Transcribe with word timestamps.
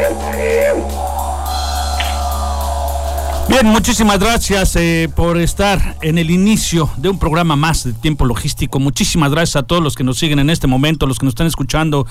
Thank 0.00 0.94
you. 0.94 0.99
Bien, 3.50 3.66
muchísimas 3.66 4.20
gracias 4.20 4.76
eh, 4.76 5.10
por 5.12 5.36
estar 5.36 5.96
en 6.02 6.18
el 6.18 6.30
inicio 6.30 6.88
de 6.96 7.08
un 7.08 7.18
programa 7.18 7.56
más 7.56 7.82
de 7.82 7.92
tiempo 7.92 8.24
logístico. 8.24 8.78
Muchísimas 8.78 9.32
gracias 9.32 9.56
a 9.56 9.64
todos 9.64 9.82
los 9.82 9.96
que 9.96 10.04
nos 10.04 10.18
siguen 10.18 10.38
en 10.38 10.50
este 10.50 10.68
momento, 10.68 11.04
los 11.04 11.18
que 11.18 11.26
nos 11.26 11.32
están 11.32 11.48
escuchando, 11.48 12.06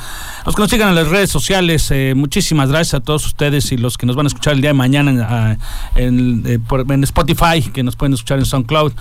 los 0.45 0.53
que 0.53 0.61
nos 0.61 0.69
siguen 0.69 0.89
en 0.89 0.95
las 0.95 1.07
redes 1.07 1.29
sociales. 1.29 1.91
Eh, 1.91 2.13
muchísimas 2.13 2.67
gracias 2.67 2.95
a 2.95 2.99
todos 2.99 3.25
ustedes 3.25 3.71
y 3.71 3.77
los 3.77 3.97
que 3.97 4.05
nos 4.05 4.17
van 4.17 4.25
a 4.25 4.27
escuchar 4.27 4.55
el 4.55 4.59
día 4.59 4.71
de 4.71 4.73
mañana 4.73 5.57
en, 5.95 6.43
eh, 6.45 6.59
Spotify, 7.03 7.61
que 7.71 7.83
nos 7.83 7.95
pueden 7.95 8.15
escuchar 8.15 8.39
en 8.39 8.45
SoundCloud, 8.45 8.91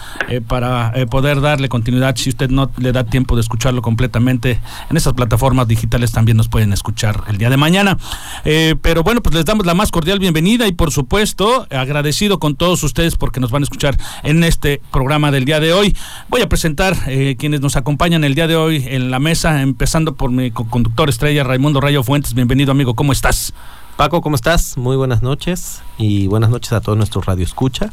para 0.46 0.92
poder 1.10 1.40
darle 1.40 1.68
continuidad. 1.68 2.14
Si 2.14 2.30
usted 2.30 2.50
no 2.50 2.70
le 2.76 2.92
da 2.92 3.02
tiempo 3.02 3.34
de 3.34 3.40
escucharlo 3.40 3.82
completamente, 3.82 4.60
en 4.88 4.96
esas 4.96 5.14
plataformas 5.14 5.66
digitales 5.66 6.12
también 6.12 6.36
nos 6.36 6.46
pueden 6.46 6.72
escuchar 6.72 7.24
el 7.26 7.36
día 7.36 7.50
de 7.50 7.56
mañana. 7.56 7.98
pero 8.44 9.02
bueno, 9.02 9.22
pues 9.22 9.34
les 9.34 9.44
damos 9.44 9.66
la 9.66 9.74
más 9.74 9.90
cordial 9.90 10.20
bienvenida 10.20 10.68
y 10.68 10.72
por 10.72 10.92
supuesto 10.92 11.66
agradecido 11.70 12.27
con 12.36 12.54
todos 12.54 12.82
ustedes 12.82 13.16
porque 13.16 13.40
nos 13.40 13.50
van 13.50 13.62
a 13.62 13.64
escuchar 13.64 13.96
en 14.22 14.44
este 14.44 14.82
programa 14.92 15.30
del 15.30 15.46
día 15.46 15.60
de 15.60 15.72
hoy. 15.72 15.96
Voy 16.28 16.42
a 16.42 16.48
presentar 16.48 16.94
eh, 17.06 17.36
quienes 17.38 17.62
nos 17.62 17.76
acompañan 17.76 18.24
el 18.24 18.34
día 18.34 18.46
de 18.46 18.56
hoy 18.56 18.84
en 18.86 19.10
la 19.10 19.18
mesa, 19.18 19.62
empezando 19.62 20.14
por 20.14 20.30
mi 20.30 20.50
conductor 20.50 21.08
estrella 21.08 21.44
Raimundo 21.44 21.80
Rayo 21.80 22.02
Fuentes. 22.02 22.34
Bienvenido 22.34 22.72
amigo, 22.72 22.94
¿cómo 22.94 23.12
estás? 23.12 23.54
Paco, 23.96 24.20
¿cómo 24.20 24.36
estás? 24.36 24.76
Muy 24.76 24.96
buenas 24.96 25.22
noches 25.22 25.82
y 25.96 26.26
buenas 26.26 26.50
noches 26.50 26.72
a 26.72 26.82
todos 26.82 26.98
nuestros 26.98 27.24
Radio 27.24 27.44
Escucha. 27.44 27.90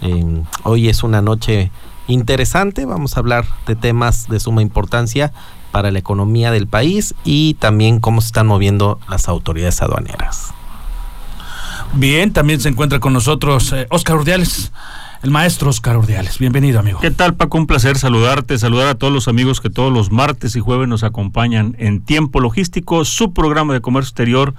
Em, 0.00 0.44
hoy 0.64 0.88
es 0.88 1.02
una 1.02 1.20
noche 1.20 1.70
interesante, 2.08 2.84
vamos 2.84 3.16
a 3.16 3.20
hablar 3.20 3.44
de 3.66 3.76
temas 3.76 4.28
de 4.28 4.40
suma 4.40 4.62
importancia 4.62 5.32
para 5.70 5.90
la 5.90 5.98
economía 5.98 6.50
del 6.50 6.66
país 6.66 7.14
y 7.22 7.54
también 7.54 8.00
cómo 8.00 8.22
se 8.22 8.28
están 8.28 8.46
moviendo 8.46 8.98
las 9.08 9.28
autoridades 9.28 9.82
aduaneras. 9.82 10.55
Bien, 11.94 12.32
también 12.32 12.60
se 12.60 12.68
encuentra 12.68 13.00
con 13.00 13.12
nosotros 13.12 13.74
Oscar 13.90 14.16
eh, 14.16 14.18
Urdiales. 14.18 14.72
El 15.22 15.30
maestro 15.30 15.70
Oscar 15.70 15.96
Urdiales, 15.96 16.38
bienvenido 16.38 16.78
amigo. 16.78 17.00
¿Qué 17.00 17.10
tal 17.10 17.34
Paco? 17.34 17.58
Un 17.58 17.66
placer 17.66 17.98
saludarte, 17.98 18.58
saludar 18.58 18.88
a 18.88 18.94
todos 18.94 19.12
los 19.12 19.28
amigos 19.28 19.60
que 19.60 19.70
todos 19.70 19.92
los 19.92 20.12
martes 20.12 20.54
y 20.56 20.60
jueves 20.60 20.88
nos 20.88 21.02
acompañan 21.02 21.74
en 21.78 22.04
Tiempo 22.04 22.40
Logístico, 22.40 23.04
su 23.04 23.32
programa 23.32 23.72
de 23.72 23.80
comercio 23.80 24.10
exterior 24.10 24.54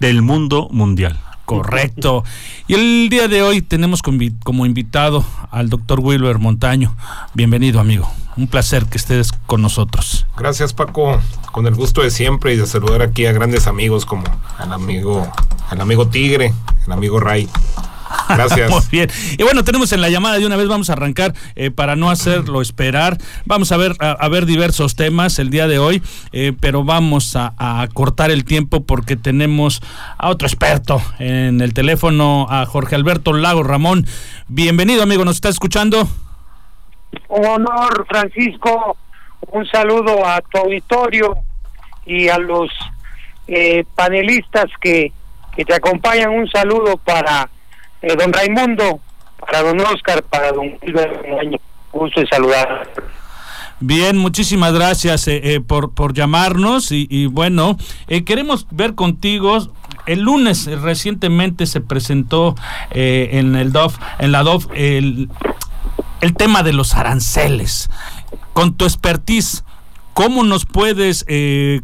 del 0.00 0.22
mundo 0.22 0.68
mundial. 0.72 1.18
Correcto. 1.56 2.24
Y 2.68 2.74
el 2.74 3.08
día 3.10 3.26
de 3.26 3.42
hoy 3.42 3.60
tenemos 3.60 4.02
como 4.02 4.66
invitado 4.66 5.24
al 5.50 5.68
doctor 5.68 5.98
Wilber 6.00 6.38
Montaño. 6.38 6.94
Bienvenido, 7.34 7.80
amigo. 7.80 8.08
Un 8.36 8.46
placer 8.46 8.86
que 8.86 8.98
estés 8.98 9.32
con 9.46 9.60
nosotros. 9.60 10.26
Gracias, 10.36 10.72
Paco. 10.72 11.20
Con 11.50 11.66
el 11.66 11.74
gusto 11.74 12.02
de 12.02 12.10
siempre 12.10 12.54
y 12.54 12.56
de 12.56 12.66
saludar 12.66 13.02
aquí 13.02 13.26
a 13.26 13.32
grandes 13.32 13.66
amigos 13.66 14.06
como 14.06 14.22
al 14.58 14.72
amigo, 14.72 15.26
al 15.68 15.80
amigo 15.80 16.06
Tigre, 16.06 16.54
el 16.86 16.92
amigo 16.92 17.18
Ray. 17.18 17.48
Gracias. 18.28 18.70
Muy 18.70 18.82
bien. 18.90 19.08
Y 19.38 19.42
bueno, 19.42 19.64
tenemos 19.64 19.92
en 19.92 20.00
la 20.00 20.08
llamada 20.08 20.38
de 20.38 20.46
una 20.46 20.56
vez, 20.56 20.68
vamos 20.68 20.90
a 20.90 20.94
arrancar 20.94 21.34
eh, 21.54 21.70
para 21.70 21.96
no 21.96 22.10
hacerlo 22.10 22.60
esperar. 22.60 23.18
Vamos 23.44 23.72
a 23.72 23.76
ver, 23.76 23.94
a, 23.98 24.28
ver 24.28 24.46
diversos 24.46 24.96
temas 24.96 25.38
el 25.38 25.50
día 25.50 25.66
de 25.66 25.78
hoy, 25.78 26.02
eh, 26.32 26.52
pero 26.58 26.84
vamos 26.84 27.36
a, 27.36 27.50
cortar 27.92 28.30
el 28.30 28.44
tiempo 28.44 28.84
porque 28.84 29.16
tenemos 29.16 29.80
a 30.18 30.28
otro 30.28 30.46
experto 30.46 31.00
en 31.18 31.60
el 31.60 31.74
teléfono, 31.74 32.46
a 32.50 32.66
Jorge 32.66 32.94
Alberto 32.94 33.32
Lago 33.32 33.62
Ramón. 33.62 34.06
Bienvenido, 34.48 35.02
amigo, 35.02 35.24
¿nos 35.24 35.36
está 35.36 35.48
escuchando? 35.48 36.08
Un 37.28 37.46
honor, 37.46 38.06
Francisco. 38.08 38.96
Un 39.52 39.66
saludo 39.66 40.26
a 40.26 40.40
tu 40.40 40.58
auditorio 40.58 41.36
y 42.06 42.28
a 42.28 42.38
los 42.38 42.70
eh, 43.46 43.84
panelistas 43.94 44.66
que, 44.80 45.12
que 45.56 45.64
te 45.64 45.74
acompañan. 45.74 46.30
Un 46.30 46.48
saludo 46.48 46.96
para 46.98 47.48
eh, 48.02 48.16
don 48.16 48.32
Raimundo, 48.32 49.00
para 49.38 49.62
don 49.62 49.80
Oscar, 49.80 50.22
para 50.22 50.52
don 50.52 50.78
Gilberto 50.80 51.22
gusto 51.92 52.20
de 52.20 52.26
saludar. 52.28 52.88
Bien, 53.80 54.16
muchísimas 54.16 54.72
gracias 54.72 55.26
eh, 55.26 55.40
eh, 55.42 55.60
por, 55.60 55.92
por 55.92 56.14
llamarnos 56.14 56.92
y, 56.92 57.26
bueno, 57.26 57.76
queremos 58.26 58.66
ver 58.70 58.94
contigo. 58.94 59.58
El 60.06 60.20
lunes 60.20 60.66
recientemente 60.80 61.66
se 61.66 61.80
presentó 61.80 62.54
en 62.90 63.56
el 63.56 63.72
DOF, 63.72 63.96
en 64.18 64.32
la 64.32 64.42
DOF, 64.42 64.66
el, 64.74 65.28
el 66.20 66.34
tema 66.34 66.62
de 66.62 66.72
los 66.72 66.94
aranceles. 66.94 67.90
Con 68.52 68.74
tu 68.74 68.84
expertise, 68.84 69.64
¿cómo 70.14 70.42
nos 70.42 70.64
puedes 70.66 71.26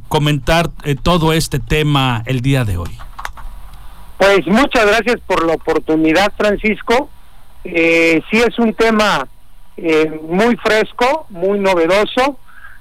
comentar 0.09 0.71
todo 1.03 1.33
este 1.33 1.59
tema 1.59 2.23
el 2.27 2.41
día 2.41 2.65
de 2.65 2.79
hoy? 2.79 2.99
Pues 4.19 4.47
muchas 4.47 4.87
gracias 4.87 5.21
por 5.27 5.45
la 5.45 5.55
oportunidad, 5.55 6.33
Francisco. 6.37 7.11
Eh, 7.65 8.23
sí 8.31 8.39
es 8.39 8.59
un 8.59 8.73
tema 8.75 9.29
eh, 9.77 10.11
muy 10.23 10.57
fresco, 10.57 11.27
muy 11.29 11.59
novedoso, 11.59 12.39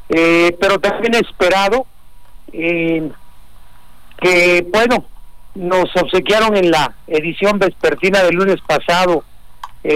eh, 0.10 0.56
pero 0.62 0.80
también 0.80 1.16
esperado, 1.16 1.86
eh, 2.54 3.10
que 4.22 4.66
bueno, 4.72 5.06
nos 5.56 5.94
obsequiaron 5.96 6.56
en 6.56 6.72
la 6.72 6.96
edición 7.08 7.60
vespertina 7.60 8.24
del 8.24 8.36
lunes 8.36 8.58
pasado 8.66 9.24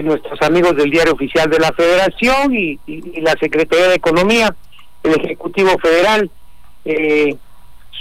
nuestros 0.04 0.40
amigos 0.44 0.76
del 0.76 0.92
Diario 0.92 1.14
Oficial 1.14 1.50
de 1.50 1.58
la 1.58 1.72
Federación 1.72 2.56
y, 2.56 2.80
y 2.86 3.22
la 3.22 3.32
Secretaría 3.40 3.88
de 3.88 3.96
Economía, 3.96 4.56
el 5.02 5.20
Ejecutivo 5.20 5.72
Federal. 5.80 6.30
Eh, 6.86 7.36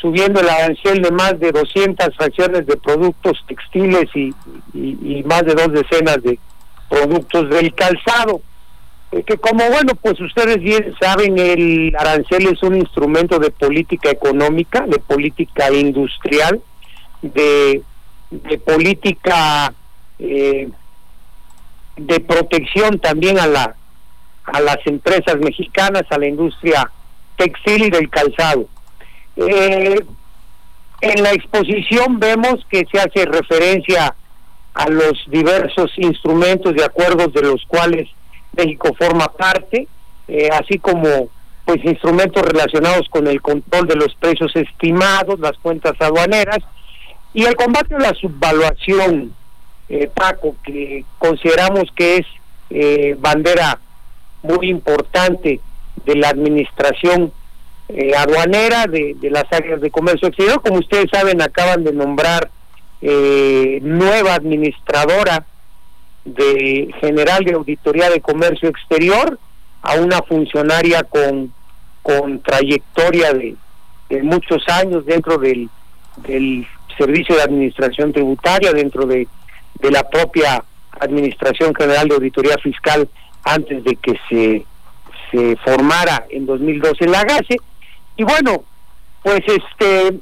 subiendo 0.01 0.41
el 0.41 0.49
arancel 0.49 1.03
de 1.03 1.11
más 1.11 1.39
de 1.39 1.53
200 1.53 2.15
fracciones 2.17 2.67
de 2.67 2.77
productos 2.77 3.45
textiles 3.47 4.09
y, 4.15 4.35
más 5.25 5.43
de 5.45 5.55
dos 5.55 5.73
decenas 5.73 6.23
de 6.23 6.39
productos 6.89 7.51
del 7.51 7.75
calzado. 7.75 8.41
Que 9.11 9.39
como 9.39 9.67
bueno, 9.71 9.95
pues 10.01 10.21
ustedes 10.21 10.61
bien 10.61 10.95
saben, 11.01 11.39
el 11.39 11.95
arancel 11.99 12.47
es 12.49 12.63
un 12.63 12.77
instrumento 12.77 13.39
de 13.39 13.51
política 13.51 14.11
económica, 14.11 14.85
de 14.87 14.99
política 14.99 15.73
industrial, 15.73 16.61
de, 17.23 17.83
de 18.31 18.59
política 18.59 19.73
eh, 20.19 20.69
de 21.97 22.21
protección 22.21 22.99
también 22.99 23.39
a 23.39 23.47
la 23.47 23.75
a 24.53 24.61
las 24.61 24.79
empresas 24.87 25.37
mexicanas, 25.39 26.05
a 26.11 26.19
la 26.19 26.27
industria 26.27 26.91
textil 27.37 27.85
y 27.85 27.91
del 27.91 28.09
calzado. 28.09 28.67
Eh, 29.41 30.05
en 31.01 31.23
la 31.23 31.31
exposición 31.31 32.19
vemos 32.19 32.67
que 32.69 32.85
se 32.91 32.99
hace 32.99 33.25
referencia 33.25 34.17
a 34.75 34.89
los 34.89 35.13
diversos 35.29 35.93
instrumentos 35.97 36.75
de 36.75 36.85
acuerdos 36.85 37.33
de 37.33 37.43
los 37.43 37.65
cuales 37.67 38.09
México 38.57 38.93
forma 38.99 39.29
parte, 39.29 39.87
eh, 40.27 40.49
así 40.53 40.79
como 40.79 41.29
pues 41.65 41.85
instrumentos 41.85 42.43
relacionados 42.43 43.09
con 43.11 43.29
el 43.29 43.41
control 43.41 43.87
de 43.87 43.95
los 43.95 44.15
precios 44.17 44.57
estimados, 44.57 45.39
las 45.39 45.57
cuentas 45.59 45.95
aduaneras 46.01 46.59
y 47.33 47.45
el 47.45 47.55
combate 47.55 47.95
a 47.95 48.01
la 48.01 48.15
subvaluación, 48.15 49.35
eh, 49.89 50.11
Paco, 50.13 50.57
que 50.65 51.05
consideramos 51.19 51.85
que 51.95 52.17
es 52.17 52.27
bandera 53.19 53.79
muy 54.43 54.69
importante 54.69 55.59
de 56.05 56.15
la 56.17 56.29
administración 56.29 57.33
eh, 57.89 58.13
aduanera 58.17 58.87
de, 58.87 59.17
las 59.31 59.45
áreas 59.51 59.81
de 59.81 59.91
comercio 59.91 60.29
exterior. 60.29 60.61
Como 60.63 60.79
ustedes 60.79 61.07
saben, 61.11 61.41
acaban 61.41 61.85
de 61.85 61.93
nombrar 61.93 62.51
eh, 63.01 63.79
nueva 63.83 64.35
administradora 64.35 65.47
de 66.25 66.93
General 67.01 67.45
de 67.45 67.55
Auditoría 67.55 68.11
de 68.11 68.21
Comercio 68.21 68.69
Exterior 68.69 69.39
a 69.83 69.95
una 69.95 70.21
funcionaria 70.23 71.03
con, 71.05 71.53
con 72.03 72.41
trayectoria 72.41 73.33
de, 73.33 73.57
muchos 74.23 74.67
años 74.69 75.05
dentro 75.05 75.39
del, 75.39 75.69
del 76.27 76.67
Servicio 76.97 77.37
de 77.37 77.43
Administración 77.43 78.13
Tributaria, 78.13 78.73
dentro 78.73 79.07
de, 79.07 79.29
de 79.81 79.91
la 79.91 80.09
propia 80.09 80.65
Administración 81.01 81.75
General 81.75 82.09
de 82.09 82.15
Auditoría 82.15 82.57
Fiscal 82.59 83.09
antes 83.45 83.85
de 83.85 83.97
que 83.97 84.19
se, 84.29 84.67
se 85.31 85.57
formara 85.57 86.27
en 86.31 86.47
2012 86.47 87.05
en 87.05 87.13
la 87.13 87.25
GASE. 87.25 87.57
Y 88.19 88.25
bueno, 88.25 88.65
pues 89.23 89.41
este 89.47 90.19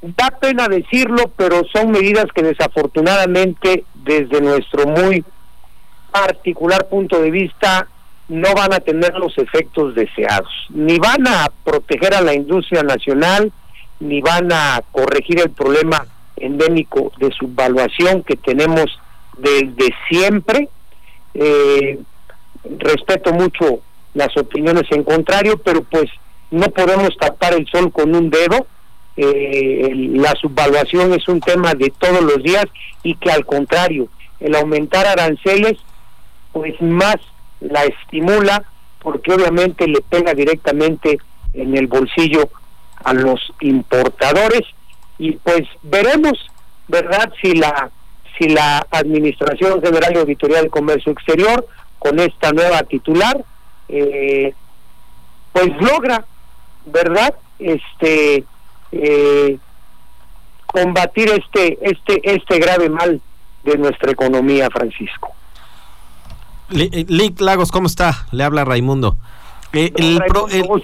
da 0.00 0.30
pena 0.30 0.68
decirlo, 0.68 1.32
pero 1.36 1.62
son 1.72 1.90
medidas 1.90 2.26
que 2.34 2.42
desafortunadamente 2.42 3.84
desde 3.94 4.40
nuestro 4.40 4.86
muy 4.86 5.24
particular 6.12 6.88
punto 6.88 7.20
de 7.20 7.30
vista 7.30 7.88
no 8.28 8.54
van 8.54 8.72
a 8.72 8.80
tener 8.80 9.14
los 9.14 9.36
efectos 9.38 9.94
deseados, 9.94 10.52
ni 10.70 10.98
van 10.98 11.26
a 11.26 11.50
proteger 11.64 12.14
a 12.14 12.20
la 12.20 12.32
industria 12.32 12.82
nacional, 12.84 13.52
ni 13.98 14.20
van 14.20 14.52
a 14.52 14.80
corregir 14.92 15.40
el 15.40 15.50
problema 15.50 16.06
endémico 16.36 17.12
de 17.18 17.32
subvaluación 17.32 18.22
que 18.22 18.36
tenemos 18.36 18.86
desde 19.36 19.92
siempre. 20.08 20.68
Eh, 21.34 21.98
respeto 22.78 23.32
mucho 23.32 23.80
las 24.14 24.34
opiniones 24.36 24.84
en 24.90 25.02
contrario, 25.02 25.58
pero 25.58 25.82
pues 25.82 26.08
no 26.54 26.68
podemos 26.70 27.16
tapar 27.18 27.54
el 27.54 27.66
sol 27.66 27.92
con 27.92 28.14
un 28.14 28.30
dedo. 28.30 28.66
Eh, 29.16 29.90
la 29.94 30.32
subvaluación 30.40 31.12
es 31.12 31.28
un 31.28 31.40
tema 31.40 31.74
de 31.74 31.92
todos 31.98 32.22
los 32.22 32.42
días 32.42 32.66
y 33.02 33.14
que 33.16 33.30
al 33.30 33.44
contrario, 33.44 34.08
el 34.40 34.54
aumentar 34.56 35.06
aranceles, 35.06 35.78
pues 36.52 36.80
más 36.80 37.16
la 37.60 37.84
estimula 37.84 38.64
porque 39.00 39.32
obviamente 39.32 39.86
le 39.86 40.00
pega 40.00 40.34
directamente 40.34 41.18
en 41.52 41.76
el 41.76 41.86
bolsillo 41.86 42.48
a 43.04 43.12
los 43.12 43.40
importadores 43.60 44.62
y 45.18 45.32
pues 45.32 45.62
veremos, 45.82 46.38
¿verdad? 46.88 47.32
Si 47.40 47.54
la 47.54 47.90
si 48.38 48.48
la 48.48 48.84
Administración 48.90 49.80
General 49.80 50.12
de 50.12 50.20
Auditoría 50.20 50.58
del 50.58 50.70
Comercio 50.70 51.12
Exterior 51.12 51.66
con 52.00 52.18
esta 52.18 52.50
nueva 52.50 52.82
titular 52.82 53.44
eh, 53.88 54.52
pues 55.54 55.68
logra, 55.80 56.24
¿verdad? 56.86 57.34
Este 57.58 58.44
eh, 58.92 59.58
combatir 60.66 61.30
este 61.30 61.78
este 61.82 62.20
este 62.34 62.58
grave 62.58 62.88
mal 62.88 63.20
de 63.64 63.78
nuestra 63.78 64.12
economía, 64.12 64.68
Francisco. 64.70 65.30
Lick 66.68 67.40
Lagos, 67.40 67.70
¿cómo 67.70 67.86
está? 67.86 68.26
Le 68.30 68.44
habla 68.44 68.64
Raimundo. 68.64 69.16
Eh, 69.72 69.92
el, 69.96 70.20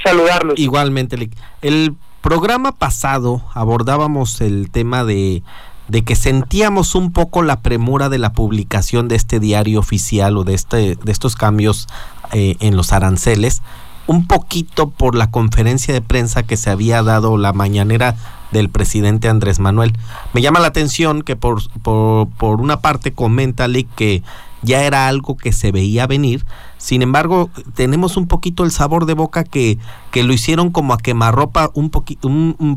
saludarlos. 0.02 0.58
Igualmente, 0.58 1.16
Lick. 1.16 1.32
El 1.62 1.94
programa 2.20 2.72
pasado 2.72 3.42
abordábamos 3.54 4.40
el 4.40 4.70
tema 4.70 5.04
de, 5.04 5.42
de 5.88 6.02
que 6.02 6.16
sentíamos 6.16 6.94
un 6.94 7.12
poco 7.12 7.42
la 7.42 7.60
premura 7.60 8.08
de 8.08 8.18
la 8.18 8.32
publicación 8.32 9.08
de 9.08 9.16
este 9.16 9.40
diario 9.40 9.80
oficial 9.80 10.36
o 10.36 10.44
de, 10.44 10.54
este, 10.54 10.96
de 10.96 11.12
estos 11.12 11.36
cambios 11.36 11.88
eh, 12.32 12.56
en 12.60 12.76
los 12.76 12.92
aranceles, 12.92 13.62
un 14.10 14.26
poquito 14.26 14.90
por 14.90 15.14
la 15.14 15.30
conferencia 15.30 15.94
de 15.94 16.00
prensa 16.00 16.42
que 16.42 16.56
se 16.56 16.68
había 16.68 17.00
dado 17.04 17.36
la 17.36 17.52
mañanera 17.52 18.16
del 18.50 18.68
presidente 18.68 19.28
Andrés 19.28 19.60
Manuel. 19.60 19.96
Me 20.32 20.42
llama 20.42 20.58
la 20.58 20.66
atención 20.66 21.22
que 21.22 21.36
por, 21.36 21.62
por, 21.82 22.26
por 22.30 22.60
una 22.60 22.80
parte 22.80 23.12
comenta 23.12 23.68
que 23.94 24.24
ya 24.62 24.82
era 24.82 25.06
algo 25.06 25.36
que 25.36 25.52
se 25.52 25.70
veía 25.70 26.08
venir. 26.08 26.44
Sin 26.76 27.02
embargo, 27.02 27.50
tenemos 27.74 28.16
un 28.16 28.26
poquito 28.26 28.64
el 28.64 28.72
sabor 28.72 29.06
de 29.06 29.14
boca 29.14 29.44
que, 29.44 29.78
que 30.10 30.24
lo 30.24 30.32
hicieron 30.32 30.70
como 30.70 30.92
a 30.92 30.98
quemarropa 30.98 31.70
un 31.74 31.90
poquito 31.90 32.28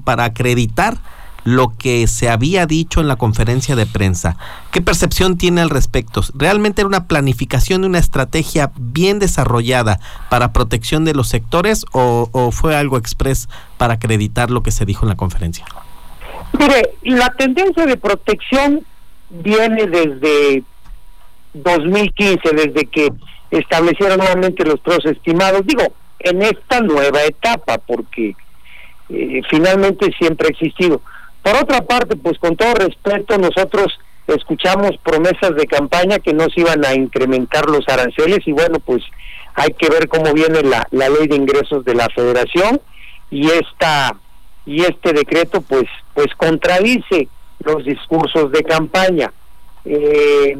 para 0.03 0.25
acreditar 0.25 0.99
lo 1.43 1.73
que 1.77 2.07
se 2.07 2.29
había 2.29 2.65
dicho 2.65 3.01
en 3.01 3.07
la 3.07 3.15
conferencia 3.15 3.75
de 3.75 3.85
prensa. 3.85 4.37
¿Qué 4.71 4.81
percepción 4.81 5.37
tiene 5.37 5.61
al 5.61 5.69
respecto? 5.69 6.21
¿Realmente 6.33 6.81
era 6.81 6.87
una 6.87 7.07
planificación 7.07 7.81
de 7.81 7.87
una 7.87 7.99
estrategia 7.99 8.71
bien 8.77 9.19
desarrollada 9.19 9.99
para 10.29 10.53
protección 10.53 11.05
de 11.05 11.13
los 11.13 11.27
sectores 11.27 11.85
o, 11.91 12.29
o 12.31 12.51
fue 12.51 12.75
algo 12.75 12.97
express 12.97 13.49
para 13.77 13.95
acreditar 13.95 14.51
lo 14.51 14.63
que 14.63 14.71
se 14.71 14.85
dijo 14.85 15.05
en 15.05 15.09
la 15.09 15.15
conferencia? 15.15 15.65
Mire, 16.57 16.91
la 17.03 17.29
tendencia 17.33 17.85
de 17.85 17.97
protección 17.97 18.85
viene 19.29 19.87
desde 19.87 20.63
2015, 21.53 22.41
desde 22.53 22.85
que 22.85 23.11
establecieron 23.51 24.17
nuevamente 24.17 24.65
los 24.65 24.79
pros 24.79 25.05
estimados, 25.05 25.65
digo, 25.65 25.93
en 26.19 26.41
esta 26.41 26.79
nueva 26.81 27.23
etapa, 27.23 27.77
porque 27.77 28.35
eh, 29.09 29.41
finalmente 29.49 30.11
siempre 30.17 30.47
ha 30.47 30.51
existido. 30.51 31.01
Por 31.43 31.55
otra 31.55 31.81
parte, 31.81 32.15
pues 32.15 32.39
con 32.39 32.55
todo 32.55 32.73
respeto, 32.73 33.37
nosotros 33.37 33.99
escuchamos 34.27 34.91
promesas 35.03 35.55
de 35.55 35.67
campaña 35.67 36.19
que 36.19 36.33
no 36.33 36.45
se 36.49 36.61
iban 36.61 36.83
a 36.85 36.93
incrementar 36.93 37.69
los 37.69 37.87
aranceles 37.89 38.39
y 38.47 38.53
bueno, 38.53 38.79
pues 38.79 39.03
hay 39.53 39.73
que 39.73 39.89
ver 39.89 40.07
cómo 40.07 40.33
viene 40.33 40.63
la, 40.63 40.87
la 40.91 41.09
ley 41.09 41.27
de 41.27 41.35
ingresos 41.35 41.83
de 41.85 41.93
la 41.93 42.07
federación 42.09 42.81
y 43.29 43.47
esta 43.49 44.15
y 44.65 44.81
este 44.81 45.11
decreto 45.11 45.61
pues 45.61 45.85
pues 46.13 46.27
contradice 46.37 47.27
los 47.59 47.83
discursos 47.85 48.51
de 48.51 48.63
campaña. 48.63 49.31
Eh, 49.85 50.57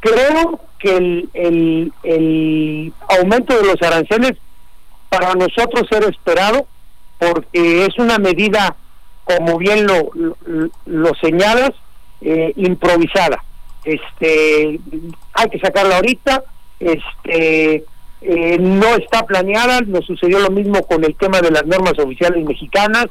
creo 0.00 0.60
que 0.78 0.96
el, 0.96 1.92
el, 2.02 2.92
aumento 3.08 3.56
de 3.56 3.64
los 3.64 3.82
aranceles 3.82 4.32
para 5.08 5.34
nosotros 5.34 5.86
era 5.90 6.08
esperado 6.08 6.66
porque 7.18 7.84
es 7.84 7.98
una 7.98 8.18
medida, 8.18 8.76
como 9.24 9.58
bien 9.58 9.86
lo, 9.86 10.10
lo, 10.86 11.14
señalas, 11.16 11.72
eh, 12.20 12.52
improvisada. 12.56 13.42
Este, 13.84 14.78
hay 15.32 15.50
que 15.50 15.58
sacarla 15.58 15.96
ahorita, 15.96 16.44
este, 16.78 17.84
eh, 18.22 18.58
no 18.58 18.96
está 18.96 19.24
planeada, 19.24 19.80
nos 19.80 20.04
sucedió 20.04 20.38
lo 20.40 20.50
mismo 20.50 20.82
con 20.82 21.04
el 21.04 21.14
tema 21.14 21.40
de 21.40 21.50
las 21.50 21.64
normas 21.64 21.98
oficiales 21.98 22.44
mexicanas, 22.44 23.06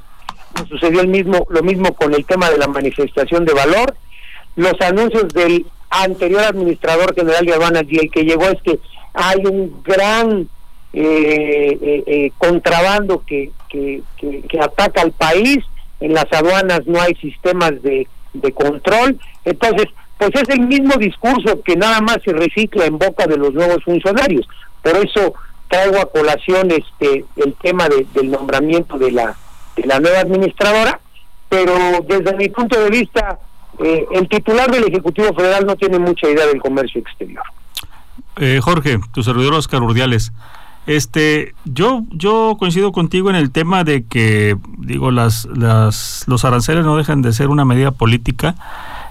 nos 0.56 0.68
sucedió 0.70 1.02
el 1.02 1.08
mismo, 1.08 1.48
lo 1.50 1.64
mismo 1.64 1.94
con 1.96 2.14
el 2.14 2.26
tema 2.26 2.50
de 2.50 2.58
la 2.58 2.68
manifestación 2.68 3.46
de 3.46 3.54
valor, 3.54 3.96
los 4.56 4.80
anuncios 4.82 5.30
del 5.30 5.66
anterior 5.90 6.44
administrador 6.44 7.16
general 7.16 7.46
de 7.46 7.54
aduanas 7.54 7.84
y 7.88 7.98
el 7.98 8.12
que 8.12 8.24
llegó 8.24 8.44
es 8.44 8.62
que 8.62 8.80
hay 9.14 9.44
un 9.46 9.82
gran 9.84 10.48
eh, 10.94 12.32
contrabando 12.38 13.24
que, 13.26 13.52
que, 13.70 14.02
que, 14.18 14.60
ataca 14.60 15.02
al 15.02 15.12
país, 15.12 15.60
en 16.00 16.14
las 16.14 16.32
aduanas 16.32 16.82
no 16.86 17.02
hay 17.02 17.16
sistemas 17.16 17.82
de, 17.82 18.08
de 18.34 18.52
control, 18.52 19.20
entonces 19.46 19.88
pues 20.18 20.32
es 20.34 20.50
el 20.50 20.62
mismo 20.62 20.96
discurso 20.96 21.62
que 21.64 21.78
nada 21.78 22.02
más 22.02 22.18
se 22.26 22.34
recicla 22.34 22.86
en 22.86 22.98
boca 22.98 23.26
de 23.26 23.38
los 23.38 23.54
nuevos 23.54 23.84
funcionarios, 23.84 24.48
por 24.84 24.98
eso 24.98 25.34
traigo 25.70 26.00
a 26.00 26.10
colación 26.10 26.72
este 26.72 27.26
el 27.38 27.54
tema 27.56 27.88
del 27.88 28.32
nombramiento 28.32 28.98
de 28.98 29.12
la 29.12 29.38
de 29.76 29.86
la 29.86 30.00
nueva 30.00 30.20
administradora, 30.20 31.00
pero 31.48 31.74
desde 32.08 32.36
mi 32.36 32.50
punto 32.50 32.80
de 32.80 32.90
vista 32.90 33.40
eh, 33.80 34.06
el 34.12 34.28
titular 34.28 34.70
del 34.70 34.86
Ejecutivo 34.86 35.34
Federal 35.34 35.66
no 35.66 35.76
tiene 35.76 36.00
mucha 36.00 36.28
idea 36.28 36.46
del 36.48 36.60
comercio 36.60 37.00
exterior. 37.00 37.44
Eh, 38.38 38.60
Jorge, 38.62 39.00
tu 39.14 39.24
servidor 39.24 39.54
Oscar 39.54 39.82
Urdiales. 39.82 40.32
Este, 40.90 41.54
yo, 41.66 42.02
yo 42.10 42.56
coincido 42.58 42.92
contigo 42.92 43.30
en 43.30 43.36
el 43.36 43.52
tema 43.52 43.84
de 43.84 44.06
que, 44.06 44.58
digo, 44.80 45.12
las, 45.12 45.46
las, 45.46 46.24
los 46.26 46.46
aranceles 46.46 46.84
no 46.84 46.98
dejan 46.98 47.22
de 47.22 47.32
ser 47.32 47.50
una 47.50 47.64
medida 47.64 47.92
política. 47.92 48.56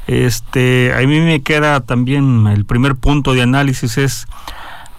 Este, 0.09 0.93
a 0.93 1.07
mí 1.07 1.21
me 1.21 1.41
queda 1.43 1.79
también 1.79 2.49
el 2.49 2.65
primer 2.65 2.97
punto 2.97 3.33
de 3.33 3.43
análisis 3.43 3.97
es 3.97 4.27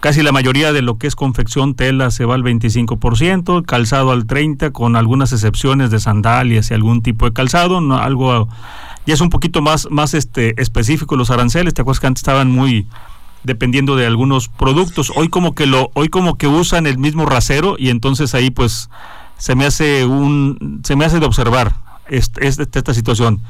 casi 0.00 0.22
la 0.22 0.32
mayoría 0.32 0.72
de 0.72 0.80
lo 0.80 0.96
que 0.96 1.06
es 1.06 1.16
confección 1.16 1.74
tela 1.74 2.10
se 2.10 2.24
va 2.24 2.34
al 2.34 2.42
25%, 2.42 3.62
calzado 3.66 4.10
al 4.10 4.24
30 4.24 4.70
con 4.70 4.96
algunas 4.96 5.34
excepciones 5.34 5.90
de 5.90 6.00
sandalias 6.00 6.70
y 6.70 6.74
algún 6.74 7.02
tipo 7.02 7.26
de 7.26 7.34
calzado, 7.34 7.82
no, 7.82 7.98
algo 7.98 8.48
ya 9.04 9.12
es 9.12 9.20
un 9.20 9.28
poquito 9.28 9.60
más, 9.60 9.86
más 9.90 10.14
este, 10.14 10.58
específico 10.62 11.14
los 11.16 11.30
aranceles. 11.30 11.74
Te 11.74 11.82
acuerdas 11.82 12.00
que 12.00 12.06
antes 12.06 12.22
estaban 12.22 12.50
muy 12.50 12.86
dependiendo 13.44 13.96
de 13.96 14.06
algunos 14.06 14.48
productos. 14.48 15.12
Hoy 15.14 15.28
como 15.28 15.54
que 15.54 15.66
lo, 15.66 15.90
hoy 15.94 16.08
como 16.08 16.36
que 16.36 16.46
usan 16.46 16.86
el 16.86 16.98
mismo 16.98 17.26
rasero 17.26 17.76
y 17.78 17.90
entonces 17.90 18.34
ahí 18.34 18.50
pues 18.50 18.90
se 19.38 19.54
me 19.54 19.64
hace 19.66 20.04
un, 20.04 20.80
se 20.84 20.96
me 20.96 21.04
hace 21.04 21.20
de 21.20 21.26
observar 21.26 21.74
este, 22.08 22.46
esta 22.46 22.94
situación. 22.94 23.40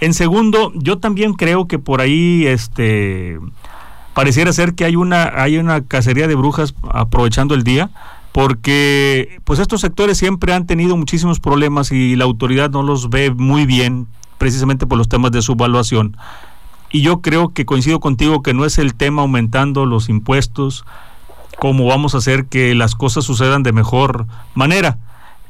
En 0.00 0.14
segundo, 0.14 0.72
yo 0.74 0.98
también 0.98 1.34
creo 1.34 1.66
que 1.66 1.78
por 1.78 2.00
ahí 2.00 2.46
este 2.46 3.38
pareciera 4.14 4.52
ser 4.52 4.74
que 4.74 4.84
hay 4.84 4.96
una, 4.96 5.24
hay 5.42 5.58
una 5.58 5.82
cacería 5.82 6.26
de 6.26 6.34
brujas 6.34 6.74
aprovechando 6.90 7.54
el 7.54 7.62
día 7.62 7.90
porque 8.32 9.40
pues 9.44 9.58
estos 9.58 9.80
sectores 9.80 10.18
siempre 10.18 10.52
han 10.52 10.66
tenido 10.66 10.96
muchísimos 10.96 11.40
problemas 11.40 11.90
y 11.92 12.16
la 12.16 12.24
autoridad 12.24 12.70
no 12.70 12.82
los 12.82 13.10
ve 13.10 13.30
muy 13.30 13.66
bien 13.66 14.06
precisamente 14.38 14.86
por 14.86 14.98
los 14.98 15.08
temas 15.08 15.32
de 15.32 15.42
subvaluación. 15.42 16.16
Y 16.90 17.02
yo 17.02 17.20
creo 17.20 17.50
que 17.50 17.66
coincido 17.66 18.00
contigo 18.00 18.42
que 18.42 18.54
no 18.54 18.64
es 18.64 18.78
el 18.78 18.94
tema 18.94 19.22
aumentando 19.22 19.86
los 19.86 20.08
impuestos, 20.08 20.84
cómo 21.58 21.86
vamos 21.86 22.14
a 22.14 22.18
hacer 22.18 22.46
que 22.46 22.74
las 22.74 22.94
cosas 22.94 23.24
sucedan 23.24 23.62
de 23.62 23.72
mejor 23.72 24.26
manera. 24.54 24.98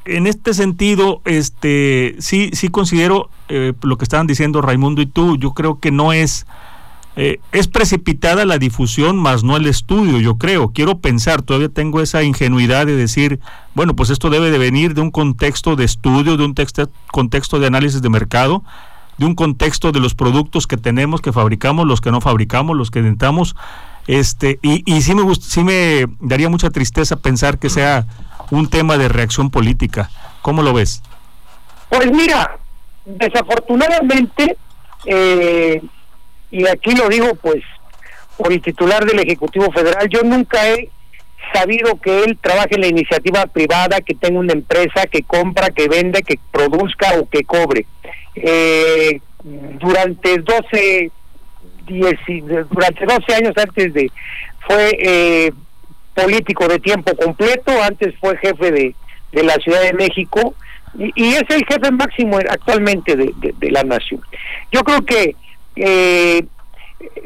En 0.05 0.27
este 0.27 0.55
sentido, 0.55 1.23
este 1.25 2.17
sí, 2.19 2.51
sí 2.53 2.69
considero 2.69 3.31
eh, 3.49 3.73
lo 3.83 3.97
que 3.97 4.05
estaban 4.05 4.27
diciendo 4.27 4.61
Raimundo 4.61 5.03
y 5.03 5.07
tú, 5.07 5.37
yo 5.37 5.53
creo 5.53 5.79
que 5.79 5.91
no 5.91 6.13
es 6.13 6.47
eh, 7.17 7.41
es 7.53 7.67
precipitada 7.67 8.45
la 8.45 8.59
difusión, 8.59 9.19
más 9.19 9.43
no 9.43 9.57
el 9.57 9.67
estudio, 9.67 10.21
yo 10.21 10.37
creo. 10.37 10.71
Quiero 10.71 11.01
pensar, 11.01 11.43
todavía 11.43 11.69
tengo 11.69 12.01
esa 12.01 12.23
ingenuidad 12.23 12.87
de 12.87 12.95
decir, 12.95 13.41
bueno, 13.75 13.95
pues 13.97 14.11
esto 14.11 14.31
debe 14.31 14.51
de 14.51 14.59
venir 14.59 14.95
de 14.95 15.01
un 15.01 15.11
contexto 15.11 15.75
de 15.75 15.85
estudio, 15.85 16.37
de 16.37 16.45
un 16.45 16.55
texto, 16.55 16.89
contexto 17.11 17.59
de 17.59 17.67
análisis 17.67 18.01
de 18.01 18.09
mercado, 18.09 18.63
de 19.21 19.27
un 19.27 19.35
contexto 19.35 19.93
de 19.93 20.01
los 20.01 20.15
productos 20.15 20.67
que 20.67 20.79
tenemos, 20.79 21.21
que 21.21 21.31
fabricamos, 21.31 21.87
los 21.87 22.01
que 22.01 22.11
no 22.11 22.23
fabricamos, 22.23 22.75
los 22.75 22.91
que 22.91 23.01
intentamos. 23.01 23.55
Este, 24.07 24.59
y, 24.63 24.83
y 24.91 25.03
sí 25.03 25.15
me 25.15 25.35
sí 25.35 25.63
me 25.63 26.07
daría 26.21 26.49
mucha 26.49 26.71
tristeza 26.71 27.17
pensar 27.17 27.59
que 27.59 27.69
sea 27.69 28.07
un 28.51 28.71
tema 28.71 28.97
de 28.97 29.11
reacción 29.11 29.51
política. 29.51 30.09
¿Cómo 30.41 30.63
lo 30.63 30.73
ves? 30.73 31.03
Pues 31.91 32.11
mira, 32.11 32.57
desafortunadamente, 33.05 34.57
eh, 35.05 35.83
y 36.51 36.67
aquí 36.67 36.93
lo 36.93 37.07
digo 37.11 37.35
pues 37.35 37.63
por 38.39 38.51
el 38.51 38.63
titular 38.63 39.05
del 39.05 39.19
Ejecutivo 39.19 39.71
Federal, 39.71 40.09
yo 40.09 40.23
nunca 40.23 40.67
he 40.67 40.89
sabido 41.53 42.01
que 42.01 42.25
él 42.25 42.39
trabaje 42.41 42.77
en 42.77 42.81
la 42.81 42.87
iniciativa 42.87 43.45
privada, 43.45 44.01
que 44.01 44.15
tenga 44.15 44.41
una 44.41 44.55
empresa 44.55 45.05
que 45.13 45.25
compra, 45.25 45.69
que 45.69 45.89
vende, 45.89 46.23
que 46.23 46.39
produzca 46.51 47.21
o 47.21 47.29
que 47.29 47.45
cobre. 47.45 47.85
Eh, 48.35 49.21
durante 49.43 50.39
12, 50.39 51.11
durante 52.71 53.07
12 53.07 53.35
años 53.35 53.53
antes 53.57 53.93
de, 53.95 54.11
fue 54.67 54.91
eh, 55.01 55.53
político 56.15 56.69
de 56.69 56.79
tiempo 56.79 57.15
completo, 57.17 57.73
antes 57.83 58.15
fue 58.21 58.37
jefe 58.39 58.71
de, 58.71 58.95
de 59.33 59.43
la 59.43 59.55
Ciudad 59.55 59.83
de 59.83 59.95
México 59.95 60.55
y, 60.99 61.35
es 61.35 61.45
el 61.49 61.65
jefe 61.67 61.91
máximo 61.93 62.39
actualmente 62.39 63.17
de, 63.17 63.33
de, 63.37 63.71
la 63.71 63.83
nación. 63.85 64.21
Yo 64.73 64.83
creo 64.83 65.03
que 65.03 65.37
eh, 65.77 66.45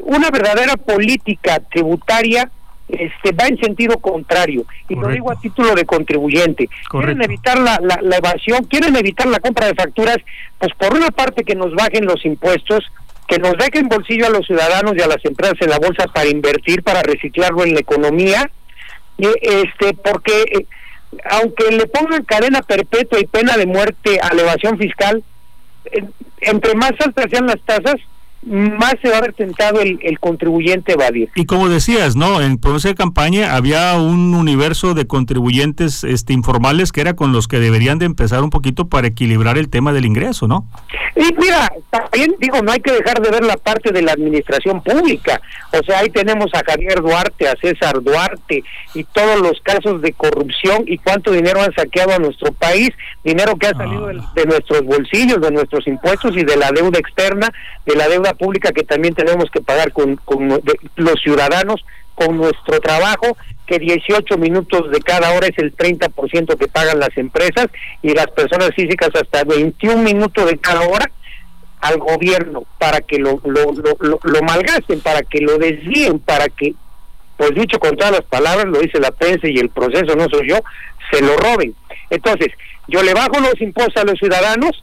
una 0.00 0.30
verdadera 0.30 0.76
política 0.76 1.60
tributaria 1.72 2.50
este, 2.88 3.32
va 3.32 3.46
en 3.46 3.58
sentido 3.58 3.98
contrario. 3.98 4.64
Y 4.88 4.94
lo 4.94 5.08
digo 5.08 5.30
a 5.30 5.40
título 5.40 5.74
de 5.74 5.84
contribuyente. 5.84 6.68
Quieren 6.90 7.22
evitar 7.22 7.58
la, 7.58 7.78
la, 7.80 8.16
evasión, 8.16 8.64
quieren 8.64 8.94
evitar 8.96 9.26
la 9.26 9.40
compra 9.40 9.66
de 9.66 9.74
facturas, 9.74 10.18
pues 10.58 10.72
por 10.74 10.94
una 10.94 11.10
parte 11.10 11.44
que 11.44 11.54
nos 11.54 11.74
bajen 11.74 12.04
los 12.04 12.24
impuestos, 12.24 12.84
que 13.26 13.38
nos 13.38 13.56
dejen 13.56 13.88
bolsillo 13.88 14.26
a 14.26 14.30
los 14.30 14.46
ciudadanos 14.46 14.94
y 14.96 15.02
a 15.02 15.06
las 15.06 15.24
empresas 15.24 15.56
en 15.60 15.70
la 15.70 15.78
bolsa 15.78 16.06
para 16.12 16.28
invertir, 16.28 16.82
para 16.82 17.02
reciclarlo 17.02 17.64
en 17.64 17.74
la 17.74 17.80
economía, 17.80 18.50
y 19.16 19.26
este 19.40 19.94
porque 19.94 20.42
eh, 20.52 20.66
aunque 21.30 21.70
le 21.70 21.86
pongan 21.86 22.24
cadena 22.24 22.62
perpetua 22.62 23.20
y 23.20 23.26
pena 23.26 23.56
de 23.56 23.66
muerte 23.66 24.18
a 24.20 24.28
elevación 24.28 24.76
fiscal, 24.76 25.22
entre 26.40 26.74
más 26.74 26.92
altas 27.00 27.26
sean 27.30 27.46
las 27.46 27.60
tasas, 27.62 27.96
más 28.46 28.94
se 29.02 29.08
va 29.08 29.16
a 29.16 29.18
haber 29.18 29.32
tentado 29.32 29.80
el, 29.80 29.98
el 30.02 30.18
contribuyente 30.18 30.92
evadir. 30.92 31.30
Y 31.34 31.46
como 31.46 31.68
decías, 31.68 32.16
¿no? 32.16 32.40
En 32.40 32.58
proceso 32.58 32.88
de 32.88 32.94
campaña 32.94 33.54
había 33.54 33.94
un 33.94 34.34
universo 34.34 34.94
de 34.94 35.06
contribuyentes 35.06 36.04
este, 36.04 36.32
informales 36.32 36.92
que 36.92 37.00
era 37.00 37.14
con 37.14 37.32
los 37.32 37.48
que 37.48 37.58
deberían 37.58 37.98
de 37.98 38.06
empezar 38.06 38.42
un 38.42 38.50
poquito 38.50 38.88
para 38.88 39.06
equilibrar 39.06 39.58
el 39.58 39.68
tema 39.68 39.92
del 39.92 40.04
ingreso, 40.04 40.46
¿no? 40.46 40.66
Y 41.16 41.32
mira, 41.40 41.72
también 41.90 42.34
digo, 42.40 42.60
no 42.62 42.72
hay 42.72 42.80
que 42.80 42.92
dejar 42.92 43.20
de 43.20 43.30
ver 43.30 43.44
la 43.44 43.56
parte 43.56 43.92
de 43.92 44.02
la 44.02 44.12
administración 44.12 44.82
pública. 44.82 45.40
O 45.72 45.82
sea, 45.84 46.00
ahí 46.00 46.10
tenemos 46.10 46.46
a 46.54 46.62
Javier 46.64 47.00
Duarte, 47.00 47.48
a 47.48 47.54
César 47.60 48.02
Duarte 48.02 48.62
y 48.94 49.04
todos 49.04 49.40
los 49.40 49.60
casos 49.62 50.02
de 50.02 50.12
corrupción 50.12 50.84
y 50.86 50.98
cuánto 50.98 51.30
dinero 51.32 51.62
han 51.62 51.72
saqueado 51.74 52.12
a 52.12 52.18
nuestro 52.18 52.52
país, 52.52 52.90
dinero 53.22 53.56
que 53.56 53.68
ha 53.68 53.74
salido 53.74 54.08
de, 54.08 54.20
de 54.34 54.44
nuestros 54.44 54.82
bolsillos, 54.82 55.40
de 55.40 55.50
nuestros 55.50 55.86
impuestos 55.86 56.36
y 56.36 56.44
de 56.44 56.56
la 56.56 56.70
deuda 56.70 56.98
externa, 56.98 57.50
de 57.86 57.96
la 57.96 58.08
deuda 58.08 58.33
pública 58.34 58.72
que 58.72 58.82
también 58.82 59.14
tenemos 59.14 59.50
que 59.50 59.60
pagar 59.60 59.92
con, 59.92 60.20
los 60.96 61.20
ciudadanos 61.22 61.84
con 62.14 62.36
nuestro 62.36 62.80
trabajo, 62.80 63.36
que 63.66 63.78
18 63.78 64.36
minutos 64.38 64.90
de 64.90 65.00
cada 65.00 65.32
hora 65.32 65.48
es 65.48 65.58
el 65.58 65.74
30% 65.74 66.56
que 66.56 66.68
pagan 66.68 67.00
las 67.00 67.16
empresas 67.16 67.66
y 68.02 68.12
las 68.14 68.26
personas 68.28 68.70
físicas 68.76 69.10
hasta 69.14 69.44
21 69.44 70.02
minutos 70.02 70.46
de 70.46 70.58
cada 70.58 70.82
hora 70.82 71.10
al 71.80 71.98
gobierno 71.98 72.64
para 72.78 73.00
que 73.00 73.18
lo, 73.18 73.40
lo, 73.44 73.72
lo, 74.00 74.42
malgasten, 74.42 75.00
para 75.00 75.22
que 75.22 75.40
lo 75.40 75.58
desvíen, 75.58 76.18
para 76.18 76.48
que, 76.48 76.74
pues 77.36 77.54
dicho 77.54 77.78
con 77.78 77.96
todas 77.96 78.12
las 78.12 78.22
palabras, 78.22 78.66
lo 78.66 78.80
dice 78.80 78.98
la 79.00 79.10
prensa 79.10 79.48
y 79.48 79.58
el 79.58 79.68
proceso, 79.68 80.16
no 80.16 80.26
soy 80.30 80.48
yo, 80.48 80.60
se 81.10 81.20
lo 81.20 81.36
roben. 81.36 81.74
Entonces, 82.10 82.48
yo 82.88 83.02
le 83.02 83.12
bajo 83.12 83.38
los 83.40 83.60
impuestos 83.60 84.02
a 84.02 84.06
los 84.06 84.18
ciudadanos 84.18 84.82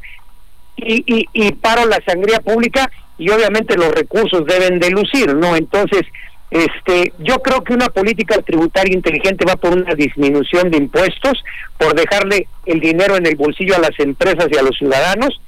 y, 0.75 1.03
y, 1.05 1.27
y 1.33 1.51
paro 1.53 1.85
la 1.85 1.99
sangría 2.05 2.39
pública 2.39 2.89
y 3.21 3.29
obviamente 3.29 3.77
los 3.77 3.91
recursos 3.91 4.45
deben 4.47 4.79
de 4.79 4.89
lucir, 4.89 5.35
¿no? 5.35 5.55
Entonces, 5.55 6.01
este, 6.49 7.13
yo 7.19 7.39
creo 7.41 7.63
que 7.63 7.73
una 7.73 7.87
política 7.89 8.41
tributaria 8.41 8.95
inteligente 8.95 9.45
va 9.45 9.55
por 9.55 9.73
una 9.73 9.93
disminución 9.93 10.71
de 10.71 10.77
impuestos, 10.77 11.43
por 11.77 11.93
dejarle 11.93 12.47
el 12.65 12.79
dinero 12.79 13.15
en 13.15 13.27
el 13.27 13.35
bolsillo 13.35 13.75
a 13.75 13.79
las 13.79 13.97
empresas 13.99 14.47
y 14.51 14.57
a 14.57 14.63
los 14.63 14.75
ciudadanos 14.75 15.39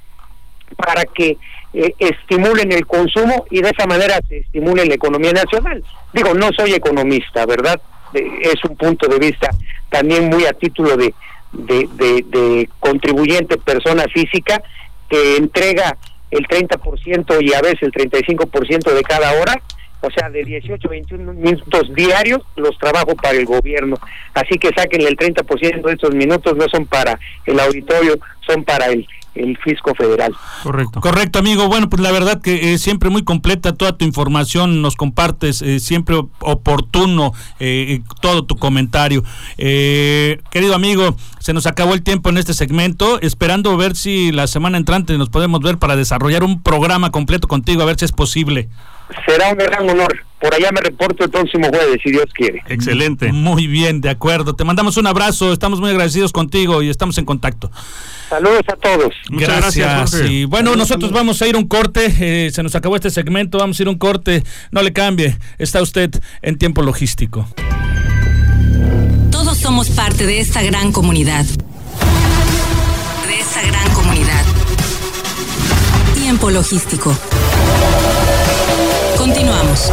para 0.76 1.02
que 1.04 1.36
eh, 1.74 1.94
estimulen 1.98 2.70
el 2.70 2.86
consumo 2.86 3.44
y 3.50 3.60
de 3.60 3.70
esa 3.70 3.86
manera 3.86 4.20
se 4.28 4.38
estimule 4.38 4.86
la 4.86 4.94
economía 4.94 5.32
nacional. 5.32 5.82
Digo, 6.12 6.32
no 6.32 6.50
soy 6.52 6.74
economista, 6.74 7.44
¿verdad? 7.44 7.80
es 8.14 8.64
un 8.68 8.76
punto 8.76 9.08
de 9.08 9.18
vista 9.18 9.50
también 9.90 10.28
muy 10.28 10.44
a 10.46 10.52
título 10.52 10.96
de, 10.96 11.12
contribuyente, 12.78 13.58
persona 13.58 14.04
física, 14.04 14.62
que 15.08 15.36
entrega 15.36 15.96
el 16.34 16.48
30% 16.48 17.36
y 17.40 17.54
a 17.54 17.60
veces 17.60 17.82
el 17.82 17.92
35% 17.92 18.92
de 18.92 19.02
cada 19.02 19.32
hora, 19.40 19.54
o 20.00 20.10
sea, 20.10 20.28
de 20.28 20.44
18 20.44 20.86
a 20.86 20.90
21 20.90 21.32
minutos 21.32 21.94
diarios 21.94 22.42
los 22.56 22.76
trabajo 22.78 23.14
para 23.14 23.38
el 23.38 23.46
gobierno. 23.46 23.96
Así 24.34 24.58
que 24.58 24.70
saquen 24.76 25.02
el 25.02 25.16
30% 25.16 25.82
de 25.82 25.92
estos 25.92 26.14
minutos, 26.14 26.56
no 26.56 26.66
son 26.68 26.86
para 26.86 27.18
el 27.46 27.58
auditorio, 27.60 28.18
son 28.46 28.64
para 28.64 28.86
el, 28.86 29.06
el 29.34 29.58
fisco 29.58 29.94
federal. 29.94 30.34
Correcto. 30.62 31.00
Correcto, 31.00 31.38
amigo. 31.38 31.68
Bueno, 31.68 31.88
pues 31.88 32.00
la 32.02 32.12
verdad 32.12 32.40
que 32.40 32.72
eh, 32.72 32.78
siempre 32.78 33.10
muy 33.10 33.24
completa 33.24 33.74
toda 33.74 33.96
tu 33.96 34.04
información, 34.04 34.82
nos 34.82 34.96
compartes 34.96 35.62
eh, 35.62 35.80
siempre 35.80 36.16
oportuno 36.40 37.32
eh, 37.60 38.00
todo 38.20 38.44
tu 38.44 38.56
comentario. 38.56 39.22
querido 39.56 40.74
amigo, 40.74 41.16
se 41.40 41.52
nos 41.52 41.66
acabó 41.66 41.94
el 41.94 42.02
tiempo 42.02 42.30
en 42.30 42.38
este 42.38 42.54
segmento, 42.54 43.20
esperando 43.20 43.76
ver 43.76 43.96
si 43.96 44.32
la 44.32 44.46
semana 44.46 44.78
entrante 44.78 45.16
nos 45.18 45.30
podemos 45.30 45.60
ver 45.60 45.78
para 45.78 45.96
desarrollar 45.96 46.44
un 46.44 46.62
programa 46.62 47.10
completo 47.10 47.48
contigo, 47.48 47.82
a 47.82 47.86
ver 47.86 47.98
si 47.98 48.04
es 48.04 48.12
posible. 48.12 48.68
Será 49.26 49.50
un 49.50 49.58
gran 49.58 49.88
honor. 49.90 50.24
Por 50.44 50.54
allá 50.54 50.70
me 50.72 50.82
reporto 50.82 51.24
el 51.24 51.30
próximo 51.30 51.68
jueves, 51.70 52.02
si 52.04 52.10
Dios 52.10 52.26
quiere. 52.34 52.62
Excelente. 52.68 53.32
Muy 53.32 53.66
bien, 53.66 54.02
de 54.02 54.10
acuerdo. 54.10 54.54
Te 54.54 54.62
mandamos 54.62 54.98
un 54.98 55.06
abrazo, 55.06 55.54
estamos 55.54 55.80
muy 55.80 55.88
agradecidos 55.88 56.32
contigo 56.32 56.82
y 56.82 56.90
estamos 56.90 57.16
en 57.16 57.24
contacto. 57.24 57.70
Saludos 58.28 58.60
a 58.70 58.76
todos. 58.76 59.14
gracias. 59.30 60.20
y 60.28 60.44
bueno, 60.44 60.76
nosotros 60.76 61.12
vamos 61.12 61.40
a 61.40 61.48
ir 61.48 61.56
un 61.56 61.66
corte. 61.66 62.14
Eh, 62.20 62.50
se 62.50 62.62
nos 62.62 62.74
acabó 62.74 62.94
este 62.94 63.08
segmento. 63.08 63.56
Vamos 63.56 63.80
a 63.80 63.82
ir 63.84 63.88
un 63.88 63.96
corte. 63.96 64.42
No 64.70 64.82
le 64.82 64.92
cambie. 64.92 65.34
Está 65.56 65.80
usted 65.80 66.10
en 66.42 66.58
tiempo 66.58 66.82
logístico. 66.82 67.48
Todos 69.30 69.56
somos 69.56 69.88
parte 69.88 70.26
de 70.26 70.40
esta 70.40 70.62
gran 70.62 70.92
comunidad. 70.92 71.46
De 71.46 73.40
esta 73.40 73.62
gran 73.62 73.94
comunidad. 73.94 74.44
Tiempo 76.14 76.50
logístico. 76.50 77.16
Continuamos. 79.24 79.90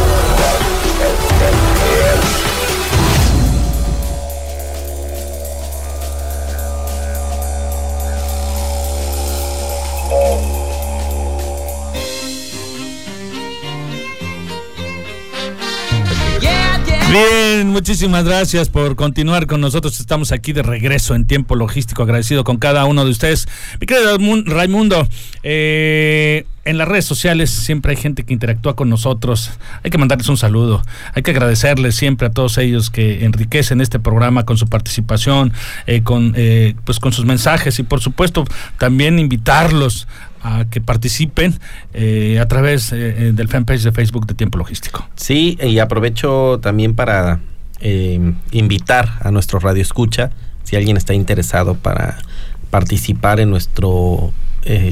Bien, 17.10 17.68
muchísimas 17.68 18.24
gracias 18.24 18.68
por 18.68 18.96
continuar 18.96 19.46
con 19.46 19.62
nosotros. 19.62 19.98
Estamos 19.98 20.32
aquí 20.32 20.52
de 20.52 20.62
regreso 20.62 21.14
en 21.14 21.26
tiempo 21.26 21.56
logístico, 21.56 22.02
agradecido 22.02 22.44
con 22.44 22.58
cada 22.58 22.84
uno 22.84 23.06
de 23.06 23.10
ustedes. 23.10 23.48
Mi 23.80 23.86
querido 23.86 24.18
Raimundo, 24.44 25.08
eh, 25.42 26.44
en 26.64 26.78
las 26.78 26.86
redes 26.86 27.04
sociales 27.04 27.50
siempre 27.50 27.90
hay 27.90 27.96
gente 27.96 28.24
que 28.24 28.32
interactúa 28.32 28.76
con 28.76 28.88
nosotros. 28.88 29.50
Hay 29.82 29.90
que 29.90 29.98
mandarles 29.98 30.28
un 30.28 30.36
saludo. 30.36 30.82
Hay 31.14 31.22
que 31.22 31.32
agradecerles 31.32 31.96
siempre 31.96 32.28
a 32.28 32.30
todos 32.30 32.56
ellos 32.58 32.90
que 32.90 33.24
enriquecen 33.24 33.80
este 33.80 33.98
programa 33.98 34.44
con 34.44 34.56
su 34.56 34.68
participación, 34.68 35.52
eh, 35.86 36.02
con, 36.02 36.34
eh, 36.36 36.74
pues 36.84 37.00
con 37.00 37.12
sus 37.12 37.24
mensajes 37.24 37.78
y 37.78 37.82
por 37.82 38.00
supuesto 38.00 38.44
también 38.78 39.18
invitarlos 39.18 40.06
a 40.42 40.64
que 40.64 40.80
participen 40.80 41.58
eh, 41.94 42.38
a 42.40 42.46
través 42.46 42.92
eh, 42.92 43.32
del 43.32 43.48
fanpage 43.48 43.82
de 43.82 43.92
Facebook 43.92 44.26
de 44.26 44.34
Tiempo 44.34 44.58
Logístico. 44.58 45.08
Sí, 45.16 45.58
y 45.60 45.78
aprovecho 45.78 46.60
también 46.62 46.94
para 46.94 47.40
invitar 48.52 49.18
a 49.22 49.32
nuestro 49.32 49.58
Radio 49.58 49.82
Escucha, 49.82 50.30
si 50.62 50.76
alguien 50.76 50.96
está 50.96 51.14
interesado 51.14 51.74
para 51.74 52.18
participar 52.70 53.40
en 53.40 53.50
nuestro 53.50 54.32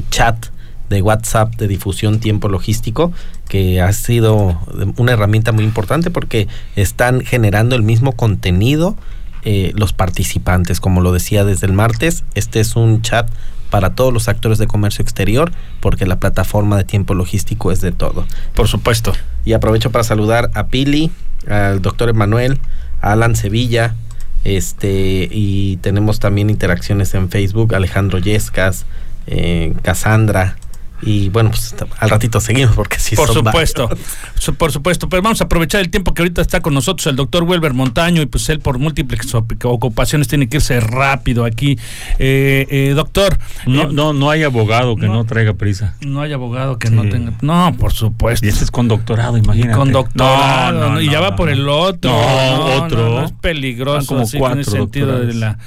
chat 0.09 0.50
de 0.91 1.01
WhatsApp 1.01 1.55
de 1.55 1.67
difusión 1.67 2.19
tiempo 2.19 2.49
logístico, 2.49 3.11
que 3.47 3.81
ha 3.81 3.91
sido 3.93 4.59
una 4.97 5.13
herramienta 5.13 5.51
muy 5.51 5.63
importante 5.63 6.11
porque 6.11 6.47
están 6.75 7.21
generando 7.21 7.75
el 7.75 7.81
mismo 7.81 8.11
contenido 8.11 8.95
eh, 9.43 9.71
los 9.75 9.93
participantes. 9.93 10.79
Como 10.79 11.01
lo 11.01 11.11
decía 11.11 11.43
desde 11.45 11.65
el 11.65 11.73
martes, 11.73 12.23
este 12.35 12.59
es 12.59 12.75
un 12.75 13.01
chat 13.01 13.31
para 13.71 13.95
todos 13.95 14.13
los 14.13 14.27
actores 14.27 14.57
de 14.57 14.67
comercio 14.67 15.01
exterior, 15.01 15.51
porque 15.79 16.05
la 16.05 16.19
plataforma 16.19 16.77
de 16.77 16.83
tiempo 16.83 17.15
logístico 17.15 17.71
es 17.71 17.79
de 17.81 17.91
todo. 17.91 18.25
Por 18.53 18.67
supuesto. 18.67 19.13
Y 19.45 19.53
aprovecho 19.53 19.91
para 19.91 20.03
saludar 20.03 20.51
a 20.53 20.67
Pili, 20.67 21.09
al 21.47 21.81
doctor 21.81 22.09
Emanuel, 22.09 22.59
a 23.01 23.13
Alan 23.13 23.35
Sevilla, 23.35 23.95
este, 24.43 25.29
y 25.31 25.77
tenemos 25.77 26.19
también 26.19 26.49
interacciones 26.49 27.13
en 27.13 27.29
Facebook, 27.29 27.73
Alejandro 27.73 28.19
Yescas, 28.19 28.85
eh, 29.27 29.73
Cassandra, 29.83 30.57
y 31.01 31.29
bueno, 31.29 31.49
pues 31.49 31.75
al 31.97 32.09
ratito 32.09 32.39
seguimos 32.39 32.75
porque 32.75 32.99
sí 32.99 33.15
Por 33.15 33.33
supuesto, 33.33 33.89
por 34.57 34.71
supuesto. 34.71 35.09
Pero 35.09 35.21
vamos 35.23 35.41
a 35.41 35.45
aprovechar 35.45 35.81
el 35.81 35.89
tiempo 35.89 36.13
que 36.13 36.21
ahorita 36.21 36.41
está 36.41 36.61
con 36.61 36.73
nosotros 36.73 37.07
el 37.07 37.15
doctor 37.15 37.43
Welber 37.43 37.73
Montaño 37.73 38.21
y 38.21 38.27
pues 38.27 38.47
él 38.49 38.59
por 38.59 38.77
múltiples 38.77 39.33
ocupaciones 39.63 40.27
tiene 40.27 40.47
que 40.47 40.57
irse 40.57 40.79
rápido 40.79 41.45
aquí. 41.45 41.79
Eh, 42.19 42.67
eh, 42.69 42.93
doctor. 42.95 43.39
No, 43.65 43.83
eh, 43.83 43.87
no, 43.91 44.13
no 44.13 44.29
hay 44.29 44.43
abogado 44.43 44.95
que 44.95 45.07
no, 45.07 45.25
traiga 45.25 45.53
prisa. 45.53 45.95
No 46.01 46.21
hay 46.21 46.33
abogado 46.33 46.77
que 46.77 46.89
no 46.89 47.07
tenga. 47.09 47.33
No, 47.41 47.75
por 47.77 47.93
supuesto. 47.93 48.45
Y 48.45 48.49
este 48.49 48.63
es 48.63 48.71
con 48.71 48.87
doctorado, 48.87 49.37
imagínate. 49.37 49.77
con 49.77 49.91
doctorado. 49.91 51.01
y 51.01 51.09
ya 51.09 51.19
va 51.19 51.35
por 51.35 51.49
el 51.49 51.67
otro. 51.67 52.11
No, 52.11 52.65
otro. 52.83 53.25
es 53.25 53.31
peligroso 53.31 54.07
como 54.07 54.27
cuatro, 54.37 54.53
en 54.53 54.59
el 54.59 54.65
sentido 54.65 55.19
de, 55.19 55.33
la, 55.33 55.57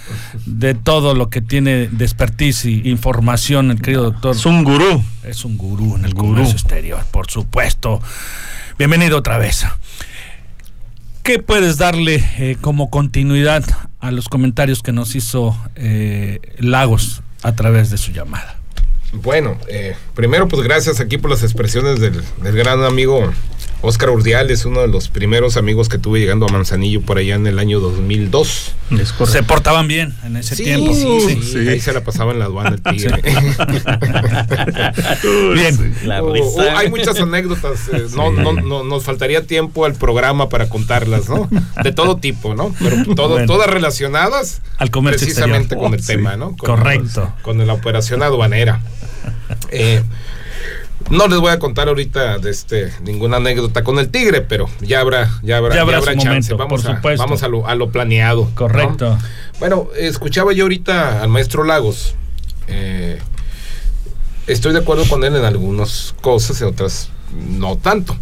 de 0.47 0.75
todo 0.75 1.15
lo 1.15 1.29
que 1.29 1.41
tiene 1.41 1.89
de 1.89 2.05
expertise 2.05 2.67
y 2.67 2.89
información 2.89 3.73
el 3.73 3.81
querido 3.81 4.05
doctor. 4.05 4.37
Es 4.37 4.47
un 4.47 4.63
gurú 4.63 5.03
es 5.27 5.45
un 5.45 5.57
gurú 5.57 5.97
en 5.97 6.05
el, 6.05 6.15
comercio 6.15 6.53
exterior, 6.53 7.05
por 7.11 7.31
supuesto. 7.31 8.01
Bienvenido 8.79 9.19
otra 9.19 9.39
vez. 9.39 9.65
¿Qué 11.23 11.39
puedes 11.39 11.79
darle 11.79 12.23
eh, 12.39 12.57
como 12.61 12.91
continuidad 12.91 13.65
a 14.01 14.11
los 14.11 14.29
comentarios 14.29 14.83
que 14.83 14.93
nos 14.93 15.15
hizo 15.15 15.59
eh, 15.75 16.41
Lagos 16.59 17.23
a 17.43 17.55
través 17.55 17.91
de 17.91 17.99
su 17.99 18.13
llamada? 18.13 18.57
Bueno, 19.13 19.57
eh, 19.69 19.97
primero 20.15 20.49
pues 20.49 20.63
gracias 20.63 21.01
aquí 21.01 21.19
por 21.19 21.31
las 21.31 21.43
expresiones 21.43 22.01
del, 22.01 22.23
del 22.43 22.57
gran 22.57 22.85
amigo 22.85 23.33
Oscar 23.85 24.09
Urdial 24.09 24.51
es 24.51 24.65
uno 24.65 24.81
de 24.81 24.89
los 24.89 25.09
primeros 25.09 25.59
amigos 25.59 25.91
que 25.91 25.99
tuve 25.99 26.19
llegando 26.19 26.47
a 26.47 26.49
Manzanillo 26.49 27.03
por 27.03 27.19
allá 27.19 27.35
en 27.35 27.47
el 27.47 27.59
año 27.59 27.81
2002. 27.81 28.73
se 29.27 29.43
portaban 29.43 29.87
bien 29.89 30.15
en 30.25 30.39
ese 30.39 30.57
tiempo. 30.57 30.95
Sí, 30.95 31.41
sí, 31.43 31.69
Ahí 31.69 31.81
se 31.81 31.93
la 31.93 32.03
pasaba 32.03 32.33
en 32.33 32.39
la 32.39 32.47
aduana 32.47 32.71
el 32.71 32.83
tigre. 32.83 33.21
bien. 35.55 35.95
hay 36.75 36.89
muchas 36.89 37.21
anécdotas. 37.21 37.89
Eh, 37.93 38.07
no, 38.17 38.33
no, 38.33 38.55
no, 38.55 38.85
nos 38.85 39.05
faltaría 39.05 39.47
tiempo 39.47 39.85
al 39.85 39.95
programa 39.95 40.49
para 40.49 40.71
contarlas, 40.71 41.29
¿no? 41.29 41.51
De 41.83 41.93
todo 41.93 42.17
tipo, 42.17 42.55
¿no? 42.55 42.75
Pero 42.79 43.15
todo, 43.15 43.45
todas 43.45 43.69
relacionadas 43.69 44.63
al 44.79 44.91
comercio 44.91 45.27
precisamente 45.27 45.77
con 45.77 45.93
el 45.93 46.05
tema, 46.05 46.37
¿no? 46.37 46.57
Correcto. 46.57 47.35
con 47.43 47.65
la 47.67 47.75
operación 47.75 48.23
aduanera. 48.23 48.81
Eh, 49.71 50.03
no 51.11 51.29
les 51.29 51.39
voy 51.39 51.51
a 51.51 51.59
contar 51.59 51.89
ahorita 51.89 52.39
de 52.39 52.51
este 52.51 52.93
ninguna 53.03 53.37
anécdota 53.37 53.85
con 53.85 53.99
el 53.99 54.09
tigre, 54.09 54.41
pero 54.41 54.69
ya 54.81 55.01
habrá, 55.01 55.31
ya 55.43 55.59
habrá, 55.59 55.75
chance. 56.17 56.55
vamos, 56.55 56.85
a, 56.87 57.01
vamos 57.17 57.43
a 57.43 57.49
lo, 57.49 57.67
a 57.67 57.75
lo 57.75 57.91
planeado. 57.91 58.51
Correcto. 58.55 59.19
Bueno, 59.59 59.89
escuchaba 59.97 60.53
yo 60.53 60.65
ahorita 60.65 61.23
al 61.23 61.29
maestro 61.29 61.65
Lagos. 61.65 62.15
Eh, 62.69 63.19
estoy 64.47 64.73
de 64.73 64.79
acuerdo 64.81 65.05
con 65.09 65.25
él 65.25 65.37
en 65.37 65.45
algunas 65.45 66.15
cosas, 66.21 66.61
en 66.63 66.69
otras 66.69 67.11
no 67.35 67.77
tanto. 67.77 68.17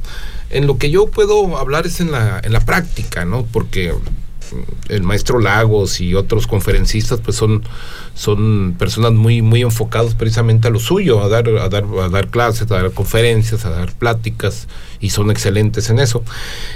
En 0.51 0.67
lo 0.67 0.77
que 0.77 0.91
yo 0.91 1.07
puedo 1.07 1.57
hablar 1.57 1.87
es 1.87 2.01
en 2.01 2.13
la, 2.13 2.41
en 2.43 2.53
la 2.53 2.61
práctica, 2.61 3.25
¿no? 3.25 3.47
Porque 3.51 3.95
el 4.89 5.03
maestro 5.03 5.39
Lagos 5.39 6.01
y 6.01 6.15
otros 6.15 6.47
conferencistas 6.47 7.21
pues 7.21 7.37
son, 7.37 7.63
son 8.15 8.75
personas 8.79 9.13
muy, 9.13 9.43
muy 9.43 9.63
enfocados 9.63 10.15
precisamente 10.15 10.69
a 10.69 10.71
lo 10.71 10.79
suyo, 10.79 11.23
a 11.23 11.29
dar, 11.29 11.49
a 11.49 11.69
dar, 11.69 11.85
a 12.03 12.09
dar 12.09 12.29
clases, 12.29 12.71
a 12.71 12.83
dar 12.83 12.91
conferencias, 12.93 13.65
a 13.65 13.71
dar 13.71 13.93
pláticas 13.93 14.69
y 15.01 15.11
son 15.11 15.31
excelentes 15.31 15.91
en 15.91 15.99
eso. 15.99 16.23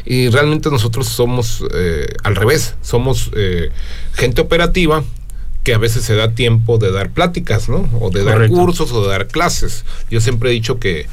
Y 0.04 0.28
realmente 0.28 0.70
nosotros 0.70 1.08
somos 1.08 1.64
eh, 1.74 2.06
al 2.22 2.36
revés, 2.36 2.74
somos 2.82 3.30
eh, 3.34 3.70
gente 4.14 4.40
operativa 4.40 5.04
que 5.62 5.74
a 5.74 5.78
veces 5.78 6.04
se 6.04 6.14
da 6.14 6.32
tiempo 6.32 6.78
de 6.78 6.92
dar 6.92 7.10
pláticas, 7.10 7.68
¿no? 7.68 7.88
O 8.00 8.10
de 8.10 8.22
dar 8.22 8.48
cursos 8.48 8.92
o 8.92 9.02
de 9.02 9.08
dar 9.08 9.26
clases. 9.26 9.84
Yo 10.08 10.20
siempre 10.20 10.50
he 10.50 10.52
dicho 10.52 10.78
que 10.78 11.06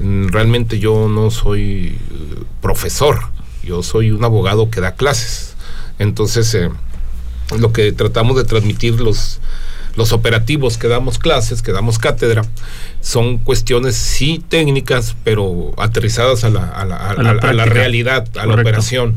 mm, 0.00 0.28
realmente 0.28 0.80
yo 0.80 1.08
no 1.08 1.30
soy 1.30 1.98
eh, 2.10 2.42
profesor, 2.60 3.20
yo 3.62 3.82
soy 3.84 4.10
un 4.10 4.24
abogado 4.24 4.70
que 4.70 4.80
da 4.80 4.96
clases 4.96 5.51
entonces, 6.02 6.54
eh, 6.54 6.70
lo 7.58 7.72
que 7.72 7.92
tratamos 7.92 8.36
de 8.36 8.44
transmitir 8.44 9.00
los, 9.00 9.40
los 9.96 10.12
operativos 10.12 10.78
que 10.78 10.88
damos 10.88 11.18
clases, 11.18 11.62
que 11.62 11.72
damos 11.72 11.98
cátedra, 11.98 12.42
son 13.00 13.38
cuestiones 13.38 13.96
sí 13.96 14.42
técnicas, 14.48 15.16
pero 15.24 15.72
aterrizadas 15.76 16.44
a 16.44 16.50
la, 16.50 16.64
a 16.64 16.84
la, 16.84 16.96
a 16.96 17.52
la, 17.52 17.64
realidad, 17.64 18.28
a 18.36 18.46
la 18.46 18.54
operación. 18.54 19.16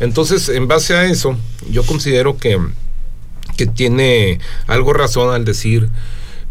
Entonces, 0.00 0.48
en 0.48 0.68
base 0.68 0.94
a 0.94 1.04
eso, 1.04 1.36
yo 1.70 1.84
considero 1.84 2.36
que, 2.36 2.58
que 3.56 3.66
tiene 3.66 4.38
algo 4.66 4.92
razón 4.92 5.34
al 5.34 5.44
decir 5.44 5.88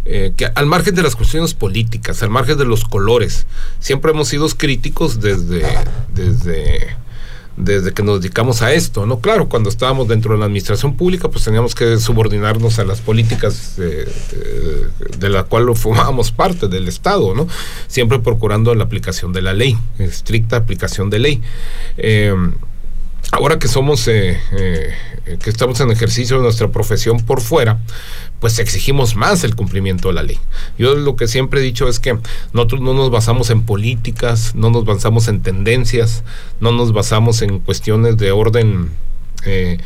eh, 0.04 0.34
que 0.36 0.50
al 0.56 0.66
margen 0.66 0.96
de 0.96 1.04
las 1.04 1.16
cuestiones 1.16 1.54
políticas, 1.54 2.24
al 2.24 2.32
margen 2.32 2.58
de 2.58 2.66
los 2.66 2.86
colores, 2.86 3.46
siempre 3.80 4.12
hemos 4.12 4.30
sido 4.30 4.48
críticos 4.50 5.22
desde, 5.22 5.64
desde 6.14 6.96
desde 7.58 7.94
que 7.94 8.04
nos 8.04 8.22
dedicamos 8.22 8.62
a 8.62 8.74
esto, 8.74 9.06
¿no? 9.06 9.20
Claro, 9.20 9.50
cuando 9.50 9.70
estábamos 9.70 10.08
dentro 10.08 10.34
de 10.34 10.40
la 10.40 10.46
administración 10.46 10.96
pública, 10.96 11.30
pues 11.30 11.44
teníamos 11.44 11.76
que 11.76 11.98
subordinarnos 11.98 12.80
a 12.80 12.86
las 12.86 13.02
políticas 13.02 13.78
de, 13.78 15.30
la 15.30 15.44
cual 15.44 15.76
formábamos 15.76 16.32
parte 16.32 16.68
del 16.68 16.88
Estado, 16.88 17.36
¿no? 17.36 17.48
Siempre 17.88 18.20
procurando 18.20 18.74
la 18.76 18.84
aplicación 18.84 19.34
de 19.34 19.42
la 19.42 19.54
ley, 19.54 19.78
estricta 20.00 20.58
aplicación 20.58 21.10
de 21.10 21.20
ley. 21.20 21.42
Eh, 21.98 22.34
ahora 23.32 23.60
que 23.60 23.68
somos, 23.68 24.08
eh, 24.08 24.40
eh, 24.52 24.94
que 25.42 25.50
estamos 25.50 25.80
en 25.80 25.92
ejercicio 25.92 26.38
de 26.38 26.44
nuestra 26.44 26.70
profesión 26.70 27.18
por 27.22 27.42
fuera, 27.42 27.80
pues 28.40 28.60
exigimos 28.60 29.16
más 29.16 29.44
el 29.44 29.56
cumplimiento 29.56 30.10
de 30.10 30.14
la 30.16 30.24
ley. 30.24 30.40
Yo 30.78 30.96
lo 30.96 31.16
que 31.16 31.28
siempre 31.28 31.60
he 31.60 31.64
dicho 31.64 31.88
es 31.88 32.00
que 32.00 32.18
nosotros 32.54 32.82
no 32.82 32.94
nos 32.94 33.12
basamos 33.12 33.50
en 33.50 33.64
políticas, 33.64 34.56
no 34.56 34.70
nos 34.70 34.86
basamos 34.86 35.28
en 35.28 35.42
tendencias, 35.42 36.24
no 36.60 36.72
nos 36.72 36.92
basamos 36.92 37.42
en 37.42 37.60
cuestiones 37.60 38.18
de 38.18 38.32
orden 38.32 38.90
eh, 39.46 39.78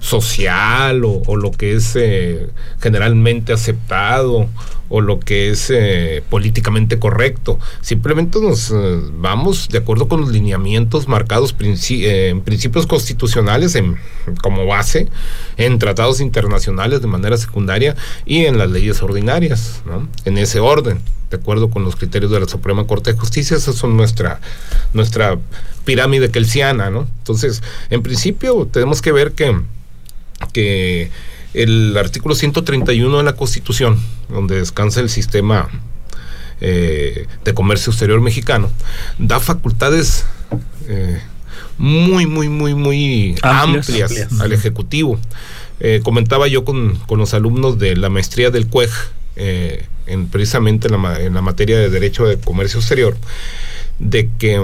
social 0.00 1.02
o, 1.04 1.36
lo 1.36 1.50
que 1.50 1.74
es 1.74 1.96
eh, 1.96 2.48
generalmente 2.80 3.52
aceptado 3.52 4.48
o 4.90 5.00
lo 5.00 5.20
que 5.20 5.50
es 5.50 5.70
eh, 5.70 6.22
políticamente 6.30 6.98
correcto. 6.98 7.58
Simplemente 7.82 8.40
nos 8.40 8.72
vamos 9.12 9.68
de 9.68 9.78
acuerdo 9.78 10.08
con 10.08 10.22
los 10.22 10.30
lineamientos 10.30 11.08
marcados 11.08 11.54
en 11.60 12.40
principios 12.40 12.86
constitucionales 12.86 13.78
como 14.42 14.66
base, 14.66 15.08
en 15.58 15.78
tratados 15.78 16.20
internacionales 16.20 17.02
de 17.02 17.06
manera 17.06 17.36
secundaria 17.36 17.96
y 18.24 18.46
en 18.46 18.56
las 18.56 18.70
leyes 18.70 19.02
ordinarias, 19.02 19.82
en 20.24 20.38
ese 20.38 20.60
orden 20.60 21.00
de 21.30 21.36
acuerdo 21.36 21.70
con 21.70 21.84
los 21.84 21.96
criterios 21.96 22.30
de 22.30 22.40
la 22.40 22.48
Suprema 22.48 22.86
Corte 22.86 23.12
de 23.12 23.18
Justicia, 23.18 23.56
esas 23.56 23.74
son 23.74 23.96
nuestra, 23.96 24.40
nuestra 24.92 25.38
pirámide 25.84 26.30
kelsiana, 26.30 26.90
¿no? 26.90 27.06
Entonces, 27.18 27.62
en 27.90 28.02
principio 28.02 28.66
tenemos 28.70 29.02
que 29.02 29.12
ver 29.12 29.32
que, 29.32 29.54
que 30.52 31.10
el 31.54 31.96
artículo 31.96 32.34
131 32.34 33.16
de 33.16 33.22
la 33.24 33.34
Constitución, 33.34 34.00
donde 34.28 34.56
descansa 34.56 35.00
el 35.00 35.10
sistema 35.10 35.68
eh, 36.60 37.26
de 37.44 37.54
comercio 37.54 37.90
exterior 37.90 38.20
mexicano, 38.20 38.70
da 39.18 39.40
facultades 39.40 40.24
eh, 40.88 41.20
muy, 41.78 42.26
muy, 42.26 42.48
muy, 42.48 42.74
muy 42.74 43.36
amplias, 43.42 44.12
al 44.40 44.52
Ejecutivo. 44.52 45.18
Eh, 45.80 46.00
comentaba 46.02 46.48
yo 46.48 46.64
con, 46.64 46.96
con, 47.06 47.18
los 47.18 47.34
alumnos 47.34 47.78
de 47.78 47.96
la 47.96 48.08
maestría 48.08 48.50
del 48.50 48.66
CUEG, 48.66 48.90
en, 49.36 50.26
precisamente 50.26 50.88
en 50.88 51.00
la, 51.00 51.20
en 51.20 51.34
la 51.34 51.42
materia 51.42 51.78
de 51.78 51.90
Derecho 51.90 52.26
de 52.26 52.38
Comercio 52.38 52.80
Exterior, 52.80 53.16
de 54.00 54.28
que 54.38 54.60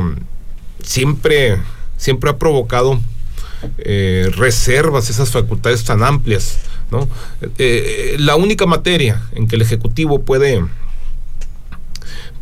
siempre, 0.82 1.58
siempre 1.96 2.30
ha 2.30 2.38
provocado 2.38 3.00
eh, 3.78 4.30
reservas, 4.36 5.10
esas 5.10 5.30
facultades 5.30 5.84
tan 5.84 6.02
amplias. 6.02 6.58
¿no? 6.90 7.08
Eh, 7.58 8.16
la 8.18 8.36
única 8.36 8.66
materia 8.66 9.22
en 9.32 9.48
que 9.48 9.56
el 9.56 9.62
Ejecutivo 9.62 10.22
puede, 10.22 10.64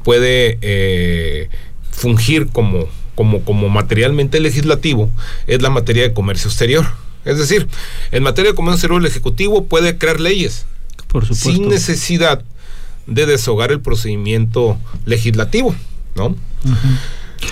puede 0.03 0.59
eh, 0.63 1.49
fungir 1.91 2.49
como, 2.49 2.89
como, 3.15 3.45
como 3.45 3.69
materialmente 3.69 4.41
legislativo 4.41 5.11
es 5.47 5.63
la 5.63 5.71
materia 5.71 6.03
de 6.03 6.13
comercio 6.13 6.49
exterior. 6.49 6.87
Es 7.25 7.39
decir, 7.39 7.69
en 8.11 8.23
materia 8.23 8.51
de 8.51 8.57
comercio 8.57 8.77
exterior 8.77 9.01
el 9.01 9.07
Ejecutivo 9.07 9.67
puede 9.67 9.97
crear 9.97 10.21
leyes 10.21 10.67
Por 11.07 11.33
sin 11.35 11.69
necesidad 11.69 12.43
de 13.07 13.27
deshogar 13.27 13.73
el 13.73 13.81
procedimiento 13.81 14.79
legislativo, 15.07 15.75
¿no? 16.15 16.37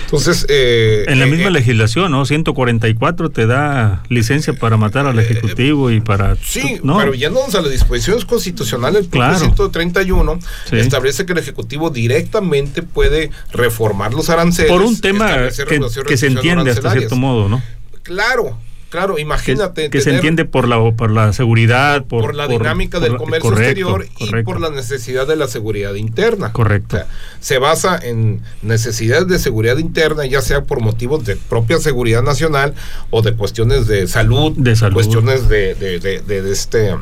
Entonces, 0.03 0.45
eh, 0.49 1.05
En 1.07 1.19
la 1.19 1.25
eh, 1.25 1.29
misma 1.31 1.47
eh, 1.47 1.51
legislación, 1.51 2.11
¿no? 2.11 2.25
144 2.25 3.29
te 3.29 3.45
da 3.47 4.03
licencia 4.09 4.53
para 4.53 4.77
matar 4.77 5.05
al 5.05 5.19
Ejecutivo 5.19 5.91
y 5.91 6.01
para... 6.01 6.35
Sí, 6.35 6.79
¿no? 6.83 6.97
pero 6.97 7.13
yéndonos 7.13 7.53
a 7.55 7.61
las 7.61 7.71
disposiciones 7.71 8.25
constitucionales, 8.25 9.01
el 9.05 9.09
Claro. 9.09 9.37
propio 9.37 9.55
131 9.55 10.39
Sí. 10.69 10.77
establece 10.77 11.25
que 11.25 11.33
el 11.33 11.39
Ejecutivo 11.39 11.89
directamente 11.89 12.83
puede 12.83 13.31
reformar 13.51 14.13
los 14.13 14.29
aranceles. 14.29 14.71
Por 14.71 14.81
un 14.81 14.99
tema 14.99 15.49
que, 15.49 15.79
que 16.07 16.17
se 16.17 16.27
entiende 16.27 16.71
hasta 16.71 16.91
cierto 16.91 17.15
modo, 17.15 17.49
¿no? 17.49 17.61
Claro, 18.03 18.57
claro, 18.91 19.17
imagínate. 19.17 19.89
que 19.89 19.97
se 19.99 20.05
tener- 20.05 20.17
entiende 20.17 20.45
por 20.45 20.67
la, 20.67 20.77
por 20.91 21.09
la 21.09 21.33
seguridad, 21.33 22.05
por, 22.05 22.21
por, 22.25 22.35
la 22.35 22.45
por- 22.47 22.61
dinámica 22.61 22.99
por 22.99 23.07
del 23.09 23.17
comercio 23.17 23.49
correcto, 23.49 24.01
exterior 24.03 24.05
y 24.19 24.43
por 24.43 24.61
la 24.61 24.69
necesidad 24.69 25.25
de 25.25 25.35
la 25.37 25.47
seguridad 25.47 25.95
interna. 25.95 26.51
Correcto. 26.53 26.97
O 26.97 26.99
sea, 26.99 27.07
se 27.39 27.57
basa 27.57 27.97
en 27.97 28.41
necesidades 28.61 29.27
de 29.27 29.39
seguridad 29.39 29.77
interna, 29.79 30.25
ya 30.27 30.41
sea 30.41 30.61
por 30.65 30.81
motivos 30.81 31.25
de 31.25 31.35
propia 31.37 31.79
seguridad 31.79 32.21
nacional 32.21 32.75
o 33.09 33.23
de 33.23 33.33
cuestiones 33.33 33.87
de 33.87 34.07
salud, 34.07 34.53
De 34.55 34.75
salud. 34.75 34.93
cuestiones 34.93 35.49
de, 35.49 35.73
de- 35.73 35.99
de- 35.99 36.19
de- 36.19 36.41
de 36.43 36.51
este 36.51 36.93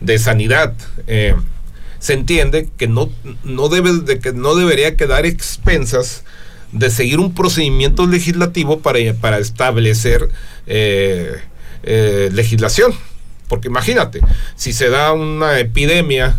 de 0.00 0.18
sanidad. 0.18 0.72
Eh, 1.06 1.34
se 1.98 2.12
entiende 2.12 2.68
que 2.76 2.86
no, 2.88 3.10
no 3.42 3.68
debe 3.68 3.92
de 3.94 4.20
que 4.20 4.32
no 4.32 4.54
debería 4.54 4.96
quedar 4.96 5.26
expensas 5.26 6.22
de 6.78 6.90
seguir 6.90 7.18
un 7.18 7.32
procedimiento 7.32 8.06
legislativo 8.06 8.80
para, 8.80 8.98
para 9.20 9.38
establecer 9.38 10.28
eh, 10.66 11.36
eh, 11.82 12.30
legislación. 12.32 12.92
Porque 13.48 13.68
imagínate, 13.68 14.20
si 14.56 14.72
se 14.72 14.90
da 14.90 15.12
una 15.12 15.58
epidemia. 15.58 16.36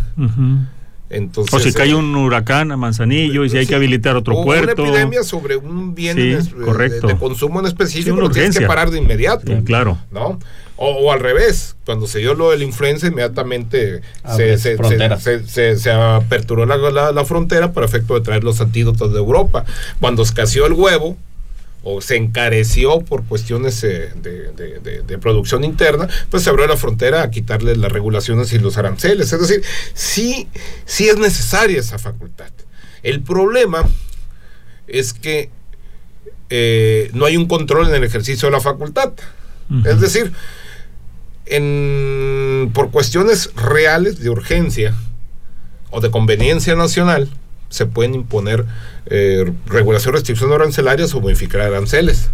Entonces... 1.10 1.54
O 1.54 1.58
si 1.58 1.72
cae 1.72 1.90
eh, 1.90 1.94
un 1.94 2.14
huracán 2.16 2.70
a 2.72 2.76
Manzanillo 2.76 3.44
y 3.44 3.50
si 3.50 3.56
hay 3.58 3.64
sí, 3.64 3.68
que 3.70 3.74
habilitar 3.76 4.16
otro 4.16 4.36
o 4.36 4.44
puerto. 4.44 4.82
Una 4.82 4.90
epidemia 4.92 5.22
sobre 5.22 5.56
un 5.56 5.94
bien 5.94 6.16
Sí, 6.16 6.22
en 6.32 6.38
es- 6.38 6.56
de- 6.56 6.64
correcto. 6.64 7.06
de, 7.06 7.16
consumo 7.16 7.60
en 7.60 7.66
específico, 7.66 8.04
Sí, 8.06 8.10
una 8.10 8.22
lo 8.22 8.30
tienes 8.30 8.50
que 8.50 8.64
urgencia. 8.64 8.68
parar 8.68 8.90
de 8.90 8.98
inmediato. 8.98 9.42
Sí, 9.46 9.62
claro. 9.64 9.98
¿no? 10.10 10.38
O, 10.80 10.90
o 10.90 11.12
al 11.12 11.18
revés, 11.20 11.74
cuando 11.84 12.06
se 12.06 12.20
dio 12.20 12.34
lo 12.34 12.50
de 12.52 12.58
la 12.58 12.64
influenza, 12.64 13.08
inmediatamente 13.08 14.00
se, 14.00 14.02
Abres 14.22 14.62
se, 14.62 14.76
fronteras. 14.76 15.22
se, 15.22 15.44
se- 15.46 15.76
se 15.76 15.90
aperturó 15.90 16.66
la, 16.66 16.76
la- 16.76 17.10
la 17.12 17.24
frontera 17.24 17.72
para 17.72 17.86
efecto 17.86 18.14
de 18.14 18.20
traer 18.20 18.44
los 18.44 18.60
antídotos 18.60 19.12
de 19.12 19.18
Europa. 19.18 19.64
Cuando 20.00 20.22
escaseó 20.22 20.66
el 20.66 20.74
huevo, 20.74 21.16
o 21.82 22.00
se 22.00 22.16
encareció 22.16 23.00
por 23.00 23.24
cuestiones 23.24 23.82
eh, 23.84 24.10
de, 24.20 24.52
de- 24.52 24.80
de- 24.80 25.02
de 25.02 25.18
producción 25.18 25.64
interna, 25.64 26.08
pues 26.30 26.42
se 26.42 26.50
abrió 26.50 26.66
la 26.66 26.76
frontera 26.76 27.22
a 27.22 27.30
quitarle 27.30 27.76
las 27.76 27.92
regulaciones 27.92 28.52
y 28.52 28.58
los 28.58 28.76
aranceles. 28.78 29.32
Es 29.32 29.40
decir, 29.40 29.62
sí, 29.94 30.48
sí 30.84 31.08
es 31.08 31.16
necesaria 31.18 31.78
esa 31.78 31.98
facultad. 31.98 32.50
El 33.02 33.22
problema 33.22 33.84
es 34.88 35.12
que 35.12 35.50
eh, 36.50 37.10
no 37.14 37.26
hay 37.26 37.36
un 37.36 37.46
control 37.46 37.88
en 37.88 37.94
el 37.94 38.04
ejercicio 38.04 38.48
de 38.48 38.52
la 38.52 38.60
facultad. 38.60 39.12
Es 39.84 40.00
decir, 40.00 40.32
en, 41.46 42.70
por 42.74 42.90
cuestiones 42.90 43.50
reales 43.54 44.18
de 44.20 44.30
urgencia 44.30 44.94
o 45.90 46.00
de 46.00 46.10
conveniencia 46.10 46.74
nacional, 46.74 47.28
se 47.70 47.86
pueden 47.86 48.14
imponer 48.14 48.64
eh, 49.06 49.50
regulación, 49.66 50.14
restricción 50.14 50.52
arancelarias 50.52 51.14
o 51.14 51.20
modificar 51.20 51.60
aranceles. 51.60 52.30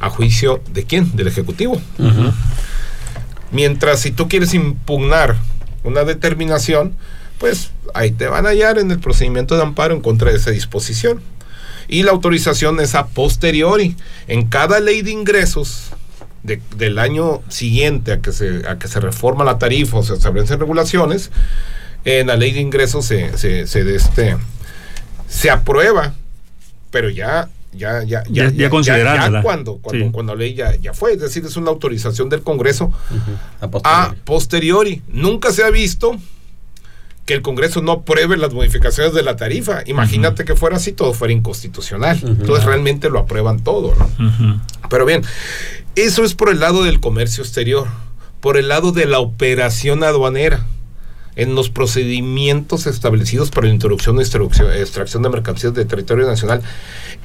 ¿A 0.00 0.10
juicio 0.10 0.62
de 0.72 0.84
quién? 0.84 1.14
Del 1.16 1.26
Ejecutivo. 1.28 1.80
Mientras 3.50 4.00
si 4.00 4.10
tú 4.10 4.28
quieres 4.28 4.52
impugnar 4.54 5.36
una 5.84 6.04
determinación, 6.04 6.92
pues 7.38 7.70
ahí 7.94 8.10
te 8.10 8.26
van 8.28 8.46
a 8.46 8.50
hallar 8.50 8.78
en 8.78 8.90
el 8.90 8.98
procedimiento 8.98 9.56
de 9.56 9.62
amparo 9.62 9.94
en 9.94 10.00
contra 10.00 10.30
de 10.30 10.36
esa 10.36 10.50
disposición. 10.50 11.20
Y 11.88 12.02
la 12.02 12.10
autorización 12.10 12.78
es 12.80 12.94
a 12.94 13.06
posteriori. 13.06 13.96
En 14.26 14.46
cada 14.46 14.80
ley 14.80 15.00
de 15.02 15.10
ingresos 15.12 15.90
de- 16.42 16.60
del 16.76 16.98
año 16.98 17.40
siguiente 17.48 18.12
a 18.12 18.20
que, 18.20 18.32
se, 18.32 18.68
a 18.68 18.78
que 18.78 18.88
se 18.88 19.00
reforma 19.00 19.44
la 19.44 19.58
tarifa 19.58 19.96
o 19.98 20.02
se 20.02 20.14
establecen 20.14 20.60
regulaciones, 20.60 21.30
en 22.08 22.26
la 22.28 22.36
ley 22.36 22.52
de 22.52 22.60
ingresos 22.60 23.04
se, 23.04 23.36
se, 23.38 23.66
se, 23.66 23.84
de 23.84 23.96
este, 23.96 24.36
se 25.28 25.50
aprueba, 25.50 26.14
pero 26.90 27.10
ya 27.10 27.48
ya 27.72 28.02
ya 28.02 28.22
Ya- 28.30 28.50
ya 28.50 28.70
ya 28.70 29.42
cuando 29.42 29.76
cuando, 29.76 30.06
Sí. 30.06 30.10
cuando 30.10 30.34
la 30.34 30.40
ley 30.40 30.54
ya, 30.54 30.74
ya 30.76 30.94
fue 30.94 31.12
es 31.12 31.20
decir 31.20 31.44
es 31.44 31.56
una 31.56 31.70
autorización 31.70 32.28
del 32.30 32.42
Congreso 32.42 32.92
A 33.60 33.66
a 33.66 33.70
posteriori. 33.70 34.20
posteriori. 34.24 35.02
Nunca 35.08 35.52
se 35.52 35.62
ha 35.64 35.70
visto 35.70 36.16
que 37.26 37.34
el 37.34 37.42
Congreso 37.42 37.82
no 37.82 37.92
apruebe 37.92 38.38
las 38.38 38.54
modificaciones 38.54 39.12
de 39.12 39.22
la 39.22 39.36
tarifa. 39.36 39.82
Imagínate 39.84 40.46
que 40.46 40.54
fuera 40.54 40.76
así 40.78 40.92
todo 40.92 41.12
fuera 41.12 41.34
inconstitucional. 41.34 42.18
Entonces 42.24 42.64
realmente 42.64 43.10
lo 43.10 43.18
aprueban 43.18 43.62
todo 43.62 43.94
¿no? 43.94 44.62
Pero 44.88 45.04
bien, 45.04 45.22
eso 45.94 46.24
es 46.24 46.32
por 46.34 46.48
el 46.48 46.60
lado 46.60 46.84
del 46.84 47.00
comercio 47.00 47.42
exterior, 47.44 47.86
por 48.40 48.56
el 48.56 48.68
lado 48.68 48.92
de 48.92 49.04
la 49.04 49.18
operación 49.18 50.04
aduanera, 50.04 50.64
en 51.38 51.54
los 51.54 51.70
procedimientos 51.70 52.88
establecidos 52.88 53.50
para 53.50 53.68
la 53.68 53.72
introducción 53.72 54.18
y 54.18 54.22
extracción, 54.22 55.22
de 55.22 55.28
mercancías 55.28 55.72
de 55.72 55.84
territorio 55.84 56.26
nacional. 56.26 56.62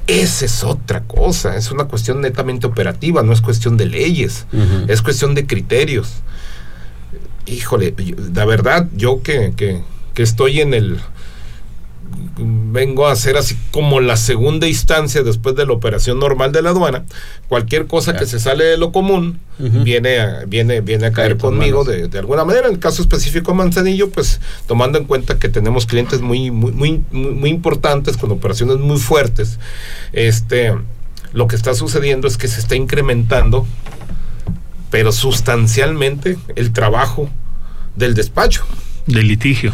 Esa 0.06 0.44
es 0.44 0.62
otra 0.62 1.02
cosa, 1.02 1.56
es 1.56 1.72
una 1.72 1.86
cuestión 1.86 2.20
netamente 2.20 2.68
operativa, 2.68 3.24
no 3.24 3.32
es 3.32 3.40
cuestión 3.40 3.76
de 3.76 3.86
leyes, 3.86 4.46
es 4.86 5.02
cuestión 5.02 5.34
de 5.34 5.46
criterios. 5.46 6.22
Híjole, 7.46 7.92
la 8.32 8.44
verdad, 8.44 8.88
yo 8.94 9.20
que, 9.20 9.52
que, 9.56 9.82
que 10.14 10.22
estoy 10.22 10.60
en 10.60 10.74
el 10.74 11.00
vengo 12.36 13.06
a 13.06 13.12
hacer 13.12 13.36
así 13.36 13.56
como 13.70 14.00
la 14.00 14.16
segunda 14.16 14.66
instancia 14.66 15.22
después 15.22 15.54
de 15.56 15.66
la 15.66 15.72
operación 15.72 16.18
normal 16.18 16.52
de 16.52 16.62
la 16.62 16.70
aduana. 16.70 17.04
Cualquier 17.48 17.86
cosa 17.86 18.16
que 18.16 18.26
se 18.26 18.40
sale 18.40 18.64
de 18.64 18.78
lo 18.78 18.92
común 18.92 19.38
viene, 19.58 20.18
a, 20.20 20.44
viene, 20.46 20.80
viene 20.80 21.06
a 21.06 21.12
Cae 21.12 21.26
caer 21.26 21.38
conmigo 21.38 21.84
de, 21.84 22.08
de 22.08 22.18
alguna 22.18 22.44
manera. 22.44 22.68
En 22.68 22.74
el 22.74 22.80
caso 22.80 23.02
específico 23.02 23.52
de 23.52 23.58
Manzanillo, 23.58 24.10
pues 24.10 24.40
tomando 24.66 24.98
en 24.98 25.04
cuenta 25.04 25.38
que 25.38 25.48
tenemos 25.48 25.86
clientes 25.86 26.20
muy, 26.20 26.50
muy, 26.50 26.72
muy, 26.72 27.02
muy, 27.10 27.32
muy 27.32 27.50
importantes 27.50 28.16
con 28.16 28.30
operaciones 28.30 28.78
muy 28.78 28.98
fuertes, 28.98 29.58
este, 30.12 30.74
lo 31.32 31.46
que 31.46 31.56
está 31.56 31.74
sucediendo 31.74 32.26
es 32.26 32.36
que 32.36 32.48
se 32.48 32.60
está 32.60 32.74
incrementando, 32.76 33.66
pero 34.90 35.12
sustancialmente, 35.12 36.38
el 36.56 36.72
trabajo 36.72 37.28
del 37.96 38.14
despacho 38.14 38.64
De 39.06 39.22
litigio. 39.22 39.72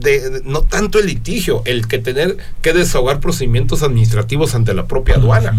de, 0.00 0.30
de- 0.30 0.42
no 0.44 0.62
tanto 0.62 0.98
el 0.98 1.06
litigio, 1.06 1.62
el 1.64 1.86
que 1.86 1.98
tener 1.98 2.36
que 2.62 2.72
desahogar 2.72 3.20
procedimientos 3.20 3.82
administrativos 3.82 4.54
ante 4.54 4.74
la 4.74 4.86
propia 4.86 5.14
aduana. 5.16 5.54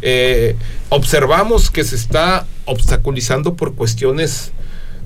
Eh, 0.00 0.56
observamos 0.88 1.70
que 1.70 1.84
se 1.84 1.96
está 1.96 2.46
obstaculizando 2.64 3.54
por 3.54 3.74
cuestiones 3.74 4.52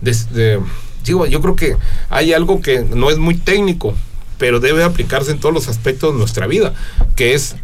de, 0.00 0.16
de- 0.32 0.60
digo, 1.04 1.26
yo 1.26 1.40
creo 1.40 1.56
que 1.56 1.76
hay 2.10 2.32
algo 2.32 2.60
que 2.60 2.80
no 2.82 3.10
es 3.10 3.18
muy 3.18 3.34
técnico, 3.36 3.94
pero 4.38 4.60
debe 4.60 4.84
aplicarse 4.84 5.30
en 5.32 5.38
todos 5.40 5.54
los 5.54 5.68
aspectos 5.68 6.12
de 6.12 6.18
nuestra 6.18 6.46
vida, 6.46 6.74
que 7.16 7.34
es 7.34 7.56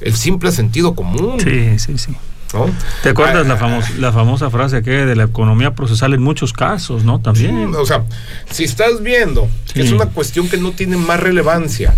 el 0.00 0.14
simple 0.16 0.50
sentido 0.52 0.94
común. 0.94 1.38
Sí, 1.40 1.78
sí, 1.78 1.98
sí. 1.98 2.12
¿No? 2.54 2.70
¿Te 3.02 3.10
acuerdas 3.10 3.44
Ah, 3.44 3.48
la, 3.48 3.56
famos- 3.56 3.96
la 3.98 4.12
famosa 4.12 4.50
frase 4.50 4.76
aquella 4.76 5.06
de 5.06 5.16
la 5.16 5.24
economía 5.24 5.74
procesal 5.74 6.14
en 6.14 6.22
muchos 6.22 6.52
casos, 6.52 7.04
no? 7.04 7.16
Sí, 7.16 7.22
También. 7.22 7.74
o 7.74 7.86
sea, 7.86 8.04
si 8.50 8.64
estás 8.64 9.02
viendo 9.02 9.48
que 9.72 9.82
es 9.82 9.88
Sí. 9.88 9.94
una 9.94 10.06
cuestión 10.06 10.48
que 10.48 10.56
no 10.58 10.72
tiene 10.72 10.96
más 10.96 11.18
relevancia, 11.20 11.94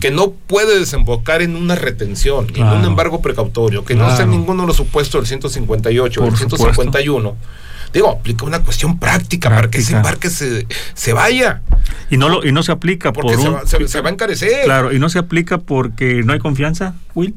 que 0.00 0.10
no 0.10 0.30
puede 0.30 0.78
desembocar 0.78 1.42
en 1.42 1.56
una 1.56 1.74
retención, 1.74 2.46
en 2.54 2.66
un 2.66 2.84
embargo 2.84 3.20
precautorio, 3.20 3.84
que 3.84 3.94
no 3.94 4.14
sea 4.16 4.26
ninguno 4.26 4.62
de 4.62 4.68
los 4.68 4.76
supuestos 4.76 5.20
del 5.20 5.26
158 5.26 6.20
o 6.20 6.24
Por 6.24 6.30
del 6.32 6.38
supuesto. 6.38 6.66
151. 6.66 7.36
Digo, 7.92 8.08
aplica 8.08 8.44
una 8.44 8.60
cuestión 8.62 9.00
práctica, 9.00 9.48
para 9.50 9.68
que 9.68 9.78
ese 9.78 9.96
embarque 9.96 10.30
se, 10.30 10.64
se 10.94 11.12
vaya, 11.12 11.62
Y 12.08 12.16
no 12.18 12.28
lo 12.28 12.46
y 12.46 12.52
no 12.52 12.62
se 12.62 12.70
aplica 12.70 13.12
porque 13.12 13.32
por 13.34 13.42
se, 13.42 13.48
un 13.48 13.54
va, 13.56 13.66
se- 13.66 13.88
se 13.88 14.00
va 14.00 14.10
a 14.10 14.12
encarecer. 14.12 14.64
Claro, 14.64 14.92
y 14.92 15.00
no 15.00 15.08
se 15.08 15.18
aplica 15.18 15.58
porque 15.58 16.22
no 16.24 16.32
hay 16.32 16.38
confianza, 16.38 16.94
Will. 17.16 17.34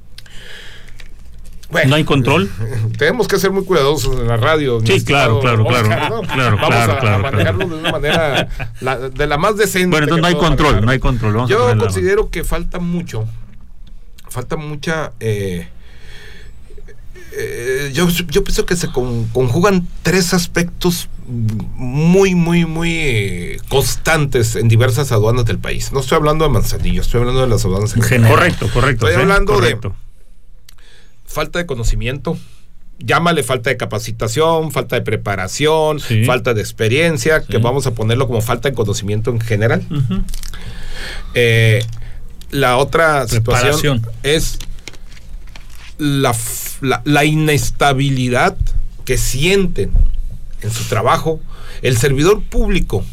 Bueno, 1.73 1.89
no 1.89 1.95
hay 1.97 2.03
control. 2.05 2.49
Tenemos 2.97 3.27
que 3.27 3.37
ser 3.37 3.51
muy 3.51 3.65
cuidadosos 3.65 4.17
en 4.19 4.27
la 4.27 4.37
radio. 4.37 4.79
Sí, 4.85 5.03
claro, 5.03 5.41
claro, 5.41 5.65
Oscar, 5.65 5.85
claro. 5.85 6.15
¿no? 6.15 6.21
Claro, 6.33 6.55
Vamos 6.55 6.69
claro, 6.69 6.93
a, 6.93 6.95
a 6.95 6.99
claro, 7.01 7.23
manejarlo 7.23 7.67
de 7.67 7.75
una 7.75 7.91
manera, 7.91 8.47
la- 8.79 8.97
de 9.09 9.27
la 9.27 9.37
más 9.37 9.57
decente. 9.57 9.87
Bueno, 9.89 10.05
entonces 10.05 10.21
no 10.21 10.27
hay 10.27 10.35
control, 10.35 10.67
manejar. 10.67 10.85
no 10.85 10.91
hay 10.91 10.99
control. 10.99 11.33
Vamos 11.33 11.49
Yo 11.49 11.77
considero 11.77 12.29
que 12.29 12.43
falta 12.45 12.79
mucho, 12.79 13.25
falta 14.29 14.55
mucha... 14.55 15.11
eh, 15.19 15.67
eh, 17.35 17.91
yo, 17.93 18.07
yo 18.09 18.43
pienso 18.43 18.65
que 18.65 18.75
se 18.75 18.91
con- 18.91 19.25
conjugan 19.29 19.87
tres 20.03 20.33
aspectos 20.33 21.09
muy, 21.27 22.35
muy, 22.35 22.65
muy 22.65 23.59
constantes 23.69 24.55
en 24.55 24.67
diversas 24.67 25.11
aduanas 25.11 25.45
del 25.45 25.57
país. 25.57 25.91
No 25.91 25.99
estoy 26.01 26.17
hablando 26.17 26.45
de 26.45 26.51
Manzanillo, 26.51 27.01
estoy 27.01 27.21
hablando 27.21 27.41
de 27.41 27.47
las 27.47 27.65
aduanas 27.65 27.95
en 27.95 28.03
general. 28.03 28.31
Correcto, 28.35 28.69
correcto. 28.73 29.07
Estoy 29.07 29.21
hablando 29.23 29.53
de- 29.53 29.59
correcto. 29.59 29.95
Falta 31.33 31.59
de 31.59 31.65
conocimiento 31.65 32.37
llámale 32.99 33.43
falta 33.43 33.69
de 33.69 33.75
capacitación, 33.75 34.71
falta 34.71 34.95
de 34.95 35.01
preparación, 35.01 35.99
Sí. 35.99 36.23
falta 36.25 36.53
de 36.53 36.61
experiencia, 36.61 37.41
que 37.43 37.57
vamos 37.57 37.85
a 37.87 37.91
ponerlo 37.93 38.27
como 38.27 38.39
falta 38.39 38.69
de 38.69 38.75
conocimiento 38.75 39.29
en 39.31 39.41
general. 39.41 39.83
Eh, 41.33 41.83
la 42.51 42.77
otra 42.77 43.25
Preparación. 43.27 43.73
situación 43.73 44.01
es 44.21 44.59
la- 45.97 46.35
la 47.03 47.25
inestabilidad 47.25 48.55
que 49.05 49.17
sienten 49.17 49.91
en 50.61 50.71
su 50.71 50.83
trabajo 50.85 51.41
el 51.81 51.97
servidor 51.97 52.41
público 52.43 53.03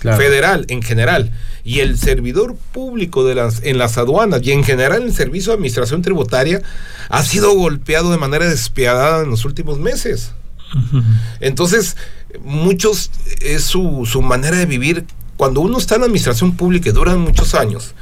Claro. 0.00 0.16
federal 0.16 0.64
en 0.68 0.80
general 0.80 1.32
y 1.64 1.80
el 1.80 1.98
servidor 1.98 2.54
público 2.72 3.24
de 3.24 3.34
las 3.34 3.64
en 3.64 3.78
las 3.78 3.98
aduanas 3.98 4.40
y 4.44 4.52
en 4.52 4.62
general 4.62 5.02
el 5.02 5.12
servicio 5.12 5.50
de 5.50 5.56
administración 5.56 6.02
tributaria 6.02 6.62
ha 7.08 7.24
sido 7.24 7.52
golpeado 7.54 8.12
de 8.12 8.16
manera 8.16 8.48
despiadada 8.48 9.24
en 9.24 9.30
los 9.30 9.44
últimos 9.44 9.80
meses. 9.80 10.32
Entonces, 11.40 11.96
muchos 12.44 13.10
es 13.40 13.64
su, 13.64 14.06
su 14.06 14.22
manera 14.22 14.56
de 14.56 14.66
vivir. 14.66 15.04
Cuando 15.36 15.60
uno 15.60 15.78
está 15.78 15.96
en 15.96 16.02
administración 16.02 16.56
pública 16.56 16.90
y 16.90 16.92
duran 16.92 17.20
muchos 17.20 17.54
años, 17.54 17.94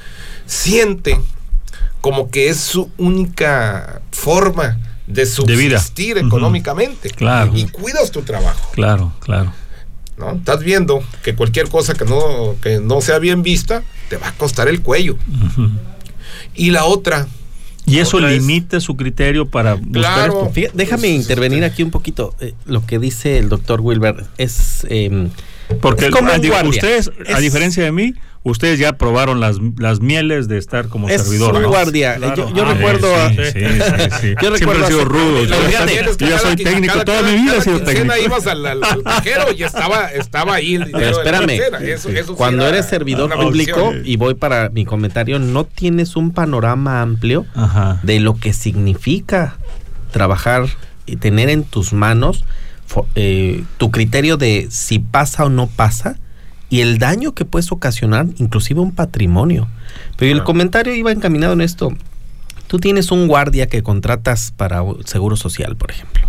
siente 0.46 1.20
como 2.00 2.30
que 2.30 2.48
es 2.48 2.58
su 2.58 2.90
única 2.98 4.00
forma 4.10 4.78
de 5.06 5.26
subsistir 5.26 6.18
económicamente. 6.18 7.10
Claro. 7.10 7.52
Y 7.54 7.64
cuidas 7.68 8.10
tu 8.10 8.22
trabajo. 8.22 8.70
Claro, 8.72 9.12
claro. 9.20 9.52
¿No? 10.18 10.32
Estás 10.32 10.62
viendo 10.62 11.02
que 11.22 11.34
cualquier 11.34 11.68
cosa 11.68 11.94
que 11.94 12.04
no, 12.04 12.56
que 12.62 12.80
no 12.80 13.00
sea 13.00 13.18
bien 13.18 13.42
vista 13.42 13.82
te 14.08 14.16
va 14.16 14.28
a 14.28 14.32
costar 14.32 14.68
el 14.68 14.80
cuello. 14.82 15.16
Y 16.54 16.70
la 16.70 16.84
otra, 16.84 17.26
Y 17.88 17.98
eso 18.00 18.16
Otra 18.16 18.32
es- 18.32 18.40
limita 18.42 18.80
su 18.80 18.96
criterio 18.96 19.46
para 19.46 19.74
buscar 19.74 19.92
Claro. 19.92 20.32
esto. 20.40 20.50
Fíjate, 20.52 20.76
déjame 20.76 21.02
Pues, 21.02 21.12
intervenir 21.20 21.62
este- 21.62 21.72
aquí 21.72 21.82
un 21.84 21.92
poquito. 21.92 22.34
Eh, 22.40 22.52
lo 22.64 22.84
que 22.84 22.98
dice 22.98 23.38
el 23.38 23.48
doctor 23.48 23.80
Wilber 23.80 24.24
es... 24.38 24.84
eh, 24.90 25.28
Porque 25.80 26.06
es 26.06 26.10
como 26.12 26.30
a 26.30 26.34
un 26.36 26.40
di- 26.40 26.48
guardia. 26.48 26.70
ustedes, 26.70 27.10
a 27.34 27.40
diferencia 27.40 27.82
de 27.82 27.90
mí, 27.92 28.14
ustedes 28.44 28.78
ya 28.78 28.92
probaron 28.92 29.40
las, 29.40 29.56
las 29.78 30.00
mieles 30.00 30.46
de 30.46 30.58
estar 30.58 30.86
como 30.88 31.08
Es 31.08 31.22
servidor. 31.22 31.54
un 31.56 31.62
¿no? 31.62 31.68
guardia. 31.68 32.14
Claro. 32.16 32.36
Yo, 32.50 32.54
yo 32.54 32.64
Ah, 32.64 32.72
recuerdo... 32.74 33.14
a- 33.16 33.28
Sí, 33.30 33.36
sí, 33.36 33.52
sí, 33.52 34.10
sí. 34.20 34.34
Yo 34.40 34.50
recuerdo 34.50 34.56
Siempre 34.56 34.78
he 34.82 34.86
sido 34.86 35.04
rudo. 35.04 35.44
Yo, 35.44 35.50
Pero 35.56 35.62
fíjate, 35.68 35.94
yo 36.24 36.28
ya 36.28 36.38
soy 36.38 36.54
técnico. 36.56 36.92
cada- 36.92 37.04
Toda 37.04 37.20
cada- 37.22 37.32
mi 37.32 37.42
vida 37.42 37.56
he 37.56 37.60
sido 37.60 37.80
técnico. 37.82 38.14
ibas 38.24 38.46
al, 38.46 38.64
al- 38.66 38.84
al 38.84 39.02
cajero 39.02 39.44
y 39.56 39.62
estaba, 39.64 40.06
estaba 40.12 40.54
ahí 40.54 40.76
el. 40.76 40.90
Pero 40.92 41.10
espérame. 41.10 41.50
Eso- 41.82 42.10
eso 42.10 42.36
cuando 42.36 42.62
era 42.66 42.76
eres 42.76 42.86
servidor 42.88 43.34
público, 43.34 43.92
y 44.04 44.16
voy 44.16 44.34
para 44.34 44.68
mi 44.68 44.84
comentario, 44.84 45.40
no 45.40 45.64
tienes 45.64 46.14
un 46.14 46.30
panorama 46.32 47.02
amplio 47.02 47.44
Ajá. 47.56 47.98
de 48.04 48.20
lo 48.20 48.36
que 48.36 48.52
significa 48.52 49.56
trabajar 50.12 50.66
y 51.04 51.16
tener 51.16 51.48
en 51.50 51.64
tus 51.64 51.92
manos 51.92 52.44
eh, 53.14 53.64
tu 53.78 53.90
criterio 53.90 54.36
de 54.36 54.68
si 54.70 54.98
pasa 54.98 55.44
o 55.44 55.48
no 55.48 55.66
pasa 55.66 56.16
y 56.68 56.80
el 56.80 56.98
daño 56.98 57.32
que 57.32 57.44
puedes 57.44 57.70
ocasionar, 57.72 58.26
inclusive 58.38 58.80
un 58.80 58.92
patrimonio. 58.92 59.68
Pero 60.16 60.32
el 60.32 60.44
comentario 60.44 60.94
iba 60.94 61.12
encaminado 61.12 61.52
en 61.52 61.60
esto. 61.60 61.92
Tú 62.66 62.78
tienes 62.78 63.10
un 63.12 63.28
guardia 63.28 63.68
que 63.68 63.82
contratas 63.82 64.52
para 64.56 64.82
seguro 65.04 65.36
social, 65.36 65.76
por 65.76 65.90
ejemplo, 65.90 66.26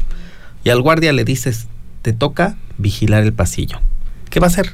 y 0.64 0.70
al 0.70 0.82
guardia 0.82 1.12
le 1.14 1.24
dices, 1.24 1.68
te 2.04 2.14
toca 2.14 2.58
vigilar 2.78 3.24
el 3.24 3.34
pasillo. 3.34 3.80
¿Qué 4.30 4.40
va 4.40 4.48
a 4.48 4.50
hacer? 4.50 4.74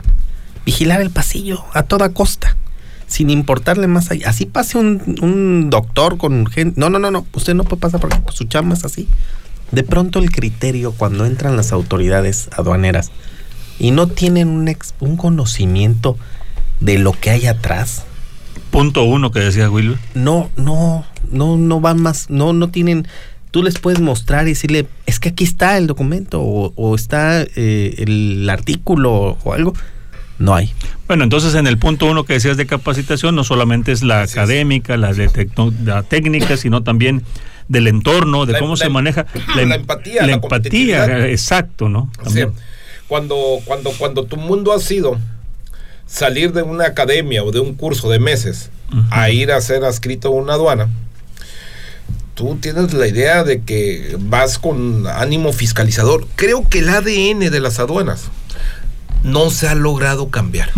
Vigilar 0.65 0.99
el 1.01 1.09
pasillo 1.09 1.63
a 1.73 1.83
toda 1.83 2.09
costa 2.09 2.57
sin 3.07 3.29
importarle 3.29 3.87
más 3.87 4.09
allá. 4.09 4.29
Así 4.29 4.45
pase 4.47 4.77
un, 4.77 5.17
un 5.21 5.69
doctor 5.69 6.17
con 6.17 6.47
gente. 6.47 6.79
No, 6.79 6.89
no, 6.89 6.97
no, 6.97 7.11
no. 7.11 7.25
Usted 7.33 7.53
no 7.53 7.63
puede 7.63 7.79
pasar 7.79 7.99
porque 7.99 8.17
su 8.31 8.45
chamba 8.45 8.73
es 8.73 8.85
así. 8.85 9.07
De 9.71 9.83
pronto 9.83 10.19
el 10.19 10.29
criterio 10.31 10.91
cuando 10.91 11.25
entran 11.25 11.55
las 11.57 11.71
autoridades 11.71 12.49
aduaneras 12.55 13.11
y 13.79 13.91
no 13.91 14.07
tienen 14.07 14.47
un, 14.49 14.67
ex- 14.67 14.93
un 14.99 15.17
conocimiento 15.17 16.17
de 16.79 16.99
lo 16.99 17.13
que 17.13 17.29
hay 17.31 17.47
atrás, 17.47 18.03
Punto 18.69 19.03
uno 19.03 19.31
que 19.31 19.39
decía 19.39 19.69
Will. 19.69 19.97
no, 20.15 20.49
no, 20.57 21.05
no, 21.31 21.57
no 21.57 21.79
van 21.79 22.01
más, 22.01 22.29
no, 22.29 22.53
no 22.53 22.69
tienen. 22.69 23.07
Tú 23.51 23.61
les 23.61 23.77
puedes 23.77 23.99
mostrar 23.99 24.47
y 24.47 24.51
decirle, 24.51 24.87
es 25.05 25.19
que 25.19 25.29
aquí 25.29 25.43
está 25.43 25.77
el 25.77 25.85
documento 25.85 26.41
o, 26.41 26.73
o 26.75 26.95
está 26.95 27.43
eh, 27.43 27.95
el 27.99 28.49
artículo 28.49 29.37
o 29.43 29.53
algo. 29.53 29.73
No 30.39 30.55
hay. 30.55 30.73
Bueno, 31.07 31.23
entonces 31.23 31.53
en 31.53 31.67
el 31.67 31.77
punto 31.77 32.07
uno 32.07 32.23
que 32.25 32.33
decías 32.33 32.57
de 32.57 32.65
capacitación, 32.65 33.35
no 33.35 33.43
solamente 33.43 33.91
es 33.91 34.01
la 34.01 34.21
Así 34.21 34.31
es. 34.31 34.37
académica, 34.37 34.97
la, 34.97 35.13
de 35.13 35.29
la 35.85 36.01
técnica, 36.01 36.57
sino 36.57 36.81
también 36.81 37.21
del 37.67 37.87
entorno, 37.87 38.45
de 38.45 38.53
La- 38.53 38.59
cómo 38.59 38.73
la- 38.75 38.77
se 38.85 38.89
maneja 38.89 39.25
la 39.55 39.61
em- 39.61 39.71
empatía, 39.71 40.21
la 40.21 40.27
la 40.27 40.33
empatía, 40.33 40.49
competitividad. 40.49 41.25
exacto, 41.29 41.89
¿no? 41.89 42.09
O 42.19 42.29
sea, 42.29 42.45
También. 42.45 42.53
cuando, 43.07 43.59
cuando, 43.65 43.91
cuando 43.91 44.25
tu 44.25 44.37
mundo 44.37 44.73
ha 44.73 44.79
sido 44.79 45.17
salir 46.05 46.51
de 46.53 46.61
una 46.63 46.85
academia 46.85 47.43
o 47.43 47.51
de 47.51 47.59
un 47.59 47.75
curso 47.75 48.09
de 48.09 48.19
meses 48.19 48.69
a 49.09 49.29
ir 49.31 49.51
a 49.51 49.59
ser 49.61 49.83
adscrito 49.85 50.27
a 50.27 50.31
una 50.31 50.53
aduana, 50.53 50.87
tú 52.35 52.57
tienes 52.61 52.93
la 52.93 53.07
idea 53.07 53.43
de 53.43 53.61
que 53.61 54.15
vas 54.19 54.59
con 54.59 55.07
ánimo 55.07 55.53
fiscalizador. 55.53 56.27
Creo 56.35 56.67
que 56.69 56.79
el 56.79 56.89
ADN 56.89 57.49
de 57.49 57.59
las 57.59 57.79
aduanas 57.79 58.29
no 59.23 59.49
se 59.49 59.67
ha 59.67 59.75
logrado 59.75 60.29
cambiar. 60.29 60.69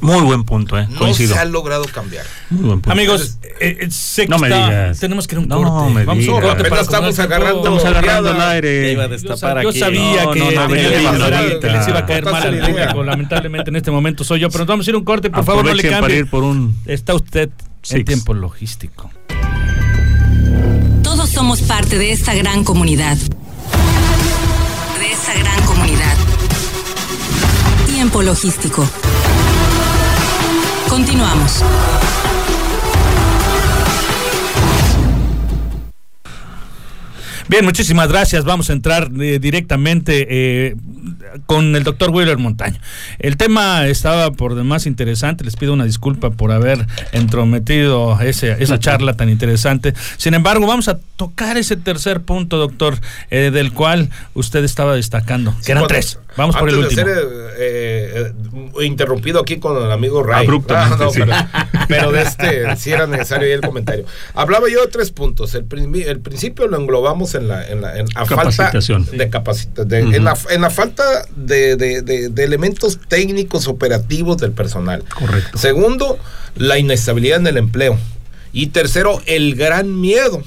Muy 0.00 0.20
buen 0.22 0.44
punto, 0.44 0.78
¿eh? 0.78 0.86
No 0.90 0.98
Coincido. 0.98 1.34
se 1.34 1.40
ha 1.40 1.44
logrado 1.44 1.84
cambiar. 1.84 2.24
Muy 2.50 2.60
buen 2.64 2.80
punto. 2.80 2.90
Amigos, 2.92 3.38
eh, 3.60 3.78
eh, 3.82 3.90
sé 3.90 4.22
que 4.24 4.28
No 4.28 4.38
me 4.38 4.48
está- 4.48 4.66
digas. 4.68 4.98
tenemos 5.00 5.26
que 5.28 5.34
ir 5.34 5.38
a 5.38 5.42
un 5.42 5.48
No 5.48 5.56
corte. 5.56 5.94
me 5.94 6.04
Vamos 6.04 6.24
a 6.26 6.30
un 6.32 6.36
digas. 6.40 6.54
corte 6.54 6.68
para 6.68 6.82
estamos 6.82 7.18
agarrando-. 7.18 7.58
Estamos 7.58 7.84
agarrando 7.84 8.30
el 8.32 8.40
aire. 8.40 8.92
iba 8.92 9.04
a 9.04 9.06
Yo, 9.06 9.12
destapar 9.12 9.56
sab- 9.58 9.62
yo 9.62 9.68
aquí. 9.70 9.78
sabía 9.78 10.24
No, 10.24 10.30
que, 10.32 10.38
no, 10.40 10.50
no, 10.50 10.68
les 10.68 11.88
iba 11.88 11.98
a 11.98 12.06
caer 12.06 12.24
mal 12.24 12.42
al 12.42 12.58
público. 12.60 13.02
Lamentablemente 13.04 13.70
en 13.70 13.76
este 13.76 13.90
momento 13.90 14.24
soy 14.24 14.40
yo, 14.40 14.48
pero 14.50 14.60
nos 14.60 14.68
vamos 14.68 14.86
a 14.86 14.90
ir 14.90 14.94
a 14.96 14.98
un 14.98 15.04
corte. 15.04 15.30
Por 15.30 15.44
favor, 15.44 15.64
no 15.64 15.72
le 15.74 15.82
cambie. 15.88 16.18
ir 16.18 16.30
por 16.30 16.42
un 16.42 16.76
Está 16.86 17.14
usted 17.14 17.50
en 17.90 18.04
tiempo 18.04 18.34
logístico. 18.34 19.10
Todos 21.02 21.30
somos 21.30 21.60
parte 21.62 21.98
de 21.98 22.12
esta 22.12 22.34
gran 22.34 22.64
comunidad. 22.64 23.16
De 23.16 25.12
esta 25.12 25.32
gran 25.38 25.62
comunidad. 25.66 25.93
Tiempo 28.04 28.20
logístico. 28.20 28.86
Continuamos. 30.90 31.64
Bien, 37.54 37.64
muchísimas 37.64 38.08
gracias. 38.08 38.44
Vamos 38.44 38.68
a 38.68 38.72
entrar 38.72 39.12
eh, 39.20 39.38
directamente 39.38 40.26
eh, 40.28 40.74
con 41.46 41.76
el 41.76 41.84
doctor 41.84 42.10
Wheeler 42.10 42.36
Montaño. 42.36 42.80
El 43.20 43.36
tema 43.36 43.86
estaba 43.86 44.32
por 44.32 44.56
demás 44.56 44.86
interesante. 44.86 45.44
Les 45.44 45.54
pido 45.54 45.72
una 45.72 45.84
disculpa 45.84 46.30
por 46.30 46.50
haber 46.50 46.84
entrometido 47.12 48.20
ese, 48.20 48.56
esa 48.58 48.80
charla 48.80 49.14
tan 49.16 49.28
interesante. 49.28 49.94
Sin 50.16 50.34
embargo, 50.34 50.66
vamos 50.66 50.88
a 50.88 50.98
tocar 51.14 51.56
ese 51.56 51.76
tercer 51.76 52.22
punto, 52.22 52.56
doctor, 52.58 52.98
eh, 53.30 53.52
del 53.52 53.72
cual 53.72 54.10
usted 54.34 54.64
estaba 54.64 54.96
destacando, 54.96 55.52
que 55.58 55.62
Sí, 55.62 55.70
eran 55.70 55.82
cuando- 55.82 55.94
tres. 55.94 56.18
Vamos 56.36 56.56
por 56.56 56.68
el 56.68 56.74
antes 56.74 56.98
último. 56.98 57.06
de 57.08 57.14
ser 57.14 57.24
eh, 57.60 58.32
eh, 58.80 58.84
interrumpido 58.84 59.38
aquí 59.40 59.58
con 59.58 59.80
el 59.80 59.92
amigo 59.92 60.20
Ray. 60.24 60.44
Abruptamente, 60.44 61.04
sí. 61.12 61.20
pero, 61.20 61.32
pero 61.88 62.10
de 62.10 62.22
este, 62.22 62.74
sí 62.76 62.90
era 62.90 63.06
necesario 63.06 63.46
ahí 63.46 63.52
el 63.52 63.60
comentario. 63.60 64.04
Hablaba 64.34 64.68
yo 64.68 64.80
de 64.80 64.88
tres 64.88 65.12
puntos. 65.12 65.54
El, 65.54 65.66
el 66.08 66.18
principio 66.18 66.66
lo 66.66 66.76
englobamos 66.76 67.36
en 67.36 67.43
la, 67.48 67.66
en 67.68 67.80
la 67.80 67.98
en, 67.98 68.06
a 68.14 68.24
falta 68.26 68.36
Capacitación. 68.36 69.06
de 69.06 69.28
capacitación. 69.30 70.14
en, 70.14 70.24
la, 70.24 70.36
en 70.50 70.60
la 70.62 70.70
falta 70.70 71.02
de, 71.36 71.76
de- 71.76 72.02
de- 72.02 72.28
de 72.28 72.44
elementos 72.44 72.98
técnicos 73.08 73.66
operativos 73.68 74.38
del 74.38 74.52
personal. 74.52 75.04
Correcto. 75.14 75.58
Segundo, 75.58 76.18
la 76.56 76.78
inestabilidad 76.78 77.38
en 77.40 77.46
el 77.46 77.56
empleo. 77.56 77.98
Y 78.52 78.68
tercero, 78.68 79.20
el 79.26 79.56
gran 79.56 80.00
miedo 80.00 80.42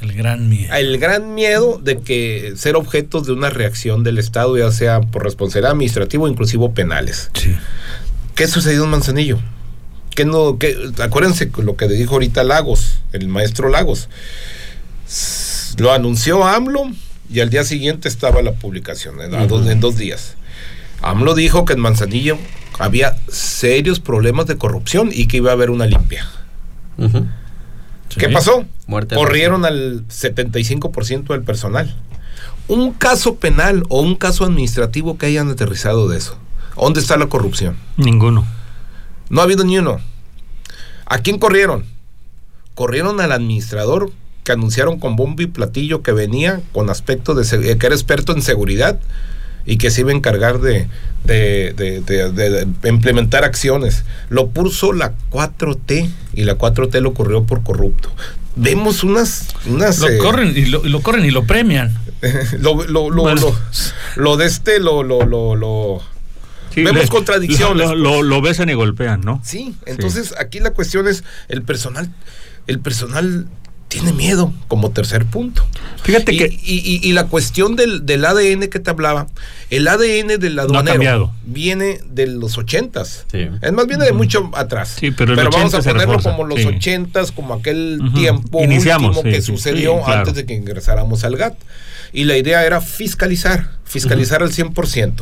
El 0.00 0.12
gran 0.14 0.48
miedo. 0.48 0.74
el 0.74 0.98
gran 0.98 1.34
miedo 1.34 1.78
de 1.82 1.98
que 2.00 2.54
ser 2.56 2.74
objetos 2.76 3.26
de 3.26 3.32
una 3.32 3.50
reacción 3.50 4.02
del 4.04 4.18
Estado, 4.18 4.56
ya 4.56 4.70
sea 4.72 5.00
por 5.00 5.22
responsabilidad 5.24 5.72
administrativa 5.72 6.24
o 6.24 6.28
inclusive 6.28 6.68
penales. 6.70 7.30
Sí. 7.34 7.54
¿Qué 8.34 8.46
sucedió 8.48 8.84
en 8.84 8.90
Manzanillo? 8.90 9.38
Que 10.14 10.24
no, 10.24 10.58
que, 10.58 10.74
acuérdense 11.02 11.50
lo 11.62 11.76
que 11.76 11.88
dijo 11.88 12.14
ahorita 12.14 12.42
Lagos, 12.44 13.00
el 13.12 13.28
maestro 13.28 13.68
Lagos. 13.68 14.08
Lo 15.78 15.92
anunció 15.92 16.44
AMLO 16.46 16.90
y 17.30 17.40
al 17.40 17.50
día 17.50 17.64
siguiente 17.64 18.08
estaba 18.08 18.42
la 18.42 18.52
publicación, 18.52 19.20
en, 19.20 19.34
a 19.34 19.46
dos, 19.46 19.66
en 19.66 19.80
dos 19.80 19.96
días. 19.96 20.36
AMLO 21.02 21.34
dijo 21.34 21.64
que 21.64 21.74
en 21.74 21.80
Manzanillo 21.80 22.38
había 22.78 23.16
serios 23.28 24.00
problemas 24.00 24.46
de 24.46 24.56
corrupción 24.56 25.10
y 25.12 25.26
que 25.26 25.38
iba 25.38 25.50
a 25.50 25.54
haber 25.54 25.70
una 25.70 25.86
limpia. 25.86 26.26
¿Qué 26.96 28.26
Sí. 28.28 28.32
pasó? 28.32 28.64
Muerte 28.86 29.14
Corrieron 29.16 29.64
al 29.64 30.04
75% 30.08 31.32
del 31.34 31.42
personal. 31.42 31.94
Un 32.68 32.92
caso 32.92 33.36
penal 33.36 33.82
o 33.88 34.00
un 34.00 34.16
caso 34.16 34.44
administrativo 34.44 35.18
que 35.18 35.26
hayan 35.26 35.50
aterrizado 35.50 36.08
de 36.08 36.16
eso. 36.18 36.38
¿Dónde 36.76 37.00
está 37.00 37.16
la 37.16 37.26
corrupción? 37.26 37.76
Ninguno. 37.96 38.46
No 39.28 39.40
ha 39.40 39.44
habido 39.44 39.64
ni 39.64 39.78
uno. 39.78 40.00
¿A 41.06 41.18
quién 41.18 41.38
corrieron? 41.38 41.84
Corrieron 42.74 43.20
al 43.20 43.32
administrador 43.32 44.10
que 44.46 44.52
anunciaron 44.52 45.00
con 45.00 45.16
bombo 45.16 45.42
y 45.42 45.46
platillo 45.46 46.02
que 46.02 46.12
venía 46.12 46.60
con 46.72 46.88
aspecto 46.88 47.34
de 47.34 47.42
eh, 47.72 47.76
que 47.78 47.86
era 47.86 47.94
experto 47.96 48.32
en 48.32 48.42
seguridad 48.42 49.00
y 49.66 49.76
que 49.78 49.90
se 49.90 50.02
iba 50.02 50.12
a 50.12 50.14
encargar 50.14 50.60
de, 50.60 50.86
de- 51.24 51.74
de- 51.76 52.00
de- 52.00 52.30
de- 52.30 52.64
de 52.66 52.88
implementar 52.88 53.42
acciones. 53.42 54.04
Lo 54.28 54.50
puso 54.50 54.92
la 54.92 55.14
4T 55.32 56.08
y 56.34 56.44
la 56.44 56.56
4T 56.56 57.00
lo 57.00 57.12
corrió 57.12 57.42
por 57.42 57.64
corrupto. 57.64 58.08
Vemos 58.54 59.02
unas... 59.02 59.48
unas 59.66 59.98
Lo 59.98 60.08
eh, 60.08 60.18
corren 60.18 60.52
y 60.56 60.66
lo, 60.66 61.02
corren 61.02 61.24
y 61.26 61.32
lo 61.32 61.44
premian. 61.44 61.92
lo, 62.60 62.84
lo, 62.84 63.10
lo, 63.10 63.22
Bueno. 63.22 63.40
lo, 63.40 63.56
lo 64.22 64.36
de 64.36 64.46
este, 64.46 64.78
lo, 64.78 65.02
lo, 65.02 65.26
lo, 65.26 65.56
lo- 65.56 66.00
Sí, 66.72 66.84
Vemos 66.84 67.02
le- 67.02 67.08
contradicciones, 67.08 67.88
Lo, 67.88 67.94
lo- 67.96 68.22
lo 68.22 68.40
besan 68.40 68.68
y 68.68 68.74
golpean, 68.74 69.22
¿no? 69.22 69.40
Sí, 69.44 69.74
entonces 69.86 70.32
aquí 70.38 70.60
la 70.60 70.70
cuestión 70.70 71.08
es 71.08 71.24
el 71.48 71.62
personal, 71.62 72.08
el 72.68 72.78
personal 72.78 73.46
tiene 73.88 74.12
miedo 74.12 74.52
como 74.68 74.90
tercer 74.90 75.24
punto. 75.26 75.64
Fíjate 76.02 76.34
y, 76.34 76.38
que 76.38 76.46
y- 76.46 76.78
y- 76.84 77.00
y 77.08 77.12
la 77.12 77.26
cuestión 77.26 77.76
del, 77.76 78.04
del 78.06 78.24
ADN 78.24 78.68
que 78.68 78.78
te 78.80 78.90
hablaba, 78.90 79.26
el 79.70 79.86
ADN 79.88 80.38
del 80.38 80.58
aduanero 80.58 80.94
cambiado. 80.94 81.32
viene 81.44 82.00
de 82.10 82.26
los 82.26 82.58
ochentas. 82.58 83.26
Sí. 83.30 83.48
Es 83.62 83.72
más, 83.72 83.86
viene 83.86 84.04
de 84.04 84.12
mucho 84.12 84.50
atrás. 84.54 84.96
Sí, 84.98 85.10
pero 85.12 85.32
el 85.32 85.36
vamos 85.38 85.72
80 85.74 85.76
a 85.76 85.80
ponerlo 85.82 86.00
refuerza, 86.14 86.30
como 86.30 86.44
los 86.44 86.60
sí. 86.60 86.66
ochentas, 86.66 87.32
como 87.32 87.54
aquel 87.54 88.00
tiempo 88.14 88.62
Iniciamos, 88.62 89.16
último 89.16 89.32
que 89.34 89.40
sucedió 89.42 89.96
sí, 89.98 90.04
claro. 90.04 90.18
antes 90.20 90.34
de 90.34 90.46
que 90.46 90.54
ingresáramos 90.54 91.24
al 91.24 91.36
GATT. 91.36 91.56
Y 92.12 92.24
la 92.24 92.36
idea 92.36 92.64
era 92.64 92.80
fiscalizar, 92.80 93.70
fiscalizar 93.84 94.42
al 94.42 94.50
100%. 94.52 95.12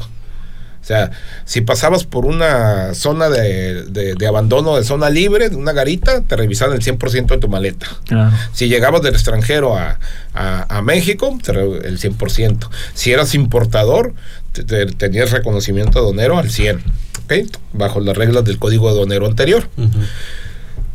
O 0.84 0.86
sea, 0.86 1.10
si 1.46 1.62
pasabas 1.62 2.04
por 2.04 2.26
una 2.26 2.92
zona 2.92 3.30
de, 3.30 3.84
de- 3.86 4.14
de 4.16 4.26
abandono, 4.26 4.76
de 4.76 4.84
zona 4.84 5.08
libre, 5.08 5.48
de 5.48 5.56
una 5.56 5.72
garita, 5.72 6.20
te 6.20 6.36
revisaban 6.36 6.76
el 6.76 6.82
100% 6.82 7.26
de 7.28 7.38
tu 7.38 7.48
maleta. 7.48 7.86
Claro. 8.04 8.36
Si 8.52 8.68
llegabas 8.68 9.00
del 9.00 9.14
extranjero 9.14 9.78
a, 9.78 9.98
a- 10.34 10.66
a 10.78 10.82
México, 10.82 11.38
el 11.48 11.98
100%. 11.98 12.68
Si 12.92 13.12
eras 13.12 13.34
importador, 13.34 14.12
te- 14.52 14.64
te- 14.64 14.84
tenías 14.84 15.30
reconocimiento 15.30 15.98
aduanero 16.00 16.36
al 16.38 16.50
100%, 16.50 16.80
¿ok? 17.24 17.32
Bajo 17.72 18.00
las 18.00 18.14
reglas 18.14 18.44
del 18.44 18.58
código 18.58 18.90
aduanero 18.90 19.26
anterior. 19.26 19.66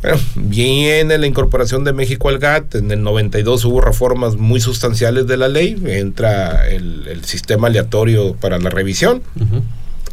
Bueno, 0.02 0.18
viene 0.34 1.18
la 1.18 1.26
incorporación 1.26 1.84
de 1.84 1.92
México 1.92 2.30
al 2.30 2.38
GATT. 2.38 2.76
En 2.76 2.90
el 2.90 3.02
92 3.02 3.66
hubo 3.66 3.82
reformas 3.82 4.36
muy 4.36 4.58
sustanciales 4.58 5.26
de 5.26 5.36
la 5.36 5.48
ley. 5.48 5.76
Entra 5.84 6.66
el, 6.68 7.06
el 7.06 7.24
sistema 7.26 7.66
aleatorio 7.66 8.34
para 8.34 8.58
la 8.58 8.70
revisión. 8.70 9.22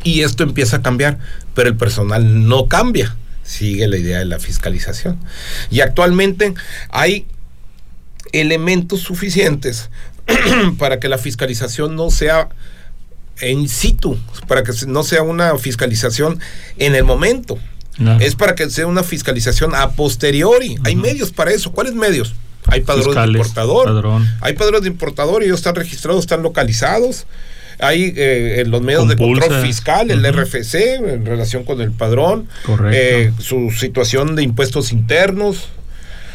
Y 0.03 0.21
esto 0.21 0.43
empieza 0.43 0.77
a 0.77 0.81
cambiar. 0.81 1.19
Pero 1.53 1.69
el 1.69 1.75
personal 1.75 2.47
no 2.47 2.67
cambia. 2.67 3.15
Sigue 3.43 3.87
la 3.87 3.97
idea 3.97 4.19
de 4.19 4.25
la 4.25 4.39
fiscalización. 4.39 5.17
Y 5.71 5.81
actualmente 5.81 6.53
hay 6.89 7.25
elementos 8.33 9.01
suficientes 9.01 9.89
para 10.77 10.99
que 10.99 11.07
la 11.07 11.17
fiscalización 11.17 11.95
no 11.95 12.09
sea 12.11 12.49
en 13.39 13.69
situ, 13.69 14.19
para 14.47 14.63
que 14.63 14.73
no 14.87 15.03
sea 15.03 15.21
una 15.21 15.57
fiscalización 15.57 16.39
en 16.77 16.95
el 16.95 17.03
momento. 17.03 17.57
Es 18.19 18.35
para 18.35 18.53
que 18.53 18.69
sea 18.69 18.85
una 18.85 19.01
fiscalización 19.01 19.73
a 19.73 19.89
posteriori. 19.91 20.75
Hay 20.83 20.95
medios 20.95 21.31
para 21.31 21.51
eso. 21.51 21.71
¿Cuáles 21.71 21.95
medios? 21.95 22.35
Hay 22.67 22.81
padrones 22.81 23.15
de 23.15 23.31
importador. 23.31 23.85
padrón. 23.85 24.29
Hay 24.41 24.53
padrones 24.53 24.83
de 24.83 24.89
importador 24.89 25.41
y 25.41 25.45
ellos 25.45 25.59
están 25.59 25.73
registrados, 25.73 26.21
están 26.21 26.43
localizados. 26.43 27.25
Hay 27.79 28.13
eh, 28.15 28.61
en 28.61 28.71
los 28.71 28.81
medios 28.81 29.07
de 29.07 29.15
control 29.15 29.61
fiscal, 29.65 30.09
el. 30.11 30.23
RFC, 30.33 30.75
en 30.97 31.25
relación 31.25 31.63
con 31.63 31.79
el 31.81 31.91
padrón. 31.91 32.47
Correcto. 32.65 32.97
eh, 32.99 33.31
su 33.39 33.71
situación 33.71 34.35
de 34.35 34.43
impuestos 34.43 34.91
internos. 34.91 35.69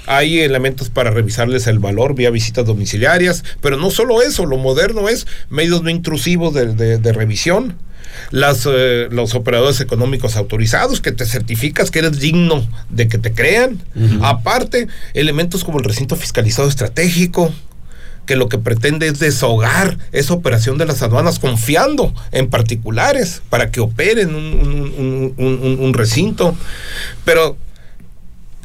Hay 0.07 0.41
elementos 0.41 0.89
para 0.91 1.11
revisarles 1.13 1.67
el 1.69 1.79
valor 1.79 2.15
vía 2.17 2.31
visitas 2.31 2.67
domiciliarias, 2.67 3.45
pero 3.61 3.77
no 3.77 3.91
solo 3.91 4.21
eso, 4.21 4.47
lo 4.47 4.57
moderno 4.59 5.09
es 5.09 5.27
medios 5.49 5.83
no 5.85 5.91
intrusivos 5.91 6.53
de, 6.55 6.75
de- 6.75 6.99
de 6.99 7.13
revisión, 7.13 7.77
las, 8.33 8.67
eh, 8.69 9.07
los 9.13 9.35
operadores 9.37 9.81
económicos 9.81 10.35
autorizados, 10.37 11.01
que 11.01 11.13
te 11.13 11.25
certificas 11.25 11.93
que 11.93 12.01
eres 12.01 12.19
digno 12.19 12.67
de 12.91 13.07
que 13.07 13.17
te 13.19 13.33
crean. 13.33 13.81
Aparte, 14.23 14.89
elementos 15.15 15.63
como 15.63 15.79
el 15.79 15.85
recinto 15.85 16.17
fiscalizado 16.17 16.69
estratégico, 16.69 17.53
que 18.27 18.37
lo 18.37 18.49
que 18.49 18.59
pretende 18.59 19.09
es 19.09 19.19
deshogar 19.19 19.99
esa 20.13 20.35
operación 20.35 20.79
de 20.79 20.87
las 20.87 21.03
aduanas 21.03 21.39
confiando 21.39 22.15
en 22.31 22.49
particulares 22.49 23.43
para 23.51 23.71
que 23.71 23.81
operen 23.81 24.35
un, 24.35 25.35
un- 25.37 25.79
un- 25.81 25.95
recinto. 25.95 26.55
Pero 27.25 27.57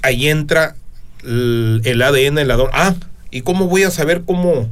ahí 0.03 0.27
entra 0.27 0.75
el, 1.23 1.81
el 1.85 2.01
ADN, 2.01 2.37
el 2.37 2.51
aduana. 2.51 2.71
Ah, 2.73 2.95
¿y 3.31 3.41
cómo 3.41 3.67
voy 3.67 3.83
a 3.83 3.91
saber 3.91 4.21
cómo, 4.25 4.69